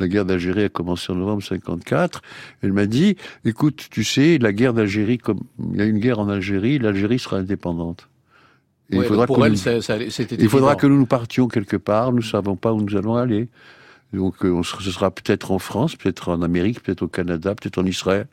la 0.00 0.08
guerre 0.08 0.24
d'Algérie 0.24 0.64
a 0.64 0.68
commencé 0.70 1.12
en 1.12 1.16
novembre 1.16 1.42
54. 1.42 2.22
Elle 2.62 2.72
m'a 2.72 2.86
dit, 2.86 3.16
écoute, 3.44 3.88
tu 3.90 4.02
sais, 4.02 4.38
la 4.38 4.54
guerre 4.54 4.72
d'Algérie, 4.72 5.18
comme 5.18 5.40
il 5.72 5.76
y 5.78 5.82
a 5.82 5.84
une 5.84 5.98
guerre 5.98 6.20
en 6.20 6.28
Algérie, 6.30 6.78
l'Algérie 6.78 7.18
sera 7.18 7.36
indépendante. 7.36 8.08
Et 8.90 8.96
Ouais, 8.98 9.08
donc 9.08 9.26
pour 9.26 9.36
que 9.38 9.42
elle, 9.44 9.52
nous- 9.52 9.56
ça- 9.58 9.82
ça 9.82 9.96
il 9.98 10.48
faudra 10.48 10.74
que 10.76 10.86
nous 10.86 10.96
nous 10.96 11.06
partions 11.06 11.48
quelque 11.48 11.76
part. 11.76 12.12
Nous 12.12 12.18
ne 12.18 12.24
savons 12.24 12.56
pas 12.56 12.72
où 12.72 12.80
nous 12.80 12.96
allons 12.96 13.16
aller. 13.16 13.48
Donc, 14.12 14.44
euh, 14.44 14.50
on 14.50 14.62
ce 14.62 14.90
sera 14.90 15.10
peut-être 15.10 15.50
en 15.50 15.58
France, 15.58 15.96
peut-être 15.96 16.28
en 16.30 16.42
Amérique, 16.42 16.82
peut-être 16.82 17.02
au 17.02 17.08
Canada, 17.08 17.54
peut-être 17.54 17.78
en 17.78 17.86
Israël. 17.86 18.26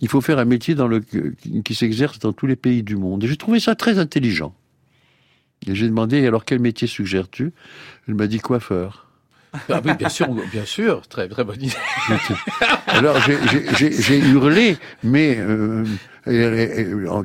Il 0.00 0.08
faut 0.08 0.20
faire 0.20 0.38
un 0.38 0.44
métier 0.44 0.74
dans 0.74 0.86
le, 0.86 1.00
qui, 1.00 1.74
s'exerce 1.74 2.18
dans 2.18 2.32
tous 2.32 2.46
les 2.46 2.56
pays 2.56 2.82
du 2.82 2.96
monde. 2.96 3.24
Et 3.24 3.26
j'ai 3.26 3.36
trouvé 3.36 3.58
ça 3.58 3.74
très 3.74 3.98
intelligent. 3.98 4.54
Et 5.66 5.74
j'ai 5.74 5.88
demandé, 5.88 6.24
alors 6.26 6.44
quel 6.44 6.60
métier 6.60 6.86
suggères-tu? 6.86 7.52
Elle 8.06 8.14
m'a 8.14 8.26
dit 8.28 8.38
coiffeur. 8.38 9.06
Ah 9.70 9.80
oui, 9.84 9.92
bien 9.98 10.08
sûr, 10.10 10.28
bien 10.52 10.64
sûr, 10.66 11.08
très 11.08 11.26
très 11.26 11.42
bonne 11.42 11.60
idée. 11.62 11.74
Alors 12.86 13.16
j'ai- 13.20 14.18
hurlé, 14.18 14.76
mais 15.02 15.36
euh, 15.38 15.84
elle- 16.26 16.34
elle- 16.54 17.08
en- 17.08 17.24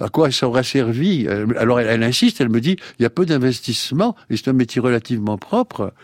à 0.00 0.08
quoi 0.08 0.30
ça 0.32 0.48
aura 0.48 0.64
servi? 0.64 1.28
Alors 1.56 1.78
elle, 1.78 1.86
elle 1.86 2.02
insiste, 2.02 2.40
elle 2.40 2.48
me 2.48 2.60
dit, 2.60 2.76
il 2.98 3.04
y 3.04 3.06
a 3.06 3.10
peu 3.10 3.24
d'investissement 3.24 4.16
et 4.30 4.36
c'est 4.36 4.48
un 4.48 4.52
métier 4.52 4.80
relativement 4.80 5.38
propre. 5.38 5.94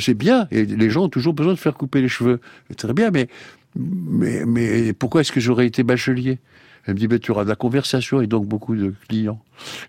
C'est 0.00 0.14
bien, 0.14 0.48
et 0.50 0.64
les 0.64 0.90
gens 0.90 1.04
ont 1.04 1.08
toujours 1.08 1.34
besoin 1.34 1.52
de 1.52 1.58
faire 1.58 1.74
couper 1.74 2.00
les 2.00 2.08
cheveux. 2.08 2.40
Très 2.76 2.92
bien, 2.92 3.10
mais 3.10 3.28
mais, 3.76 4.44
mais 4.46 4.92
pourquoi 4.92 5.22
est-ce 5.22 5.32
que 5.32 5.40
j'aurais 5.40 5.66
été 5.66 5.82
bachelier? 5.82 6.38
Elle 6.84 6.94
me 6.94 6.98
dit, 6.98 7.06
ben, 7.06 7.18
tu 7.20 7.30
auras 7.30 7.44
de 7.44 7.48
la 7.48 7.54
conversation 7.54 8.20
et 8.20 8.26
donc 8.26 8.44
beaucoup 8.46 8.74
de 8.74 8.92
clients. 9.08 9.40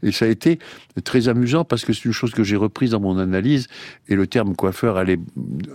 Et 0.04 0.12
ça 0.12 0.26
a 0.26 0.28
été 0.28 0.60
très 1.04 1.28
amusant 1.28 1.66
parce 1.66 1.86
que 1.86 1.92
c'est 1.92 2.06
une 2.06 2.12
chose 2.12 2.32
que 2.32 2.44
j'ai 2.44 2.56
reprise 2.56 2.92
dans 2.92 3.00
mon 3.00 3.18
analyse 3.18 3.68
et 4.10 4.16
le 4.16 4.28
terme 4.28 4.56
coiffeur 4.56 4.96
allait 4.98 5.18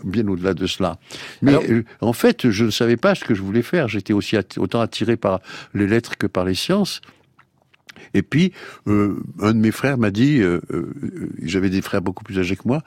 bien 0.04 0.28
au-delà 0.28 0.54
de 0.54 0.66
cela. 0.68 0.98
Mais 1.42 1.50
Alors- 1.50 1.64
euh, 1.68 1.84
en 2.00 2.12
fait, 2.12 2.50
je 2.50 2.64
ne 2.66 2.70
savais 2.70 2.96
pas 2.96 3.16
ce 3.16 3.24
que 3.24 3.34
je 3.34 3.42
voulais 3.42 3.62
faire. 3.62 3.88
J'étais 3.88 4.12
aussi 4.12 4.36
autant 4.58 4.80
attiré 4.80 5.16
par 5.16 5.40
les 5.74 5.88
lettres 5.88 6.16
que 6.16 6.28
par 6.28 6.44
les 6.44 6.54
sciences. 6.54 7.00
Et 8.14 8.22
puis, 8.22 8.52
euh, 8.86 9.22
un 9.40 9.52
de 9.52 9.58
mes 9.58 9.70
frères 9.70 9.98
m'a 9.98 10.10
dit, 10.10 10.40
euh, 10.40 10.60
euh, 10.70 10.92
j'avais 11.42 11.70
des 11.70 11.82
frères 11.82 12.02
beaucoup 12.02 12.24
plus 12.24 12.38
âgés 12.38 12.56
que 12.56 12.66
moi, 12.66 12.82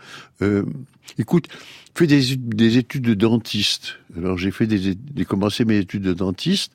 écoute, 1.18 1.48
fais 1.96 2.08
des, 2.08 2.36
des 2.36 2.78
études 2.78 3.04
de 3.04 3.14
dentiste. 3.14 3.98
Alors 4.18 4.38
j'ai 4.38 4.52
fait 4.52 4.66
des, 4.66 4.80
j'ai 4.80 5.26
commencé 5.26 5.66
mes 5.66 5.78
études 5.78 6.04
de 6.04 6.14
dentiste, 6.14 6.74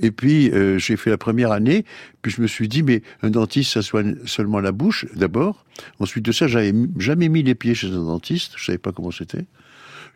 et 0.00 0.10
puis 0.10 0.50
j'ai 0.78 0.96
fait 0.96 1.10
la 1.10 1.18
première 1.18 1.52
année, 1.52 1.84
puis 2.22 2.32
je 2.32 2.42
me 2.42 2.46
suis 2.46 2.68
dit, 2.68 2.82
mais 2.82 3.02
un 3.22 3.30
dentiste, 3.30 3.72
ça 3.72 3.82
soigne 3.82 4.16
seulement 4.26 4.60
la 4.60 4.72
bouche, 4.72 5.06
d'abord. 5.14 5.64
Ensuite 6.00 6.24
de 6.24 6.32
ça, 6.32 6.46
j'avais 6.46 6.72
jamais 6.98 7.28
mis 7.28 7.42
les 7.42 7.54
pieds 7.54 7.74
chez 7.74 7.88
un 7.88 8.04
dentiste, 8.04 8.54
je 8.56 8.64
savais 8.66 8.78
pas 8.78 8.92
comment 8.92 9.10
c'était. 9.10 9.46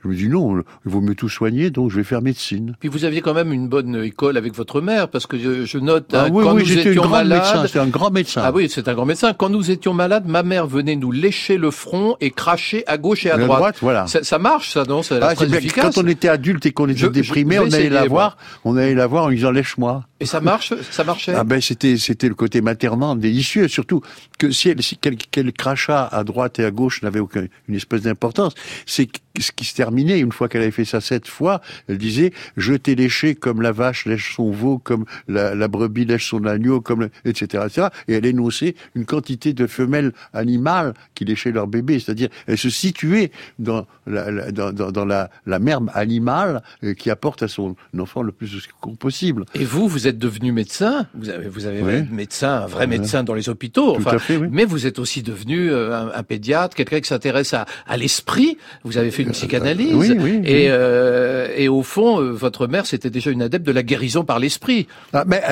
Je 0.02 0.08
me 0.08 0.14
dis 0.14 0.28
non, 0.28 0.56
il 0.58 0.62
vaut 0.90 1.00
mieux 1.02 1.14
tout 1.14 1.28
soigner, 1.28 1.68
donc 1.70 1.90
je 1.90 1.96
vais 1.96 2.04
faire 2.04 2.22
médecine. 2.22 2.74
Puis 2.80 2.88
vous 2.88 3.04
aviez 3.04 3.20
quand 3.20 3.34
même 3.34 3.52
une 3.52 3.68
bonne 3.68 4.02
école 4.02 4.36
avec 4.38 4.54
votre 4.54 4.80
mère, 4.80 5.08
parce 5.08 5.26
que 5.26 5.38
je, 5.38 5.66
je 5.66 5.78
note 5.78 6.06
Ah 6.14 6.24
hein, 6.24 6.28
oui, 6.32 6.42
quand 6.44 6.54
oui, 6.54 6.62
nous 6.62 6.72
étions 6.78 7.02
grand 7.02 7.22
médecin, 7.22 7.28
malades. 7.54 7.66
c'était 7.66 7.78
un 7.80 7.86
grand 7.86 8.10
médecin. 8.10 8.42
Ah 8.44 8.52
oui, 8.52 8.68
c'est 8.70 8.88
un 8.88 8.94
grand 8.94 9.04
médecin. 9.04 9.34
Quand 9.34 9.50
nous 9.50 9.70
étions 9.70 9.92
malades, 9.92 10.26
ma 10.26 10.42
mère 10.42 10.66
venait 10.66 10.96
nous 10.96 11.12
lécher 11.12 11.58
le 11.58 11.70
front 11.70 12.16
et 12.20 12.30
cracher 12.30 12.82
à 12.86 12.96
gauche 12.96 13.26
et 13.26 13.30
à 13.30 13.34
À 13.34 13.38
droite. 13.38 13.58
droite, 13.58 13.76
voilà. 13.82 14.06
Ça, 14.06 14.22
ça 14.24 14.38
marche, 14.38 14.72
ça, 14.72 14.84
non? 14.84 15.02
C'est 15.02 15.18
Ah, 15.22 15.34
très 15.34 15.48
c'est 15.48 15.56
efficace. 15.56 15.94
quand 15.96 16.02
on 16.02 16.06
était 16.06 16.28
adulte 16.28 16.64
et 16.64 16.72
qu'on 16.72 16.88
était 16.88 17.00
Je- 17.00 17.06
déprimé, 17.08 17.56
je 17.56 17.60
on 17.60 17.72
allait 17.72 17.90
la 17.90 18.06
voir, 18.06 18.38
on 18.64 18.76
allait 18.78 18.94
la 18.94 19.06
voir 19.06 19.24
en 19.24 19.28
lui 19.28 19.36
disant 19.36 19.50
lèche-moi. 19.50 20.04
Et 20.22 20.26
ça 20.26 20.40
marche 20.40 20.72
Ça 20.90 21.04
marchait? 21.04 21.32
Ah 21.34 21.44
ben 21.44 21.60
c'était 21.62 21.96
c'était 21.96 22.28
le 22.28 22.34
côté 22.34 22.60
maternant 22.60 23.16
délicieux, 23.16 23.68
surtout 23.68 24.02
que 24.38 24.50
si 24.50 24.68
elle 24.68 24.82
si 24.82 24.96
quel, 24.98 25.16
quel 25.16 25.50
crachat 25.52 26.06
à 26.06 26.24
droite 26.24 26.58
et 26.58 26.64
à 26.64 26.70
gauche 26.70 27.02
n'avait 27.02 27.20
aucune 27.20 27.48
une 27.68 27.74
espèce 27.74 28.02
d'importance, 28.02 28.54
c'est 28.86 29.08
ce 29.38 29.50
qui 29.52 29.64
se 29.64 29.74
terminé. 29.90 30.18
Une 30.18 30.32
fois 30.32 30.48
qu'elle 30.48 30.62
avait 30.62 30.70
fait 30.70 30.84
ça 30.84 31.00
sept 31.00 31.26
fois, 31.26 31.60
elle 31.88 31.98
disait 31.98 32.32
je 32.56 32.74
t'ai 32.74 32.94
léché 32.94 33.34
comme 33.34 33.60
la 33.60 33.72
vache 33.72 34.06
lèche 34.06 34.34
son 34.36 34.50
veau, 34.50 34.78
comme 34.78 35.04
la, 35.28 35.54
la 35.54 35.68
brebis 35.68 36.04
lèche 36.04 36.28
son 36.28 36.44
agneau, 36.44 36.80
comme 36.80 37.00
le- 37.00 37.10
etc., 37.24 37.64
etc. 37.66 37.88
Et 38.08 38.14
elle 38.14 38.26
énonçait 38.26 38.74
une 38.94 39.04
quantité 39.04 39.52
de 39.52 39.66
femelles 39.66 40.12
animales 40.32 40.94
qui 41.14 41.24
léchaient 41.24 41.50
leur 41.52 41.66
bébé, 41.66 41.98
c'est-à-dire 41.98 42.28
elle 42.46 42.58
se 42.58 42.70
situait 42.70 43.30
dans 43.58 43.86
la, 44.06 44.30
la- 44.30 44.52
dans, 44.52 44.72
dans- 44.72 44.92
dans 44.92 45.04
la, 45.04 45.30
la 45.46 45.58
mère 45.58 45.80
animale 45.94 46.62
euh, 46.84 46.94
qui 46.94 47.10
apporte 47.10 47.42
à 47.42 47.48
son 47.48 47.74
enfant 47.98 48.22
le 48.22 48.32
plus 48.32 48.52
de 48.52 48.60
possible. 48.98 49.44
Et 49.54 49.64
vous, 49.64 49.88
vous 49.88 50.06
êtes 50.06 50.18
devenu 50.18 50.52
médecin. 50.52 51.06
Vous 51.14 51.28
avez, 51.30 51.48
vous 51.48 51.66
avez 51.66 51.82
Oui. 51.82 51.94
été 51.96 52.06
médecin, 52.12 52.62
un 52.62 52.66
vrai 52.66 52.86
médecin 52.86 53.22
dans 53.24 53.34
les 53.34 53.48
hôpitaux. 53.48 53.96
Tout 53.96 54.08
à 54.08 54.18
fait, 54.18 54.36
oui. 54.36 54.48
Mais 54.50 54.64
vous 54.64 54.86
êtes 54.86 54.98
aussi 54.98 55.22
devenu 55.22 55.70
euh, 55.70 55.94
un, 55.96 56.12
un 56.14 56.22
pédiatre, 56.22 56.74
quelqu'un 56.76 57.00
qui 57.00 57.08
s'intéresse 57.08 57.54
à, 57.54 57.66
à 57.86 57.96
l'esprit. 57.96 58.58
Vous 58.84 58.98
avez 58.98 59.10
fait 59.10 59.22
une 59.22 59.32
psychanalyse. 59.32 59.79
Euh, 59.80 59.94
oui, 59.94 60.16
oui, 60.18 60.40
Et, 60.44 60.66
euh, 60.68 61.48
et 61.56 61.68
au 61.68 61.82
fond, 61.82 62.20
euh, 62.20 62.30
votre 62.32 62.66
mère, 62.66 62.86
c'était 62.86 63.10
déjà 63.10 63.30
une 63.30 63.42
adepte 63.42 63.66
de 63.66 63.72
la 63.72 63.82
guérison 63.82 64.24
par 64.24 64.38
l'esprit. 64.38 64.86
Ah, 65.12 65.24
mais 65.26 65.42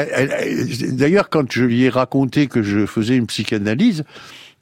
d'ailleurs, 0.93 1.29
quand 1.31 1.51
je 1.51 1.65
lui 1.65 1.85
ai 1.85 1.89
raconté 1.89 2.47
que 2.47 2.63
je 2.63 2.87
faisais 2.87 3.17
une 3.17 3.27
psychanalyse, 3.27 4.05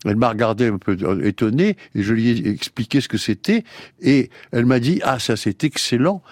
elle 0.04 0.16
m'a 0.16 0.28
regardé 0.28 0.66
un 0.66 0.78
peu 0.78 0.96
étonné 1.24 1.76
et 1.94 2.02
je 2.02 2.12
lui 2.12 2.30
ai 2.30 2.48
expliqué 2.48 3.00
ce 3.00 3.08
que 3.08 3.18
c'était 3.18 3.64
et 4.00 4.30
elle 4.52 4.66
m'a 4.66 4.78
dit 4.78 5.00
ah 5.02 5.18
ça 5.18 5.36
c'est 5.36 5.64
excellent. 5.64 6.22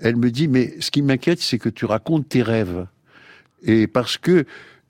Elle 0.00 0.16
me 0.16 0.30
dit 0.30 0.48
mais 0.48 0.74
ce 0.80 0.90
qui 0.90 1.02
m'inquiète 1.02 1.40
c'est 1.40 1.58
que 1.58 1.68
tu 1.68 1.84
racontes 1.84 2.28
tes 2.28 2.42
rêves 2.42 2.86
et 3.62 3.86
parce 3.86 4.16
que 4.16 4.46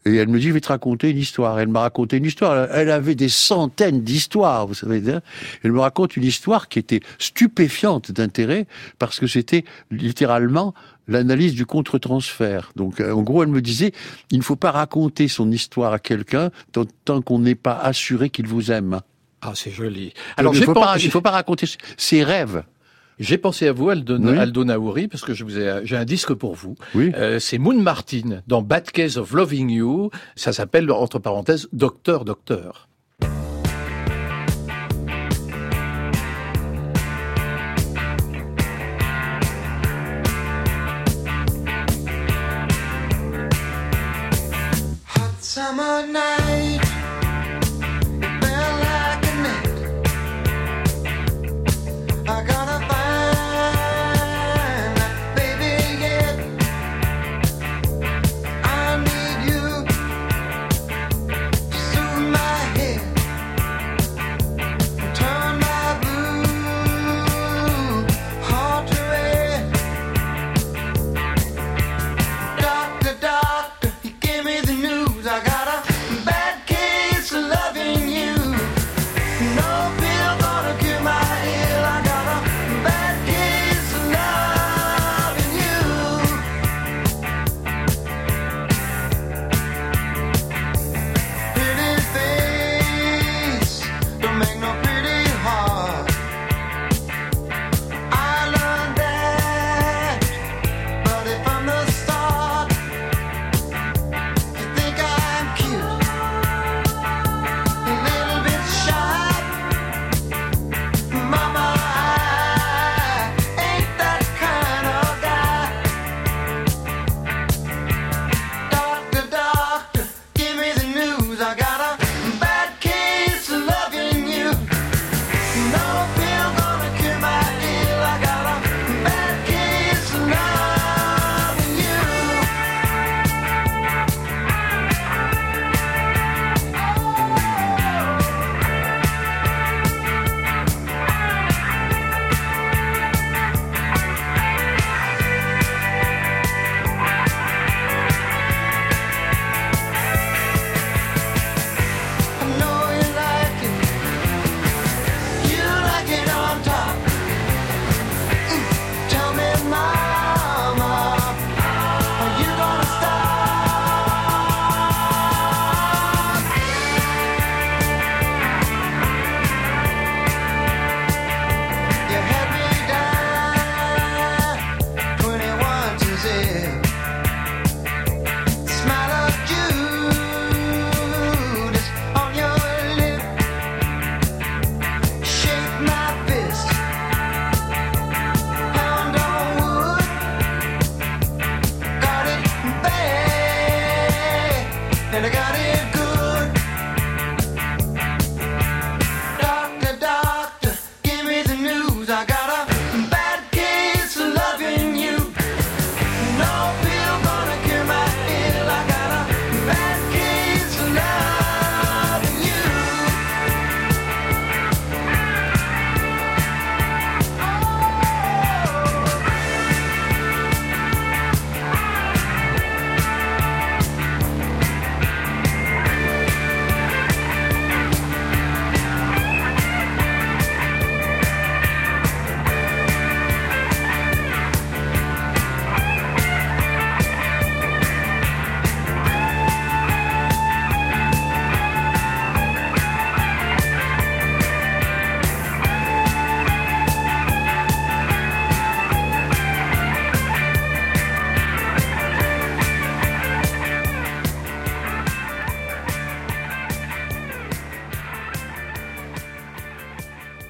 et 0.07 0.16
elle 0.16 0.28
me 0.28 0.38
dit, 0.38 0.48
je 0.48 0.53
vais 0.53 0.61
te 0.61 0.68
raconter 0.68 1.11
une 1.11 1.18
histoire. 1.18 1.59
Elle 1.61 1.68
m'a 1.68 1.80
raconté 1.80 2.16
une 2.16 2.24
histoire. 2.24 2.68
Elle 2.72 2.90
avait 2.90 3.14
des 3.14 3.28
centaines 3.28 4.03
d'histoires, 4.03 4.66
vous 4.66 4.74
savez. 4.74 5.03
hein. 5.12 5.20
Elle 5.62 5.72
me 5.72 5.80
raconte 5.80 6.16
une 6.16 6.24
histoire 6.24 6.68
qui 6.68 6.78
était 6.78 7.01
stupéfiante 7.18 8.11
d'intérêt 8.12 8.66
parce 8.98 9.20
que 9.20 9.26
c'était 9.26 9.64
littéralement 9.90 10.74
l'analyse 11.09 11.55
du 11.55 11.66
contre-transfert. 11.66 12.72
Donc, 12.76 13.01
euh, 13.01 13.12
en 13.12 13.22
gros, 13.22 13.42
elle 13.42 13.48
me 13.48 13.61
disait, 13.61 13.92
il 14.30 14.38
ne 14.38 14.42
faut 14.42 14.57
pas 14.57 14.70
raconter 14.70 15.28
son 15.28 15.51
histoire 15.51 15.92
à 15.92 15.98
quelqu'un 15.98 16.51
tant, 16.72 16.84
tant 17.05 17.20
qu'on 17.22 17.38
n'est 17.40 17.55
pas 17.55 17.76
assuré 17.78 18.30
qu'il 18.30 18.46
vous 18.46 18.70
aime. 18.70 19.01
Ah, 19.42 19.53
c'est 19.55 19.70
joli. 19.70 20.12
Alors, 20.36 20.55
il 20.55 20.61
ne 20.61 20.64
faut, 20.66 20.74
pen- 20.74 20.82
pas- 20.82 20.98
il 20.98 21.11
faut 21.11 21.20
pas 21.22 21.30
raconter 21.30 21.66
ses 21.96 22.22
rêves. 22.24 22.62
J'ai 23.21 23.37
pensé 23.37 23.68
à 23.68 23.73
vous, 23.73 23.91
Aldo, 23.91 24.16
Oui. 24.18 24.39
Aldo 24.39 24.64
Naouri, 24.64 25.07
parce 25.07 25.23
que 25.23 25.35
je 25.35 25.45
vous 25.45 25.59
ai, 25.59 25.83
j'ai 25.85 25.97
un 25.97 26.07
disque 26.07 26.33
pour 26.33 26.55
vous. 26.55 26.75
Oui. 26.95 27.12
Euh, 27.14 27.39
c'est 27.39 27.59
Moon 27.59 27.79
Martin 27.81 28.41
dans 28.49 28.62
Bad 28.62 28.91
Case 28.91 29.18
of 29.18 29.33
Loving 29.33 29.68
You. 29.68 30.11
Ça 30.37 30.55
s'appelle, 30.55 30.91
entre 30.91 31.18
parenthèses, 31.18 31.68
Docteur, 31.73 32.25
Docteur. 32.25 32.89
Hot 45.16 45.41
summer 45.41 46.07
night. 46.07 46.49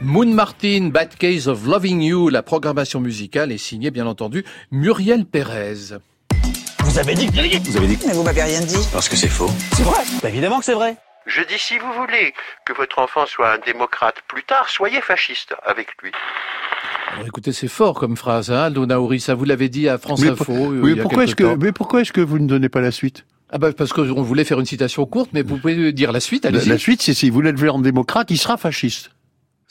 Moon 0.02 0.26
Martin, 0.32 0.88
Bad 0.92 1.14
Case 1.16 1.46
of 1.46 1.66
Loving 1.66 2.00
You, 2.00 2.28
la 2.30 2.42
programmation 2.42 3.00
musicale 3.00 3.52
est 3.52 3.58
signée 3.58 3.90
bien 3.90 4.06
entendu 4.06 4.44
Muriel 4.70 5.26
Pérez. 5.26 5.98
Vous 6.84 6.98
avez 6.98 7.14
dit 7.14 7.26
que 7.26 7.32
Vous 7.70 7.76
avez 7.76 7.86
dit 7.86 7.98
Mais 8.06 8.14
vous 8.14 8.22
m'avez 8.22 8.42
rien 8.42 8.60
dit. 8.60 8.78
Parce 8.92 9.08
que 9.08 9.16
c'est 9.16 9.28
faux. 9.28 9.50
C'est 9.74 9.82
vrai. 9.82 10.02
Bah, 10.22 10.30
évidemment 10.30 10.58
que 10.58 10.64
c'est 10.64 10.74
vrai. 10.74 10.96
Je 11.26 11.42
dis, 11.42 11.58
si 11.58 11.78
vous 11.78 11.92
voulez 12.00 12.32
que 12.64 12.72
votre 12.72 12.98
enfant 12.98 13.26
soit 13.26 13.52
un 13.52 13.58
démocrate 13.58 14.16
plus 14.26 14.42
tard, 14.42 14.68
soyez 14.70 15.00
fasciste 15.02 15.54
avec 15.66 15.88
lui. 16.02 16.10
Alors 17.12 17.26
écoutez, 17.26 17.52
c'est 17.52 17.68
fort 17.68 17.94
comme 17.94 18.16
phrase, 18.16 18.50
hein, 18.50 18.62
Aldo 18.64 18.86
Naouri, 18.86 19.20
ça 19.20 19.34
vous 19.34 19.44
l'avez 19.44 19.68
dit 19.68 19.88
à 19.88 19.98
France 19.98 20.22
Mais 20.22 20.28
Info. 20.30 20.44
pour- 20.46 20.56
euh, 20.56 20.80
oui, 20.82 20.92
il 20.92 20.96
y 20.96 21.00
a 21.00 21.02
pourquoi 21.02 21.24
est-ce 21.24 21.34
que, 21.34 21.56
mais 21.56 21.72
pourquoi 21.72 22.00
est-ce 22.00 22.12
que 22.12 22.20
vous 22.22 22.38
ne 22.38 22.46
donnez 22.46 22.68
pas 22.68 22.80
la 22.80 22.90
suite? 22.90 23.26
Ah 23.52 23.58
bah 23.58 23.72
parce 23.72 23.92
qu'on 23.92 24.22
voulait 24.22 24.44
faire 24.44 24.60
une 24.60 24.66
citation 24.66 25.04
courte, 25.06 25.30
mais 25.34 25.42
vous 25.42 25.58
pouvez 25.58 25.92
dire 25.92 26.12
la 26.12 26.20
suite, 26.20 26.44
la, 26.44 26.50
allez-y. 26.50 26.68
la 26.68 26.78
suite, 26.78 27.02
c'est 27.02 27.14
si 27.14 27.28
vous 27.30 27.42
l'élevez 27.42 27.68
en 27.68 27.80
démocrate, 27.80 28.30
il 28.30 28.38
sera 28.38 28.56
fasciste. 28.56 29.10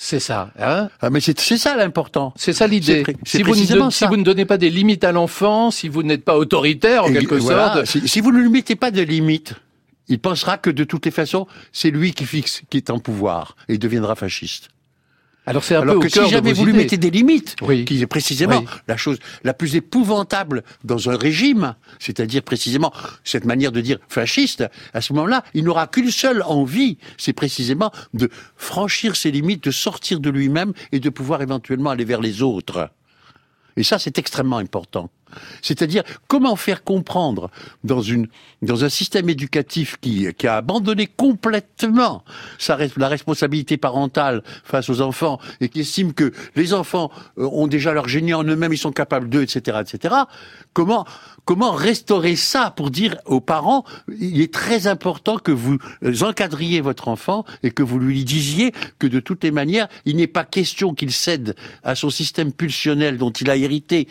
C'est 0.02 0.22
ça, 0.22 0.54
hein 0.58 0.90
Ah, 1.02 1.10
mais 1.10 1.20
c'est 1.20 1.38
ça 1.38 1.76
l'important. 1.76 2.34
C'est 2.38 2.54
ça 2.54 2.68
l'idée. 2.68 3.04
Si, 3.26 3.44
vous 3.44 3.54
ne 3.54 3.90
si 3.92 4.06
vous 4.06 4.16
donnez 4.24 4.46
pas 4.46 4.58
des 4.58 4.70
limites 4.70 5.04
à 5.04 5.12
l'enfant, 5.12 5.72
si 5.72 5.90
vous 5.90 6.04
n'êtes 6.04 6.24
pas 6.24 6.38
autoritaire 6.38 7.04
en 7.04 7.10
Et 7.10 7.14
quelque 7.16 7.36
voilà, 7.36 7.74
sorte, 7.74 7.86
Si, 7.86 8.08
si 8.08 8.22
vous 8.22 8.32
ne 8.32 8.40
lui 8.40 8.48
mettez 8.48 8.78
pas 8.78 8.92
de 8.92 9.02
limites, 9.02 9.56
il 10.08 10.20
pensera 10.20 10.58
que 10.58 10.70
de 10.70 10.86
toutes 10.86 11.04
les 11.04 11.12
façons, 11.12 11.48
c'est 11.74 11.92
lui 11.92 12.14
qui 12.14 12.26
fixe, 12.26 12.62
qui 12.70 12.78
est 12.78 12.92
en 12.92 13.00
pouvoir, 13.00 13.58
et 13.68 13.74
il 13.74 13.80
deviendra 13.80 14.16
fasciste. 14.16 14.70
Alors 15.46 15.64
c'est 15.64 15.76
un 15.76 15.82
Alors 15.82 15.96
peu 15.96 16.08
que 16.08 16.20
au 16.20 16.26
si 16.26 16.30
jamais 16.30 16.54
vous 16.54 16.66
lui 16.66 16.74
mettez 16.74 16.98
des 16.98 17.10
limites, 17.10 17.56
Oui. 17.62 17.86
qui 17.86 18.02
est 18.02 18.08
précisément 18.08 18.60
Oui. 18.60 18.66
la 18.88 18.98
chose 18.98 19.18
la 19.44 19.54
plus 19.54 19.76
épouvantable 19.76 20.64
dans 20.84 21.10
un 21.10 21.18
régime, 21.18 21.76
c'est-à-dire 21.98 22.44
précisément 22.44 22.94
cette 23.24 23.46
manière 23.46 23.72
de 23.72 23.82
dire 23.82 23.98
fasciste, 24.10 24.66
à 24.94 25.02
ce 25.02 25.14
moment-là, 25.14 25.44
il 25.54 25.64
n'aura 25.64 25.88
qu'une 25.88 26.12
seule 26.12 26.44
envie, 26.44 26.98
c'est 27.18 27.34
précisément 27.34 27.92
de 28.14 28.30
franchir 28.58 29.16
ses 29.16 29.32
limites, 29.32 29.64
de 29.64 29.72
sortir 29.72 30.20
de 30.20 30.30
lui-même 30.30 30.74
et 30.92 31.00
de 31.00 31.10
pouvoir 31.10 31.42
éventuellement 31.42 31.90
aller 31.90 32.06
vers 32.06 32.22
les 32.22 32.42
autres. 32.44 32.90
Et 33.76 33.84
ça, 33.84 33.98
c'est 33.98 34.18
extrêmement 34.18 34.58
important. 34.58 35.10
C'est-à-dire, 35.62 36.04
comment 36.28 36.56
faire 36.56 36.84
comprendre 36.84 37.50
dans 37.84 38.02
une, 38.02 38.28
dans 38.62 38.84
un 38.84 38.90
système 38.90 39.30
éducatif 39.30 39.98
qui, 40.02 40.28
a 40.44 40.56
abandonné 40.56 41.08
complètement 41.08 42.24
la 42.98 43.08
responsabilité 43.08 43.78
parentale 43.78 44.44
face 44.64 44.90
aux 44.90 45.02
enfants 45.02 45.40
et 45.62 45.70
qui 45.70 45.82
estime 45.82 46.14
que 46.14 46.32
les 46.56 46.74
enfants 46.74 47.12
euh, 47.38 47.48
ont 47.52 47.68
déjà 47.68 47.94
leur 47.94 48.08
génie 48.08 48.34
en 48.34 48.44
eux-mêmes, 48.44 48.74
ils 48.74 48.78
sont 48.78 48.92
capables 48.92 49.30
d'eux, 49.30 49.44
etc., 49.44 49.80
etc. 49.82 50.16
Comment, 50.74 51.06
comment 51.46 51.72
restaurer 51.72 52.36
ça 52.36 52.72
pour 52.76 52.90
dire 52.92 53.18
aux 53.26 53.42
parents, 53.42 53.84
il 54.20 54.42
est 54.42 54.54
très 54.54 54.88
important 54.88 55.38
que 55.38 55.52
vous 55.52 55.78
encadriez 56.22 56.82
votre 56.82 57.08
enfant 57.08 57.46
et 57.64 57.72
que 57.72 57.84
vous 57.84 58.00
lui 58.00 58.24
disiez 58.24 58.72
que 58.98 59.08
de 59.08 59.20
toutes 59.20 59.44
les 59.44 59.52
manières, 59.52 59.88
il 60.06 60.18
n'est 60.18 60.28
pas 60.28 60.44
question 60.44 60.94
qu'il 60.94 61.12
cède 61.12 61.56
à 61.84 61.96
son 61.96 62.10
système 62.10 62.52
pulsionnel 62.54 63.18
dont 63.18 63.32
il 63.32 63.50
a 63.50 63.56
hérité 63.56 64.08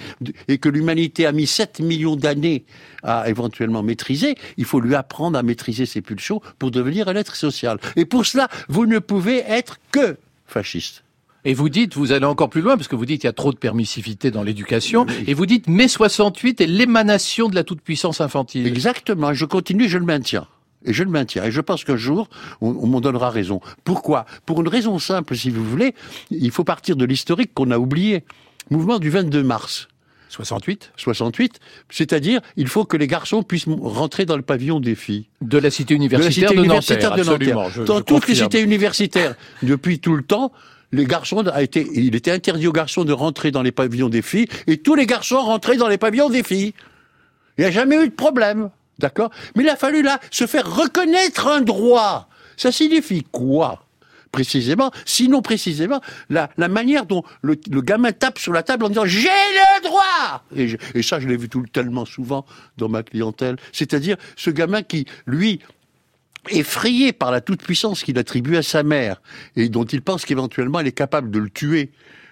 et 0.48 0.58
que 0.58 0.68
l'humanité 0.68 1.07
a 1.26 1.32
mis 1.32 1.46
7 1.46 1.80
millions 1.80 2.16
d'années 2.16 2.64
à 3.02 3.28
éventuellement 3.28 3.82
maîtriser. 3.82 4.36
Il 4.56 4.64
faut 4.64 4.80
lui 4.80 4.94
apprendre 4.94 5.38
à 5.38 5.42
maîtriser 5.42 5.86
ses 5.86 6.00
pulsions 6.00 6.40
pour 6.58 6.70
devenir 6.70 7.08
un 7.08 7.16
être 7.16 7.36
social. 7.36 7.78
Et 7.96 8.04
pour 8.04 8.26
cela, 8.26 8.48
vous 8.68 8.86
ne 8.86 8.98
pouvez 8.98 9.38
être 9.38 9.78
que 9.92 10.16
fasciste. 10.46 11.04
Et 11.44 11.54
vous 11.54 11.68
dites, 11.68 11.94
vous 11.94 12.12
allez 12.12 12.26
encore 12.26 12.50
plus 12.50 12.60
loin, 12.60 12.76
parce 12.76 12.88
que 12.88 12.96
vous 12.96 13.06
dites 13.06 13.20
qu'il 13.20 13.28
y 13.28 13.30
a 13.30 13.32
trop 13.32 13.52
de 13.52 13.58
permissivité 13.58 14.30
dans 14.30 14.42
l'éducation, 14.42 15.06
et 15.26 15.34
vous 15.34 15.46
dites 15.46 15.68
mai 15.68 15.88
68 15.88 16.60
est 16.60 16.66
l'émanation 16.66 17.48
de 17.48 17.54
la 17.54 17.64
toute-puissance 17.64 18.20
infantile. 18.20 18.66
Exactement, 18.66 19.32
je 19.32 19.44
continue, 19.44 19.88
je 19.88 19.98
le 19.98 20.04
maintiens. 20.04 20.46
Et 20.84 20.92
je 20.92 21.02
le 21.04 21.10
maintiens. 21.10 21.44
Et 21.44 21.50
je 21.50 21.60
pense 21.60 21.84
qu'un 21.84 21.96
jour, 21.96 22.28
on, 22.60 22.70
on 22.70 22.86
m'en 22.86 23.00
donnera 23.00 23.30
raison. 23.30 23.60
Pourquoi? 23.84 24.26
Pour 24.46 24.60
une 24.60 24.68
raison 24.68 24.98
simple, 24.98 25.36
si 25.36 25.50
vous 25.50 25.64
voulez, 25.64 25.94
il 26.30 26.50
faut 26.50 26.64
partir 26.64 26.96
de 26.96 27.04
l'historique 27.04 27.52
qu'on 27.54 27.70
a 27.70 27.78
oublié. 27.78 28.24
Mouvement 28.70 28.98
du 28.98 29.08
22 29.10 29.42
mars. 29.42 29.88
68 30.28 30.92
68, 30.96 31.58
c'est-à-dire 31.90 32.40
il 32.56 32.68
faut 32.68 32.84
que 32.84 32.96
les 32.96 33.06
garçons 33.06 33.42
puissent 33.42 33.66
rentrer 33.68 34.26
dans 34.26 34.36
le 34.36 34.42
pavillon 34.42 34.80
des 34.80 34.94
filles. 34.94 35.26
De 35.40 35.58
la 35.58 35.70
cité 35.70 35.94
De 35.94 36.00
la 36.00 36.04
universitaire 36.04 36.32
cité 36.50 36.54
de, 36.54 36.64
universitaire 36.64 37.10
Nanterre, 37.10 37.24
de 37.24 37.30
absolument. 37.30 37.62
Nanterre. 37.62 37.72
Je- 37.76 37.82
Dans 37.84 37.98
je 37.98 38.02
toutes 38.02 38.28
les 38.28 38.34
cités 38.34 38.60
universitaires, 38.60 39.34
depuis 39.62 39.98
tout 40.00 40.14
le 40.14 40.22
temps, 40.22 40.52
les 40.92 41.04
garçons 41.04 41.46
a 41.46 41.62
été, 41.62 41.86
il 41.94 42.14
était 42.14 42.30
interdit 42.30 42.66
aux 42.66 42.72
garçons 42.72 43.04
de 43.04 43.12
rentrer 43.12 43.50
dans 43.50 43.62
les 43.62 43.72
pavillons 43.72 44.08
des 44.08 44.22
filles, 44.22 44.48
et 44.66 44.78
tous 44.78 44.94
les 44.94 45.06
garçons 45.06 45.40
rentraient 45.40 45.76
dans 45.76 45.88
les 45.88 45.98
pavillons 45.98 46.30
des 46.30 46.42
filles. 46.42 46.72
Il 47.56 47.62
n'y 47.62 47.66
a 47.66 47.70
jamais 47.70 47.96
eu 47.96 48.08
de 48.08 48.14
problème, 48.14 48.70
d'accord? 48.98 49.30
Mais 49.56 49.64
il 49.64 49.68
a 49.68 49.76
fallu 49.76 50.02
là 50.02 50.18
se 50.30 50.46
faire 50.46 50.70
reconnaître 50.74 51.46
un 51.48 51.60
droit. 51.60 52.28
Ça 52.56 52.72
signifie 52.72 53.22
quoi? 53.30 53.84
Précisément, 54.32 54.90
sinon 55.04 55.42
précisément, 55.42 56.00
la, 56.28 56.50
la 56.56 56.68
manière 56.68 57.06
dont 57.06 57.22
le, 57.42 57.58
le 57.70 57.80
gamin 57.80 58.12
tape 58.12 58.38
sur 58.38 58.52
la 58.52 58.62
table 58.62 58.84
en 58.84 58.88
disant 58.88 59.06
j'ai 59.06 59.28
le 59.28 59.82
droit 59.82 60.44
et, 60.54 60.76
et 60.94 61.02
ça, 61.02 61.18
je 61.18 61.28
l'ai 61.28 61.36
vu 61.36 61.48
tout, 61.48 61.64
tellement 61.72 62.04
souvent 62.04 62.44
dans 62.76 62.88
ma 62.88 63.02
clientèle. 63.02 63.56
C'est-à-dire 63.72 64.16
ce 64.36 64.50
gamin 64.50 64.82
qui, 64.82 65.06
lui, 65.26 65.60
effrayé 66.50 67.12
par 67.12 67.30
la 67.30 67.40
toute-puissance 67.40 68.02
qu'il 68.02 68.18
attribue 68.18 68.56
à 68.56 68.62
sa 68.62 68.82
mère 68.82 69.20
et 69.56 69.68
dont 69.68 69.84
il 69.84 70.02
pense 70.02 70.24
qu'éventuellement 70.24 70.80
elle 70.80 70.86
est 70.86 70.92
capable 70.92 71.30
de 71.30 71.38
le 71.38 71.50
tuer 71.50 71.90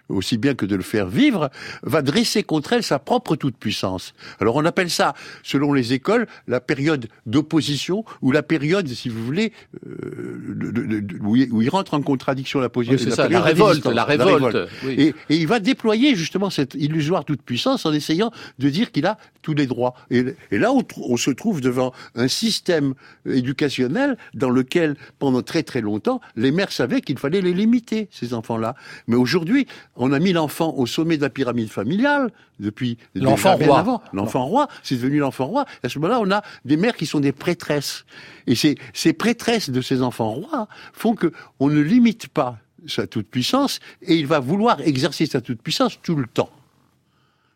aussi 0.08 0.38
bien 0.38 0.54
que 0.54 0.66
de 0.66 0.76
le 0.76 0.82
faire 0.82 1.06
vivre, 1.08 1.50
va 1.82 2.02
dresser 2.02 2.42
contre 2.42 2.72
elle 2.74 2.82
sa 2.82 2.98
propre 2.98 3.36
toute-puissance. 3.36 4.14
Alors 4.40 4.56
on 4.56 4.64
appelle 4.64 4.90
ça, 4.90 5.14
selon 5.42 5.72
les 5.72 5.92
écoles, 5.92 6.26
la 6.46 6.60
période 6.60 7.08
d'opposition 7.26 8.04
ou 8.22 8.32
la 8.32 8.42
période, 8.42 8.86
si 8.88 9.08
vous 9.08 9.24
voulez, 9.24 9.52
euh, 9.86 10.54
de- 10.54 10.70
de- 10.70 11.00
de- 11.00 11.18
où, 11.22 11.36
il, 11.36 11.52
où 11.52 11.62
il 11.62 11.68
rentre 11.68 11.94
en 11.94 12.02
contradiction 12.02 12.60
la 12.60 12.68
position. 12.68 12.96
Oui, 12.96 13.02
c'est 13.02 13.10
ça, 13.16 13.28
la 13.28 13.40
révolte, 13.40 13.84
la 13.86 14.04
révolte. 14.04 14.56
oui. 14.84 14.94
Et, 14.98 15.08
et 15.30 15.36
il 15.36 15.46
va 15.46 15.58
déployer 15.60 16.14
justement 16.14 16.50
cette 16.50 16.74
illusoire 16.74 17.24
toute-puissance 17.24 17.86
en 17.86 17.92
essayant 17.92 18.30
de 18.58 18.68
dire 18.70 18.92
qu'il 18.92 19.06
a 19.06 19.18
tous 19.42 19.54
les 19.54 19.66
droits. 19.66 19.94
Et, 20.10 20.24
et 20.50 20.58
là, 20.58 20.72
on 20.72 21.16
se 21.16 21.30
trouve 21.30 21.60
devant 21.60 21.92
un 22.14 22.28
système 22.28 22.94
éducationnel 23.28 24.16
dans 24.34 24.50
lequel, 24.50 24.96
pendant 25.18 25.42
très 25.42 25.62
très 25.62 25.80
longtemps, 25.80 26.20
les 26.36 26.50
mères 26.50 26.72
savaient 26.72 27.00
qu'il 27.00 27.18
fallait 27.18 27.40
les 27.40 27.52
limiter, 27.54 28.08
ces 28.10 28.34
enfants-là. 28.34 28.74
Mais 29.06 29.16
aujourd'hui, 29.16 29.66
on 29.96 30.12
a 30.12 30.18
mis 30.18 30.32
l'enfant 30.32 30.74
au 30.76 30.86
sommet 30.86 31.16
de 31.16 31.22
la 31.22 31.30
pyramide 31.30 31.68
familiale, 31.70 32.30
depuis 32.60 32.98
L'enfant 33.14 33.56
roi. 33.56 33.78
avant. 33.78 34.02
L'enfant 34.12 34.44
roi, 34.46 34.68
c'est 34.82 34.96
devenu 34.96 35.18
l'enfant 35.18 35.46
roi. 35.46 35.64
À 35.82 35.88
ce 35.88 35.98
moment-là, 35.98 36.20
on 36.20 36.30
a 36.30 36.42
des 36.64 36.76
mères 36.76 36.96
qui 36.96 37.06
sont 37.06 37.20
des 37.20 37.32
prêtresses. 37.32 38.04
Et 38.46 38.54
ces, 38.54 38.76
ces 38.92 39.12
prêtresses 39.12 39.70
de 39.70 39.80
ces 39.80 40.02
enfants 40.02 40.30
rois 40.30 40.68
font 40.92 41.14
que 41.14 41.32
on 41.60 41.68
ne 41.68 41.80
limite 41.80 42.28
pas 42.28 42.58
sa 42.86 43.06
toute-puissance 43.06 43.80
et 44.02 44.14
il 44.16 44.26
va 44.26 44.38
vouloir 44.38 44.80
exercer 44.82 45.26
sa 45.26 45.40
toute-puissance 45.40 45.98
tout 46.02 46.14
le 46.16 46.26
temps. 46.26 46.50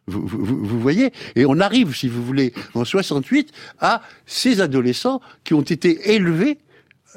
Vous, 0.07 0.27
vous- 0.27 0.45
vous- 0.45 0.65
vous 0.65 0.81
voyez? 0.81 1.13
Et 1.37 1.47
on 1.47 1.61
arrive, 1.61 1.95
si 1.95 2.09
vous 2.09 2.25
voulez, 2.25 2.53
en 2.75 2.85
68, 2.85 3.53
à 3.79 4.03
ces 4.27 4.61
adolescents 4.61 5.21
qui 5.45 5.55
ont 5.55 5.61
été 5.63 6.15
élevés 6.15 6.59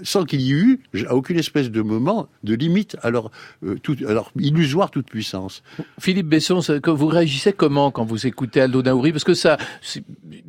sans 0.02 0.26
qu'il 0.26 0.42
y 0.42 0.50
ait 0.52 0.56
eu 0.56 0.80
à 1.08 1.16
aucune 1.16 1.38
espèce 1.38 1.70
de 1.70 1.82
moment 1.82 2.28
de 2.44 2.56
limite 2.56 2.98
à 3.04 3.10
leur, 3.12 3.30
euh, 3.64 3.76
toute- 3.82 4.02
à 4.04 4.14
leur 4.14 4.32
illusoire 4.40 4.90
toute 4.92 5.08
puissance. 5.10 5.62
Philippe 6.00 6.28
Besson, 6.28 6.60
vous 6.88 7.08
réagissez 7.08 7.54
comment 7.54 7.92
quand 7.92 8.04
vous 8.06 8.26
écoutez 8.26 8.62
Aldo 8.62 8.82
Naouri? 8.82 9.12
Parce 9.12 9.24
que 9.24 9.34
ça, 9.36 9.58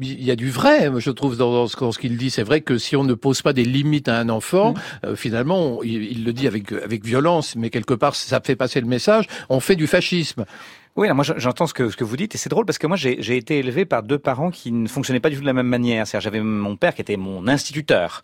il 0.01 0.23
y 0.25 0.31
a 0.31 0.37
du 0.37 0.51
vrai, 0.51 0.91
je 0.99 1.11
trouve, 1.11 1.37
dans, 1.37 1.53
dans 1.53 1.67
ce, 1.93 1.99
qu'il 1.99 2.17
dit. 2.17 2.31
C'est 2.31 2.43
vrai 2.43 2.61
que 2.63 2.79
si 2.79 2.97
on 2.97 3.05
ne 3.05 3.15
pose 3.15 3.43
pas 3.43 3.53
des 3.53 3.65
limites 3.65 4.09
à 4.09 4.19
un 4.19 4.29
enfant, 4.29 4.75
euh, 5.05 5.15
finalement, 5.17 5.79
on- 5.79 5.83
il, 5.83 6.03
il 6.05 6.25
le 6.25 6.33
dit 6.33 6.47
avec, 6.47 6.73
avec 6.73 7.05
violence, 7.05 7.55
mais 7.57 7.71
quelque 7.71 7.95
part, 7.95 8.15
ça 8.15 8.41
fait 8.41 8.57
passer 8.57 8.81
le 8.81 8.87
message, 8.87 9.27
on 9.49 9.61
fait 9.61 9.77
du 9.77 9.87
fascisme. 9.87 10.45
Oui, 10.97 11.09
alors 11.09 11.17
moi 11.17 11.25
je- 11.25 11.33
j'entends 11.39 11.67
ce 11.67 11.75
que, 11.75 11.91
ce 11.91 11.97
que 11.97 12.05
vous 12.05 12.17
dites 12.17 12.37
et 12.37 12.39
c'est 12.39 12.49
drôle 12.49 12.67
parce 12.67 12.79
que 12.79 12.87
moi 12.87 12.97
j'ai 12.97 13.17
j'ai 13.21 13.37
été 13.37 13.59
élevé 13.59 13.85
par 13.85 14.05
deux 14.05 14.19
parents 14.19 14.53
qui 14.53 14.71
ne 14.71 14.87
fonctionnaient 14.87 15.19
pas 15.19 15.29
du 15.29 15.35
tout 15.35 15.41
de 15.43 15.47
la 15.47 15.53
même 15.53 15.67
manière. 15.67 16.07
C'est-à-dire 16.07 16.23
j'avais 16.31 16.41
mon 16.41 16.77
père 16.77 16.95
qui 16.95 17.01
était 17.01 17.17
mon 17.17 17.49
instituteur, 17.49 18.23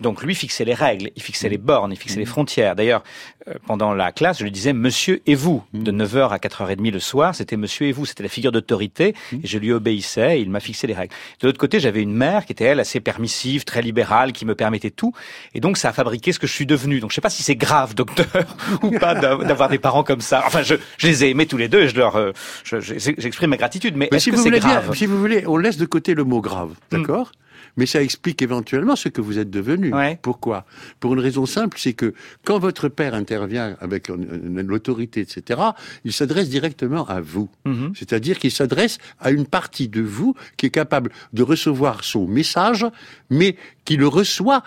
donc 0.00 0.22
lui 0.22 0.36
fixait 0.36 0.64
les 0.64 0.74
règles, 0.74 1.10
il 1.16 1.22
fixait 1.22 1.48
les 1.48 1.58
bornes, 1.58 1.90
il 1.90 1.96
fixait 1.98 2.20
les 2.20 2.24
frontières. 2.24 2.76
D'ailleurs, 2.76 3.02
euh, 3.48 3.54
pendant 3.66 3.92
la 3.92 4.12
classe, 4.12 4.38
je 4.38 4.44
lui 4.44 4.52
disais 4.52 4.72
Monsieur 4.72 5.20
et 5.26 5.34
vous 5.34 5.64
de 5.74 5.90
9h 5.90 6.28
à 6.30 6.36
4h30 6.38 6.92
le 6.92 7.00
soir, 7.00 7.34
c'était 7.34 7.56
Monsieur 7.56 7.88
et 7.88 7.92
vous, 7.92 8.06
c'était 8.06 8.22
la 8.22 8.28
figure 8.28 8.52
d'autorité 8.52 9.16
et 9.32 9.40
je 9.44 9.58
lui 9.58 9.72
obéissais, 9.72 10.38
et 10.38 10.42
il 10.42 10.48
m'a 10.50 10.60
fixé 10.60 10.86
les 10.86 10.94
règles. 10.94 11.12
De 11.40 11.48
l'autre 11.48 11.58
côté, 11.58 11.80
j'avais 11.80 12.02
une 12.02 12.14
mère 12.14 12.46
qui 12.46 12.52
était 12.52 12.66
elle 12.66 12.78
assez 12.78 13.00
permissive, 13.00 13.64
très 13.64 13.82
libérale, 13.82 14.30
qui 14.32 14.46
me 14.46 14.54
permettait 14.54 14.90
tout, 14.90 15.12
et 15.54 15.60
donc 15.60 15.76
ça 15.76 15.88
a 15.88 15.92
fabriqué 15.92 16.30
ce 16.32 16.38
que 16.38 16.46
je 16.46 16.52
suis 16.52 16.66
devenu. 16.66 17.00
Donc 17.00 17.10
je 17.10 17.16
sais 17.16 17.20
pas 17.20 17.30
si 17.30 17.42
c'est 17.42 17.56
grave, 17.56 17.96
docteur, 17.96 18.28
ou 18.84 18.92
pas 18.96 19.16
d'av- 19.16 19.44
d'avoir 19.44 19.68
des 19.68 19.80
parents 19.80 20.04
comme 20.04 20.20
ça. 20.20 20.44
Enfin, 20.46 20.62
je, 20.62 20.76
je 20.98 21.08
les 21.08 21.24
ai 21.24 21.30
aimés 21.30 21.46
tous 21.46 21.56
les 21.56 21.66
deux, 21.66 21.80
et 21.82 21.88
je 21.88 21.96
leur, 21.96 22.11
euh, 22.16 22.32
je- 22.64 22.80
je- 22.80 22.94
j'exprime 23.18 23.50
ma 23.50 23.56
gratitude, 23.56 23.96
mais, 23.96 24.08
Mais 24.10 24.16
est-ce 24.16 24.24
si 24.24 24.30
que 24.30 24.36
vous 24.36 24.42
c'est 24.42 24.50
grave 24.50 24.94
si 24.96 25.06
vous 25.06 25.18
voulez, 25.18 25.44
on 25.46 25.56
laisse 25.56 25.76
de 25.76 25.86
côté 25.86 26.14
le 26.14 26.24
mot 26.24 26.40
grave, 26.40 26.70
Hmm. 26.90 26.96
d'accord? 26.98 27.32
Mais 27.78 27.86
ça 27.86 28.02
explique 28.02 28.42
éventuellement 28.42 28.96
ce 28.96 29.08
que 29.08 29.22
vous 29.22 29.38
êtes 29.38 29.48
devenu. 29.48 29.94
Ouais. 29.94 30.18
Pourquoi? 30.20 30.66
Pour 31.00 31.14
une 31.14 31.20
raison 31.20 31.46
simple, 31.46 31.78
c'est 31.80 31.94
que 31.94 32.12
quand 32.44 32.58
votre 32.58 32.88
père 32.88 33.14
intervient 33.14 33.76
avec 33.80 34.08
l'autorité, 34.08 35.20
etc., 35.20 35.60
il 36.04 36.12
s'adresse 36.12 36.48
directement 36.50 37.06
à 37.06 37.20
vous. 37.20 37.48
Mhm. 37.64 37.92
C'est-à-dire 37.96 38.38
qu'il 38.38 38.50
s'adresse 38.50 38.98
à 39.20 39.30
une 39.30 39.46
partie 39.46 39.88
de 39.88 40.02
vous 40.02 40.34
qui 40.56 40.66
est 40.66 40.70
capable 40.70 41.10
de 41.32 41.42
recevoir 41.42 42.04
son 42.04 42.26
message, 42.26 42.84
mais 43.30 43.56
qui 43.84 43.96
le 43.96 44.06
reçoit. 44.08 44.62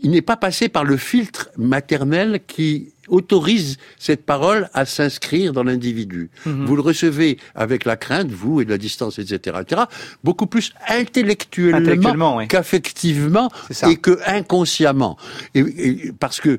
Il 0.00 0.10
n'est 0.10 0.22
pas 0.22 0.36
passé 0.36 0.68
par 0.68 0.84
le 0.84 0.96
filtre 0.96 1.48
maternel 1.56 2.40
qui 2.46 2.92
autorise 3.08 3.76
cette 3.98 4.24
parole 4.24 4.68
à 4.74 4.84
s'inscrire 4.84 5.52
dans 5.52 5.64
l'individu. 5.64 6.30
Mhm. 6.46 6.66
Vous 6.66 6.76
le 6.76 6.82
recevez 6.82 7.38
avec 7.54 7.84
la 7.84 7.96
crainte, 7.96 8.30
vous, 8.30 8.60
et 8.60 8.64
de 8.64 8.70
la 8.70 8.78
distance, 8.78 9.18
etc., 9.18 9.56
etc., 9.60 9.82
beaucoup 10.24 10.46
plus 10.46 10.72
intellectuellement, 10.88 11.78
Intellectuellement, 11.78 12.36
oui. 12.36 12.48
qu'affectivement 12.48 13.50
et 13.88 13.96
que 13.96 14.18
inconsciemment. 14.26 15.16
Et, 15.54 15.60
et 15.60 16.12
parce 16.18 16.40
que 16.40 16.58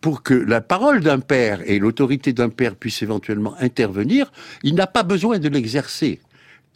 pour 0.00 0.22
que 0.22 0.34
la 0.34 0.60
parole 0.60 1.00
d'un 1.00 1.20
père 1.20 1.60
et 1.66 1.78
l'autorité 1.78 2.32
d'un 2.32 2.48
père 2.48 2.74
puissent 2.74 3.02
éventuellement 3.02 3.54
intervenir, 3.60 4.32
il 4.62 4.74
n'a 4.74 4.86
pas 4.86 5.02
besoin 5.02 5.38
de 5.38 5.48
l'exercer. 5.48 6.20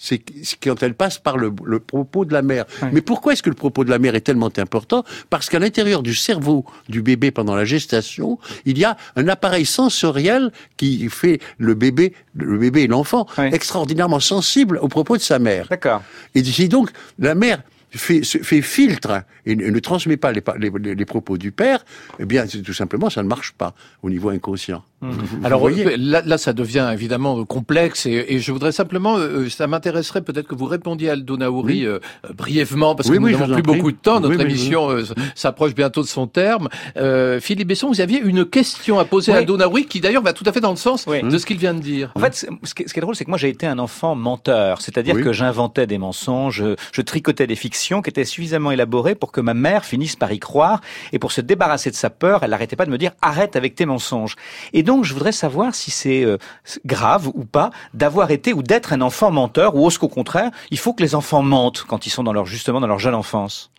C'est 0.04 0.22
quand 0.62 0.82
elle 0.82 0.94
passe 0.94 1.16
par 1.16 1.38
le, 1.38 1.50
le 1.64 1.80
propos 1.80 2.26
de 2.26 2.34
la 2.34 2.42
mère. 2.42 2.66
Mais 2.92 3.00
pourquoi 3.00 3.32
est-ce 3.32 3.42
que 3.42 3.48
le 3.48 3.56
propos 3.56 3.84
de 3.84 3.90
la 3.90 3.98
mère 3.98 4.14
est 4.14 4.20
tellement 4.20 4.50
important? 4.58 5.02
Parce 5.30 5.48
qu'à 5.48 5.58
l'intérieur 5.58 6.02
du 6.02 6.14
cerveau 6.14 6.66
du 6.90 7.00
bébé 7.00 7.30
pendant 7.30 7.54
la 7.54 7.64
gestation, 7.64 8.38
il 8.66 8.76
y 8.76 8.84
a 8.84 8.98
un 9.16 9.28
appareil 9.28 9.64
sensoriel 9.64 10.52
qui 10.76 11.08
fait 11.08 11.40
le 11.56 11.72
bébé, 11.74 12.12
le 12.34 12.58
bébé 12.58 12.82
et 12.82 12.86
l'enfant 12.86 13.26
extraordinairement 13.38 14.20
sensible 14.20 14.78
au 14.82 14.88
propos 14.88 15.16
de 15.16 15.22
sa 15.22 15.38
mère. 15.38 15.68
D'accord. 15.70 16.02
Et 16.34 16.44
si 16.44 16.68
donc 16.68 16.90
la 17.18 17.34
mère 17.34 17.62
fait, 17.98 18.22
filtre 18.62 19.22
et, 19.46 19.52
et 19.52 19.56
ne 19.56 19.78
transmet 19.78 20.16
pas 20.16 20.32
les, 20.32 21.04
propos 21.04 21.36
du 21.38 21.52
père, 21.52 21.84
eh 22.18 22.24
bien 22.24 22.46
tout 22.46 22.72
simplement 22.72 23.10
ça 23.10 23.22
ne 23.22 23.28
marche 23.28 23.52
pas 23.52 23.74
au 24.02 24.10
niveau 24.10 24.28
inconscient. 24.30 24.82
Vous- 25.00 25.10
vous 25.12 25.44
Alors 25.46 25.60
voyez 25.60 25.84
euh, 25.86 25.96
là, 25.98 26.22
là, 26.24 26.38
ça 26.38 26.54
devient 26.54 26.88
évidemment 26.92 27.38
euh, 27.40 27.44
complexe 27.44 28.06
et, 28.06 28.24
et 28.28 28.38
je 28.38 28.52
voudrais 28.52 28.72
simplement, 28.72 29.18
euh, 29.18 29.50
ça 29.50 29.66
m'intéresserait 29.66 30.22
peut-être 30.22 30.48
que 30.48 30.54
vous 30.54 30.64
répondiez 30.64 31.10
à 31.10 31.12
Aldo 31.12 31.36
Naouri 31.36 31.80
Oui. 31.80 31.84
euh, 31.86 31.98
euh, 32.24 32.32
brièvement 32.32 32.94
parce 32.94 33.08
Oui, 33.10 33.16
que 33.16 33.20
nous 33.20 33.26
oui, 33.26 33.32
je 33.34 33.38
n'avons 33.38 33.52
plus 33.54 33.62
beaucoup 33.62 33.92
de 33.92 33.96
temps. 33.98 34.20
Notre 34.20 34.28
Oui, 34.30 34.36
oui, 34.36 34.44
oui. 34.44 34.50
émission 34.52 34.90
euh, 34.90 35.04
s'approche 35.34 35.74
bientôt 35.74 36.00
de 36.02 36.06
son 36.06 36.26
terme. 36.26 36.68
Euh, 36.96 37.38
Philippe 37.38 37.68
Besson, 37.68 37.88
vous 37.88 38.00
aviez 38.00 38.18
une 38.20 38.46
question 38.46 38.98
à 38.98 39.04
poser 39.04 39.32
à. 39.32 39.36
Aldo 39.36 39.58
Naouri 39.58 39.84
qui 39.84 40.00
d'ailleurs 40.00 40.22
va 40.22 40.32
tout 40.32 40.44
à 40.46 40.52
fait 40.52 40.60
dans 40.60 40.70
le 40.70 40.76
sens 40.76 41.04
Oui. 41.06 41.20
de 41.22 41.36
ce 41.36 41.44
qu'il 41.44 41.58
vient 41.58 41.74
de 41.74 41.80
dire. 41.80 42.10
En 42.14 42.20
fait, 42.20 42.34
ce 42.62 42.72
qui 42.74 42.84
est, 42.84 42.88
ce 42.88 42.94
qui 42.94 42.98
est 42.98 43.02
drôle, 43.02 43.14
c'est 43.14 43.24
que 43.26 43.30
moi 43.30 43.38
j'ai 43.38 43.50
été 43.50 43.66
un 43.66 43.78
enfant 43.78 44.14
menteur, 44.14 44.80
c'est-à-dire 44.80 45.16
Oui. 45.16 45.22
que 45.22 45.32
j'inventais 45.34 45.86
des 45.86 45.98
mensonges, 45.98 46.56
je, 46.64 46.76
je 46.92 47.02
tricotais 47.02 47.46
des 47.46 47.56
fictions 47.56 47.83
qui 48.02 48.10
étaient 48.10 48.24
suffisamment 48.24 48.70
élaborées 48.70 49.14
pour 49.14 49.32
que 49.32 49.40
ma 49.40 49.54
mère 49.54 49.84
finisse 49.84 50.16
par 50.16 50.32
y 50.32 50.38
croire 50.38 50.80
et 51.12 51.18
pour 51.18 51.32
se 51.32 51.40
débarrasser 51.40 51.90
de 51.90 51.96
sa 51.96 52.10
peur, 52.10 52.42
elle 52.42 52.50
n'arrêtait 52.50 52.76
pas 52.76 52.86
de 52.86 52.90
me 52.90 52.98
dire 52.98 53.12
arrête 53.22 53.56
avec 53.56 53.74
tes 53.74 53.86
mensonges. 53.86 54.36
Et 54.72 54.82
donc 54.82 55.04
je 55.04 55.12
voudrais 55.12 55.32
savoir 55.32 55.74
si 55.74 55.90
c'est 55.90 56.24
euh, 56.24 56.38
grave 56.86 57.28
ou 57.34 57.44
pas 57.44 57.70
d'avoir 57.92 58.30
été 58.30 58.52
ou 58.52 58.62
d'être 58.62 58.92
un 58.92 59.00
enfant 59.00 59.30
menteur 59.30 59.74
ou 59.76 59.86
est-ce 59.88 59.98
qu'au 59.98 60.08
contraire, 60.08 60.50
il 60.70 60.78
faut 60.78 60.92
que 60.92 61.02
les 61.02 61.14
enfants 61.14 61.42
mentent 61.42 61.84
quand 61.86 62.06
ils 62.06 62.10
sont 62.10 62.22
dans 62.24 62.32
leur 62.32 62.46
justement 62.46 62.80
dans 62.80 62.86
leur 62.86 62.98
jeune 62.98 63.14
enfance? 63.14 63.70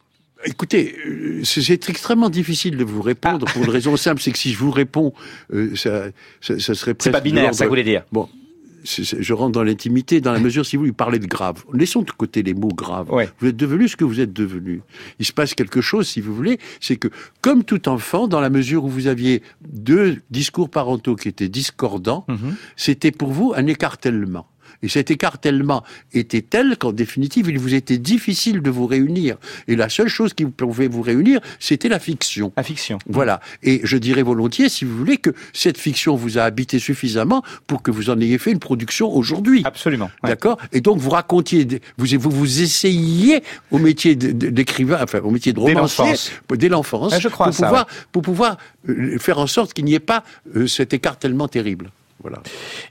Écoutez, 0.46 0.96
euh, 1.08 1.42
c'est 1.44 1.62
c'est 1.62 1.90
extrêmement 1.90 2.30
difficile 2.30 2.78
de 2.78 2.84
vous 2.84 3.02
répondre 3.02 3.48
pour 3.52 3.64
une 3.64 3.70
raison 3.70 3.98
simple, 3.98 4.22
c'est 4.22 4.32
que 4.32 4.38
si 4.38 4.52
je 4.54 4.58
vous 4.60 4.70
réponds, 4.70 5.14
euh, 5.54 5.76
ça, 5.76 6.04
ça, 6.42 6.60
ça 6.60 6.76
serait 6.76 6.92
C'est 6.92 6.94
presque 6.96 7.12
pas 7.14 7.20
de 7.20 7.24
binaire, 7.24 7.56
ça 7.56 7.66
voulez 7.68 7.84
dire. 7.84 8.04
Bon, 8.12 8.28
c'est- 8.28 8.34
c'est- 8.34 8.45
je 8.86 9.34
rentre 9.34 9.52
dans 9.54 9.64
l'intimité 9.64 10.22
dans 10.22 10.32
la 10.32 10.40
mesure 10.40 10.66
si 10.66 10.78
vous 10.78 10.84
lui 10.86 10.92
parlez 10.92 11.20
de 11.20 11.26
grave. 11.26 11.64
Laissons 11.74 12.04
de 12.04 12.12
côté 12.12 12.44
les 12.44 12.54
mots 12.54 12.70
graves. 12.70 13.12
Ouais. 13.12 13.30
Vous 13.40 13.48
êtes 13.48 13.58
devenu 13.58 13.88
ce 13.88 13.96
que 13.98 14.06
vous 14.06 14.20
êtes 14.20 14.32
devenu. 14.32 14.82
Il 15.20 15.26
se 15.26 15.34
passe 15.34 15.54
quelque 15.56 15.82
chose, 15.82 16.08
si 16.08 16.22
vous 16.22 16.34
voulez, 16.36 16.60
c'est 16.80 16.96
que 16.96 17.08
comme 17.42 17.64
tout 17.64 17.90
enfant, 17.90 18.28
dans 18.28 18.40
la 18.40 18.50
mesure 18.50 18.86
où 18.86 18.90
vous 18.90 19.08
aviez 19.08 19.42
deux 19.68 20.22
discours 20.30 20.70
parentaux 20.70 21.16
qui 21.16 21.28
étaient 21.28 21.50
discordants, 21.50 22.26
Mhm. 22.30 22.56
c'était 22.76 23.12
pour 23.12 23.32
vous 23.32 23.54
un 23.56 23.66
écartèlement. 23.68 24.48
Et 24.84 24.90
cet 24.90 25.12
écartèlement 25.12 25.84
était 26.14 26.42
tel 26.42 26.78
qu'en 26.78 26.92
définitive, 26.92 27.50
il 27.50 27.60
vous 27.60 27.74
était 27.74 27.98
difficile 27.98 28.62
de 28.62 28.70
vous 28.70 28.88
réunir. 28.88 29.38
Et 29.68 29.76
la 29.76 29.90
seule 29.90 30.08
chose 30.08 30.34
qui 30.34 30.46
pouvait 30.46 30.88
vous 30.88 31.02
réunir, 31.02 31.40
c'était 31.60 31.90
la 31.90 32.00
fiction. 32.00 32.52
La 32.58 32.64
fiction. 32.64 33.00
Voilà. 33.08 33.40
Et 33.64 33.82
je 33.84 33.98
dirais 33.98 34.24
volontiers, 34.24 34.70
si 34.70 34.86
vous 34.86 34.98
voulez, 34.98 35.18
que 35.18 35.32
cette 35.54 35.78
fiction 35.78 36.16
vous 36.16 36.38
a 36.38 36.44
habité 36.44 36.80
suffisamment 36.80 37.44
pour 37.68 37.82
que 37.82 37.92
vous 37.92 38.10
en 38.10 38.20
ayez 38.20 38.38
fait 38.38 38.52
une 38.52 38.60
production 38.60 39.14
aujourd'hui. 39.14 39.62
Absolument. 39.66 40.10
ouais. 40.24 40.30
D'accord? 40.30 40.58
Et 40.72 40.82
donc 40.82 41.00
vous 41.00 41.10
racontiez, 41.10 41.68
vous 41.98 42.06
vous, 42.18 42.30
vous 42.30 42.62
essayiez 42.62 43.44
au 43.72 43.78
métier 43.78 44.16
d'écrivain, 44.16 45.00
enfin 45.02 45.20
au 45.20 45.32
métier 45.32 45.54
de 45.54 45.60
romancier, 45.60 46.14
dès 46.50 46.70
l'enfance, 46.70 47.14
pour 47.20 47.54
ça, 47.54 47.66
pouvoir, 47.66 47.88
pour 48.12 48.22
pouvoir 48.22 48.58
euh, 48.90 49.18
faire 49.18 49.40
en 49.40 49.48
sorte 49.48 49.74
qu'il 49.74 49.86
n'y 49.86 49.94
ait 49.94 50.00
pas 50.00 50.24
euh, 50.56 50.68
cet 50.68 50.94
écartèlement 50.94 51.48
terrible. 51.48 51.90
Voilà. 52.22 52.40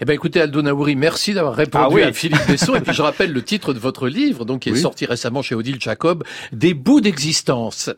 Eh 0.01 0.05
ben 0.05 0.12
écoutez 0.12 0.41
Aldo 0.41 0.62
Naouri, 0.62 0.97
merci 0.97 1.33
d'avoir 1.35 1.55
répondu 1.55 1.85
Ah 1.87 1.91
oui. 1.93 2.03
à 2.03 2.12
Philippe 2.12 2.47
Besson. 2.47 2.75
et 2.77 2.81
puis 2.81 2.93
je 2.95 3.03
rappelle 3.03 3.33
le 3.33 3.43
titre 3.43 3.72
de 3.72 3.79
votre 3.79 4.07
livre, 4.09 4.45
donc 4.45 4.61
qui 4.62 4.68
est 4.68 4.72
Oui. 4.72 4.81
sorti 4.81 5.07
récemment 5.07 5.43
chez 5.43 5.55
Odile 5.55 5.81
Jacob, 5.81 6.25
Des 6.53 6.75
bouts 6.75 7.01
d'existence. 7.01 7.91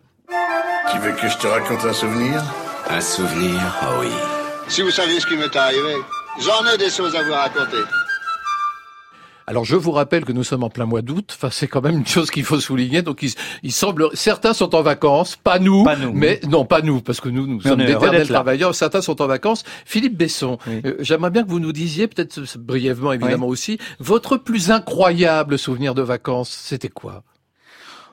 Tu 0.92 0.98
veux 1.00 1.12
que 1.12 1.28
je 1.28 1.36
te 1.36 1.46
raconte 1.46 1.84
un 1.84 1.92
souvenir? 1.92 2.42
Un 2.88 3.00
souvenir, 3.00 3.60
ah 3.82 3.96
oui. 4.00 4.06
Si 4.68 4.82
vous 4.82 4.90
saviez 4.90 5.18
ce 5.20 5.26
qui 5.26 5.36
m'est 5.36 5.54
arrivé, 5.56 5.94
j'en 6.40 6.64
ai 6.72 6.78
des 6.78 6.90
choses 6.90 7.14
à 7.16 7.22
vous 7.24 7.32
raconter. 7.32 7.82
Alors 9.48 9.64
je 9.64 9.76
vous 9.76 9.92
rappelle 9.92 10.24
que 10.24 10.32
nous 10.32 10.42
sommes 10.42 10.64
en 10.64 10.70
plein 10.70 10.86
mois 10.86 11.02
d'août. 11.02 11.32
Enfin, 11.36 11.50
c'est 11.52 11.68
quand 11.68 11.80
même 11.80 11.98
une 11.98 12.06
chose 12.06 12.30
qu'il 12.32 12.42
faut 12.44 12.58
souligner. 12.58 13.02
Donc 13.02 13.22
il, 13.22 13.30
il 13.62 13.72
semble, 13.72 14.08
certains 14.14 14.52
sont 14.54 14.74
en 14.74 14.82
vacances, 14.82 15.36
pas 15.36 15.58
nous, 15.60 15.84
Pas 15.84 15.94
nous. 15.96 16.12
mais 16.12 16.40
non, 16.48 16.64
pas 16.64 16.82
nous, 16.82 17.00
parce 17.00 17.20
que 17.20 17.28
nous, 17.28 17.46
nous 17.46 17.60
Mais 17.64 17.70
sommes 17.70 17.78
d'éternels 17.84 18.26
travailleurs. 18.26 18.74
Certains 18.74 19.00
sont 19.02 19.22
en 19.22 19.26
vacances. 19.28 19.62
Philippe 19.84 20.16
Besson, 20.16 20.58
Oui. 20.66 20.80
euh, 20.84 20.96
j'aimerais 21.00 21.30
bien 21.30 21.44
que 21.44 21.48
vous 21.48 21.60
nous 21.60 21.72
disiez, 21.72 22.08
peut-être 22.08 22.40
brièvement 22.58 23.12
évidemment 23.12 23.46
aussi, 23.46 23.78
votre 24.00 24.36
plus 24.36 24.70
incroyable 24.70 25.58
souvenir 25.58 25.94
de 25.94 26.02
vacances, 26.02 26.50
c'était 26.50 26.88
quoi? 26.88 27.22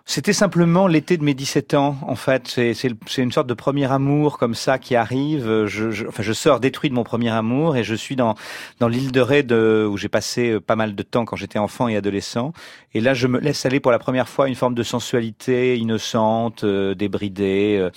C'était 0.05 0.33
simplement 0.33 0.85
l'été 0.87 1.17
de 1.17 1.23
mes 1.23 1.33
17 1.33 1.75
ans, 1.75 1.97
en 2.01 2.15
fait. 2.15 2.47
C'est, 2.47 2.73
une 3.17 3.31
sorte 3.31 3.47
de 3.47 3.53
premier 3.53 3.89
amour 3.89 4.37
comme 4.37 4.53
ça 4.53 4.77
qui 4.77 4.95
arrive. 4.95 5.65
Je, 5.65 5.91
je, 5.91 6.07
enfin, 6.07 6.21
je 6.21 6.33
sors 6.33 6.59
détruit 6.59 6.89
de 6.89 6.95
mon 6.95 7.05
premier 7.05 7.29
amour 7.29 7.77
et 7.77 7.85
je 7.85 7.95
suis 7.95 8.17
dans, 8.17 8.35
dans 8.79 8.89
l'île 8.89 9.13
de 9.13 9.21
Ré 9.21 9.43
de, 9.43 9.87
où 9.89 9.97
j'ai 9.97 10.09
passé 10.09 10.51
euh, 10.51 10.59
pas 10.59 10.75
mal 10.75 10.93
de 10.93 11.03
temps 11.03 11.23
quand 11.23 11.37
j'étais 11.37 11.57
enfant 11.57 11.87
et 11.87 11.95
adolescent. 11.95 12.51
Et 12.93 12.99
là, 12.99 13.13
je 13.13 13.27
me 13.27 13.39
laisse 13.39 13.65
aller 13.65 13.79
pour 13.79 13.91
la 13.91 13.99
première 13.99 14.27
fois 14.27 14.49
une 14.49 14.55
forme 14.55 14.75
de 14.75 14.83
sensualité 14.83 15.77
innocente, 15.77 16.65
euh, 16.65 16.93
débridée. 16.95 17.77
euh, 17.79 17.89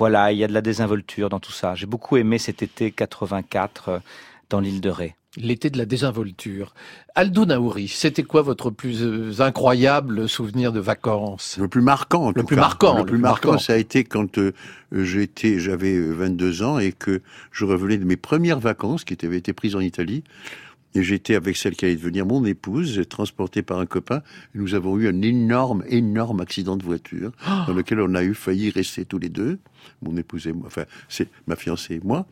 voilà, 0.00 0.32
il 0.32 0.38
y 0.38 0.44
a 0.44 0.48
de 0.48 0.54
la 0.54 0.62
désinvolture 0.62 1.28
dans 1.28 1.40
tout 1.40 1.52
ça. 1.52 1.74
J'ai 1.74 1.84
beaucoup 1.84 2.16
aimé 2.16 2.38
cet 2.38 2.62
été 2.62 2.90
84 2.90 3.88
euh, 3.90 3.98
dans 4.48 4.58
l'île 4.58 4.80
de 4.80 4.88
Ré. 4.88 5.14
L'été 5.36 5.70
de 5.70 5.78
la 5.78 5.84
désinvolture. 5.86 6.74
Aldo 7.14 7.44
Naouri, 7.46 7.86
c'était 7.86 8.24
quoi 8.24 8.42
votre 8.42 8.70
plus 8.70 9.00
euh, 9.04 9.30
incroyable 9.40 10.28
souvenir 10.28 10.72
de 10.72 10.80
vacances? 10.80 11.56
Le 11.60 11.68
plus 11.68 11.82
marquant, 11.82 12.24
en 12.24 12.32
Le 12.32 12.40
tout 12.40 12.46
plus 12.48 12.56
cas. 12.56 12.62
marquant, 12.62 12.94
Le 12.94 12.98
le 13.00 13.04
plus 13.06 13.12
plus 13.14 13.22
marquant, 13.22 13.48
marquant. 13.52 13.62
ça 13.64 13.74
a 13.74 13.76
été 13.76 14.02
quand 14.02 14.38
euh, 14.38 14.52
j'étais, 14.90 15.60
j'avais 15.60 15.94
euh, 15.94 16.10
22 16.10 16.64
ans 16.64 16.80
et 16.80 16.90
que 16.90 17.22
je 17.52 17.64
revenais 17.64 17.96
de 17.98 18.04
mes 18.04 18.16
premières 18.16 18.58
vacances 18.58 19.04
qui 19.04 19.16
avaient 19.24 19.38
été 19.38 19.52
prises 19.52 19.76
en 19.76 19.80
Italie. 19.80 20.24
Et 20.94 21.02
j'étais 21.02 21.36
avec 21.36 21.56
celle 21.56 21.76
qui 21.76 21.84
allait 21.84 21.96
devenir 21.96 22.26
mon 22.26 22.44
épouse, 22.44 23.02
transportée 23.08 23.62
par 23.62 23.78
un 23.78 23.86
copain. 23.86 24.22
Nous 24.54 24.74
avons 24.74 24.98
eu 24.98 25.08
un 25.08 25.22
énorme, 25.22 25.84
énorme 25.88 26.40
accident 26.40 26.76
de 26.76 26.84
voiture 26.84 27.32
dans 27.66 27.72
lequel 27.72 28.00
on 28.00 28.14
a 28.14 28.24
eu 28.24 28.34
failli 28.34 28.70
rester 28.70 29.04
tous 29.04 29.18
les 29.18 29.28
deux, 29.28 29.58
mon 30.02 30.16
épouse 30.16 30.46
et 30.46 30.52
moi, 30.52 30.66
enfin, 30.66 30.84
c'est 31.08 31.28
ma 31.46 31.56
fiancée 31.56 31.94
et 31.94 32.00
moi. 32.02 32.26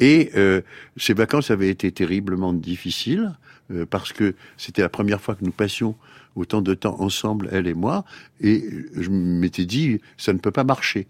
Et 0.00 0.30
euh, 0.34 0.60
ces 0.96 1.14
vacances 1.14 1.50
avaient 1.50 1.68
été 1.68 1.92
terriblement 1.92 2.52
difficiles 2.52 3.32
euh, 3.70 3.86
parce 3.86 4.12
que 4.12 4.34
c'était 4.56 4.82
la 4.82 4.88
première 4.88 5.20
fois 5.20 5.36
que 5.36 5.44
nous 5.44 5.52
passions 5.52 5.94
autant 6.34 6.62
de 6.62 6.74
temps 6.74 7.00
ensemble, 7.00 7.48
elle 7.52 7.68
et 7.68 7.74
moi, 7.74 8.04
et 8.40 8.64
je 8.96 9.08
m'étais 9.08 9.66
dit, 9.66 10.00
ça 10.16 10.32
ne 10.32 10.38
peut 10.38 10.50
pas 10.50 10.64
marcher. 10.64 11.06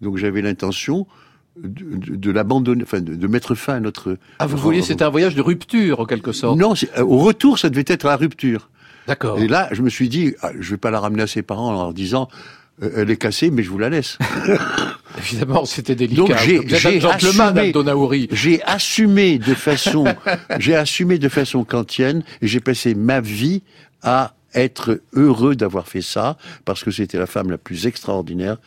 Donc 0.00 0.18
j'avais 0.18 0.40
l'intention 0.40 1.06
de, 1.62 2.30
l'abandonner, 2.30 2.82
enfin 2.82 3.00
de, 3.00 3.14
de 3.14 3.26
mettre 3.26 3.54
fin 3.54 3.74
à 3.74 3.80
notre... 3.80 4.16
Ah, 4.38 4.46
vous 4.46 4.56
vouliez, 4.56 4.82
c'était 4.82 5.04
un 5.04 5.10
voyage 5.10 5.34
de 5.34 5.42
rupture 5.42 6.00
en 6.00 6.04
quelque 6.04 6.32
sorte. 6.32 6.58
Non, 6.58 6.74
euh, 6.96 7.02
au 7.02 7.18
retour, 7.18 7.58
ça 7.58 7.70
devait 7.70 7.84
être 7.86 8.04
la 8.04 8.16
rupture. 8.16 8.70
D'accord. 9.06 9.38
Et 9.38 9.48
là, 9.48 9.68
je 9.72 9.82
me 9.82 9.88
suis 9.88 10.08
dit, 10.08 10.34
ah, 10.42 10.50
je 10.58 10.70
vais 10.70 10.76
pas 10.76 10.90
la 10.90 11.00
ramener 11.00 11.22
à 11.22 11.26
ses 11.26 11.42
parents 11.42 11.68
en 11.68 11.72
leur 11.72 11.94
disant, 11.94 12.28
euh, 12.82 12.90
elle 12.96 13.10
est 13.10 13.16
cassée, 13.16 13.50
mais 13.50 13.62
je 13.62 13.70
vous 13.70 13.78
la 13.78 13.88
laisse. 13.88 14.18
Évidemment, 15.18 15.64
c'était 15.64 15.94
délicat. 15.94 16.22
Donc 16.22 16.36
j'ai 16.36 16.58
assumé, 16.58 17.00
j'ai 18.30 18.62
assumé 18.62 19.38
de 19.38 19.54
façon, 19.54 20.04
j'ai 20.58 20.76
assumé 20.76 21.18
de 21.18 21.28
façon 21.28 21.64
kantienne 21.64 22.22
et 22.40 22.46
j'ai 22.46 22.60
passé 22.60 22.94
ma 22.94 23.20
vie 23.20 23.62
à 24.02 24.34
être 24.54 25.00
heureux 25.12 25.56
d'avoir 25.56 25.88
fait 25.88 26.02
ça 26.02 26.36
parce 26.64 26.84
que 26.84 26.90
c'était 26.90 27.18
la 27.18 27.26
femme 27.26 27.50
la 27.50 27.58
plus 27.58 27.86
extraordinaire 27.86 28.58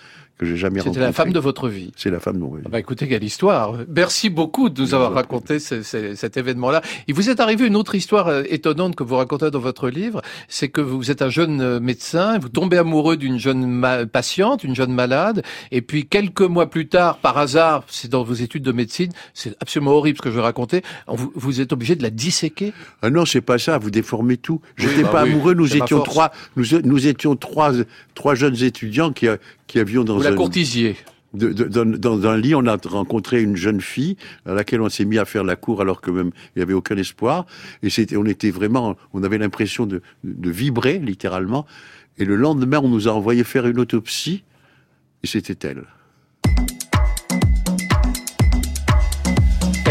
que 0.41 0.45
j'ai 0.47 0.57
jamais 0.57 0.79
rencontrée. 0.79 0.93
C'était 0.99 1.05
la 1.05 1.13
femme 1.13 1.31
de 1.33 1.39
votre 1.39 1.69
vie. 1.69 1.91
C'est 1.95 2.09
la 2.09 2.19
femme 2.19 2.35
de 2.35 2.39
mon 2.41 2.55
vie. 2.55 2.63
Ah 2.65 2.69
bah 2.69 2.79
écoutez, 2.79 3.07
quelle 3.07 3.23
histoire. 3.23 3.75
Merci 3.87 4.29
beaucoup 4.29 4.69
de 4.69 4.81
nous 4.81 4.93
avoir 4.93 5.13
raconté 5.13 5.59
ce- 5.59 5.83
ce- 5.83 6.15
cet 6.15 6.35
événement-là. 6.35 6.81
Il 7.07 7.13
vous 7.13 7.29
est 7.29 7.39
arrivé 7.39 7.67
une 7.67 7.75
autre 7.75 7.95
histoire 7.95 8.27
euh, 8.27 8.43
étonnante 8.49 8.95
que 8.95 9.03
vous 9.03 9.15
racontez 9.15 9.51
dans 9.51 9.59
votre 9.59 9.89
livre, 9.89 10.21
c'est 10.47 10.67
que 10.69 10.81
vous 10.81 11.11
êtes 11.11 11.21
un 11.21 11.29
jeune 11.29 11.61
euh, 11.61 11.79
médecin, 11.79 12.39
vous 12.39 12.49
tombez 12.49 12.77
amoureux 12.77 13.17
d'une 13.17 13.37
jeune 13.37 13.81
patiente, 14.11 14.63
une 14.63 14.75
jeune 14.75 14.93
malade, 14.93 15.43
et 15.71 15.81
puis 15.81 16.05
quelques 16.07 16.41
mois 16.41 16.69
plus 16.69 16.87
tard, 16.87 17.17
par 17.19 17.37
hasard, 17.37 17.83
c'est 17.87 18.09
dans 18.09 18.23
vos 18.23 18.33
études 18.33 18.63
de 18.63 18.71
médecine, 18.71 19.11
c'est 19.33 19.55
absolument 19.61 19.91
horrible 19.91 20.17
ce 20.17 20.23
que 20.23 20.31
je 20.31 20.35
vais 20.35 20.41
raconter, 20.41 20.81
vous, 21.07 21.31
vous 21.35 21.61
êtes 21.61 21.71
obligé 21.71 21.95
de 21.95 22.03
la 22.03 22.09
disséquer 22.09 22.73
Ah 23.01 23.09
non, 23.09 23.25
c'est 23.25 23.41
pas 23.41 23.57
ça. 23.57 23.77
Vous 23.77 23.91
déformez 23.91 24.37
tout. 24.37 24.61
J'étais 24.75 25.03
bah 25.03 25.09
pas 25.09 25.23
oui, 25.23 25.31
amoureux. 25.31 25.53
Nous 25.53 25.75
étions 25.75 25.99
trois. 26.01 26.31
Nous, 26.55 26.65
nous 26.83 27.07
étions 27.07 27.35
trois, 27.35 27.71
trois 28.15 28.35
jeunes 28.35 28.61
étudiants 28.63 29.11
qui, 29.11 29.27
qui 29.71 29.79
avions 29.79 30.03
dans 30.03 30.17
Vous 30.17 30.23
la 30.23 30.31
un. 30.31 30.35
courtisiez 30.35 30.97
de, 31.33 31.53
de, 31.53 31.63
dans, 31.63 31.85
dans, 31.85 32.27
un 32.27 32.35
lit, 32.35 32.55
on 32.55 32.65
a 32.65 32.75
rencontré 32.83 33.41
une 33.41 33.55
jeune 33.55 33.79
fille 33.79 34.17
à 34.45 34.53
laquelle 34.53 34.81
on 34.81 34.89
s'est 34.89 35.05
mis 35.05 35.17
à 35.17 35.23
faire 35.23 35.45
la 35.45 35.55
cour 35.55 35.79
alors 35.79 36.01
que 36.01 36.11
même 36.11 36.31
il 36.47 36.59
n'y 36.59 36.61
avait 36.61 36.73
aucun 36.73 36.97
espoir. 36.97 37.45
Et 37.83 37.89
c'était, 37.89 38.17
on 38.17 38.25
était 38.25 38.51
vraiment, 38.51 38.97
on 39.13 39.23
avait 39.23 39.37
l'impression 39.37 39.85
de, 39.85 40.01
de, 40.25 40.49
vibrer 40.49 40.99
littéralement. 40.99 41.65
Et 42.17 42.25
le 42.25 42.35
lendemain, 42.35 42.81
on 42.83 42.89
nous 42.89 43.07
a 43.07 43.11
envoyé 43.13 43.45
faire 43.45 43.65
une 43.65 43.79
autopsie 43.79 44.43
et 45.23 45.27
c'était 45.27 45.69
elle. 45.69 45.85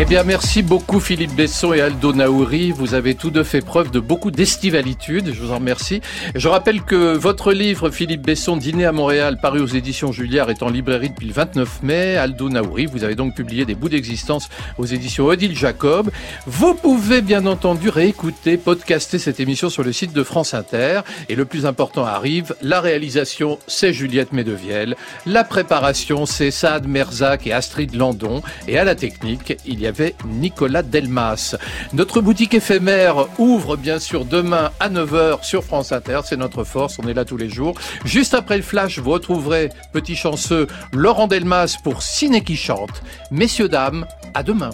Eh 0.03 0.07
bien, 0.07 0.24
merci 0.24 0.62
beaucoup 0.62 0.98
Philippe 0.98 1.34
Besson 1.34 1.74
et 1.74 1.82
Aldo 1.82 2.14
Naouri. 2.14 2.70
Vous 2.70 2.94
avez 2.94 3.14
tous 3.14 3.28
deux 3.28 3.44
fait 3.44 3.61
preuve 3.61 3.90
de 3.90 4.01
beaucoup 4.01 4.30
d'estivalitude. 4.30 5.34
Je 5.34 5.42
vous 5.42 5.53
en 5.53 5.57
remercie. 5.57 6.01
Je 6.34 6.48
rappelle 6.48 6.80
que 6.80 7.14
votre 7.14 7.53
livre, 7.53 7.90
Philippe 7.90 8.22
Besson, 8.22 8.57
Dîner 8.57 8.86
à 8.86 8.92
Montréal, 8.92 9.36
paru 9.42 9.61
aux 9.61 9.66
éditions 9.66 10.11
Julliard, 10.11 10.48
est 10.48 10.62
en 10.62 10.70
librairie 10.70 11.11
depuis 11.11 11.26
le 11.26 11.34
29 11.34 11.82
mai. 11.82 12.16
Aldo 12.16 12.48
Naouri, 12.48 12.86
vous 12.86 13.05
avez 13.05 13.14
donc 13.14 13.34
publié 13.34 13.66
des 13.66 13.74
bouts 13.74 13.90
d'existence 13.90 14.48
aux 14.78 14.86
éditions 14.86 15.26
Odile 15.26 15.55
Jacob. 15.55 16.11
Vous 16.46 16.72
pouvez 16.72 17.20
bien 17.20 17.44
entendu 17.44 17.90
réécouter, 17.90 18.57
podcaster 18.57 19.18
cette 19.18 19.38
émission 19.38 19.68
sur 19.68 19.82
le 19.82 19.92
site 19.92 20.14
de 20.14 20.22
France 20.22 20.55
Inter. 20.55 21.03
Et 21.28 21.34
le 21.34 21.44
plus 21.44 21.66
important 21.66 22.07
arrive, 22.07 22.57
la 22.62 22.80
réalisation, 22.80 23.59
c'est 23.66 23.92
Juliette 23.92 24.32
Medevielle. 24.32 24.96
La 25.26 25.44
préparation, 25.44 26.24
c'est 26.24 26.51
Saad 26.51 26.88
Merzak 26.88 27.46
et 27.46 27.53
Astrid 27.53 27.94
Landon. 27.94 28.40
Et 28.66 28.78
à 28.78 28.84
la 28.84 28.94
technique, 28.94 29.59
il 29.66 29.78
y 29.78 29.86
a 29.86 29.89
avait 29.91 30.14
Nicolas 30.26 30.82
Delmas. 30.82 31.57
Notre 31.93 32.20
boutique 32.20 32.55
éphémère 32.55 33.26
ouvre 33.38 33.76
bien 33.76 33.99
sûr 33.99 34.24
demain 34.24 34.70
à 34.80 34.88
9h 34.88 35.45
sur 35.45 35.62
France 35.62 35.93
Inter. 35.93 36.20
C'est 36.24 36.36
notre 36.36 36.64
force, 36.64 36.99
on 36.99 37.07
est 37.07 37.14
là 37.14 37.24
tous 37.24 37.36
les 37.36 37.51
jours. 37.51 37.74
Juste 38.05 38.34
après 38.34 38.57
le 38.57 38.62
flash, 38.62 38.99
vous 38.99 39.11
retrouverez, 39.11 39.68
petit 39.93 40.16
chanceux, 40.16 40.66
Laurent 40.93 41.26
Delmas 41.26 41.76
pour 41.84 42.03
Ciné 42.03 42.43
qui 42.43 42.57
chante. 42.57 43.03
Messieurs, 43.30 43.68
dames, 43.68 44.07
à 44.34 44.43
demain. 44.43 44.70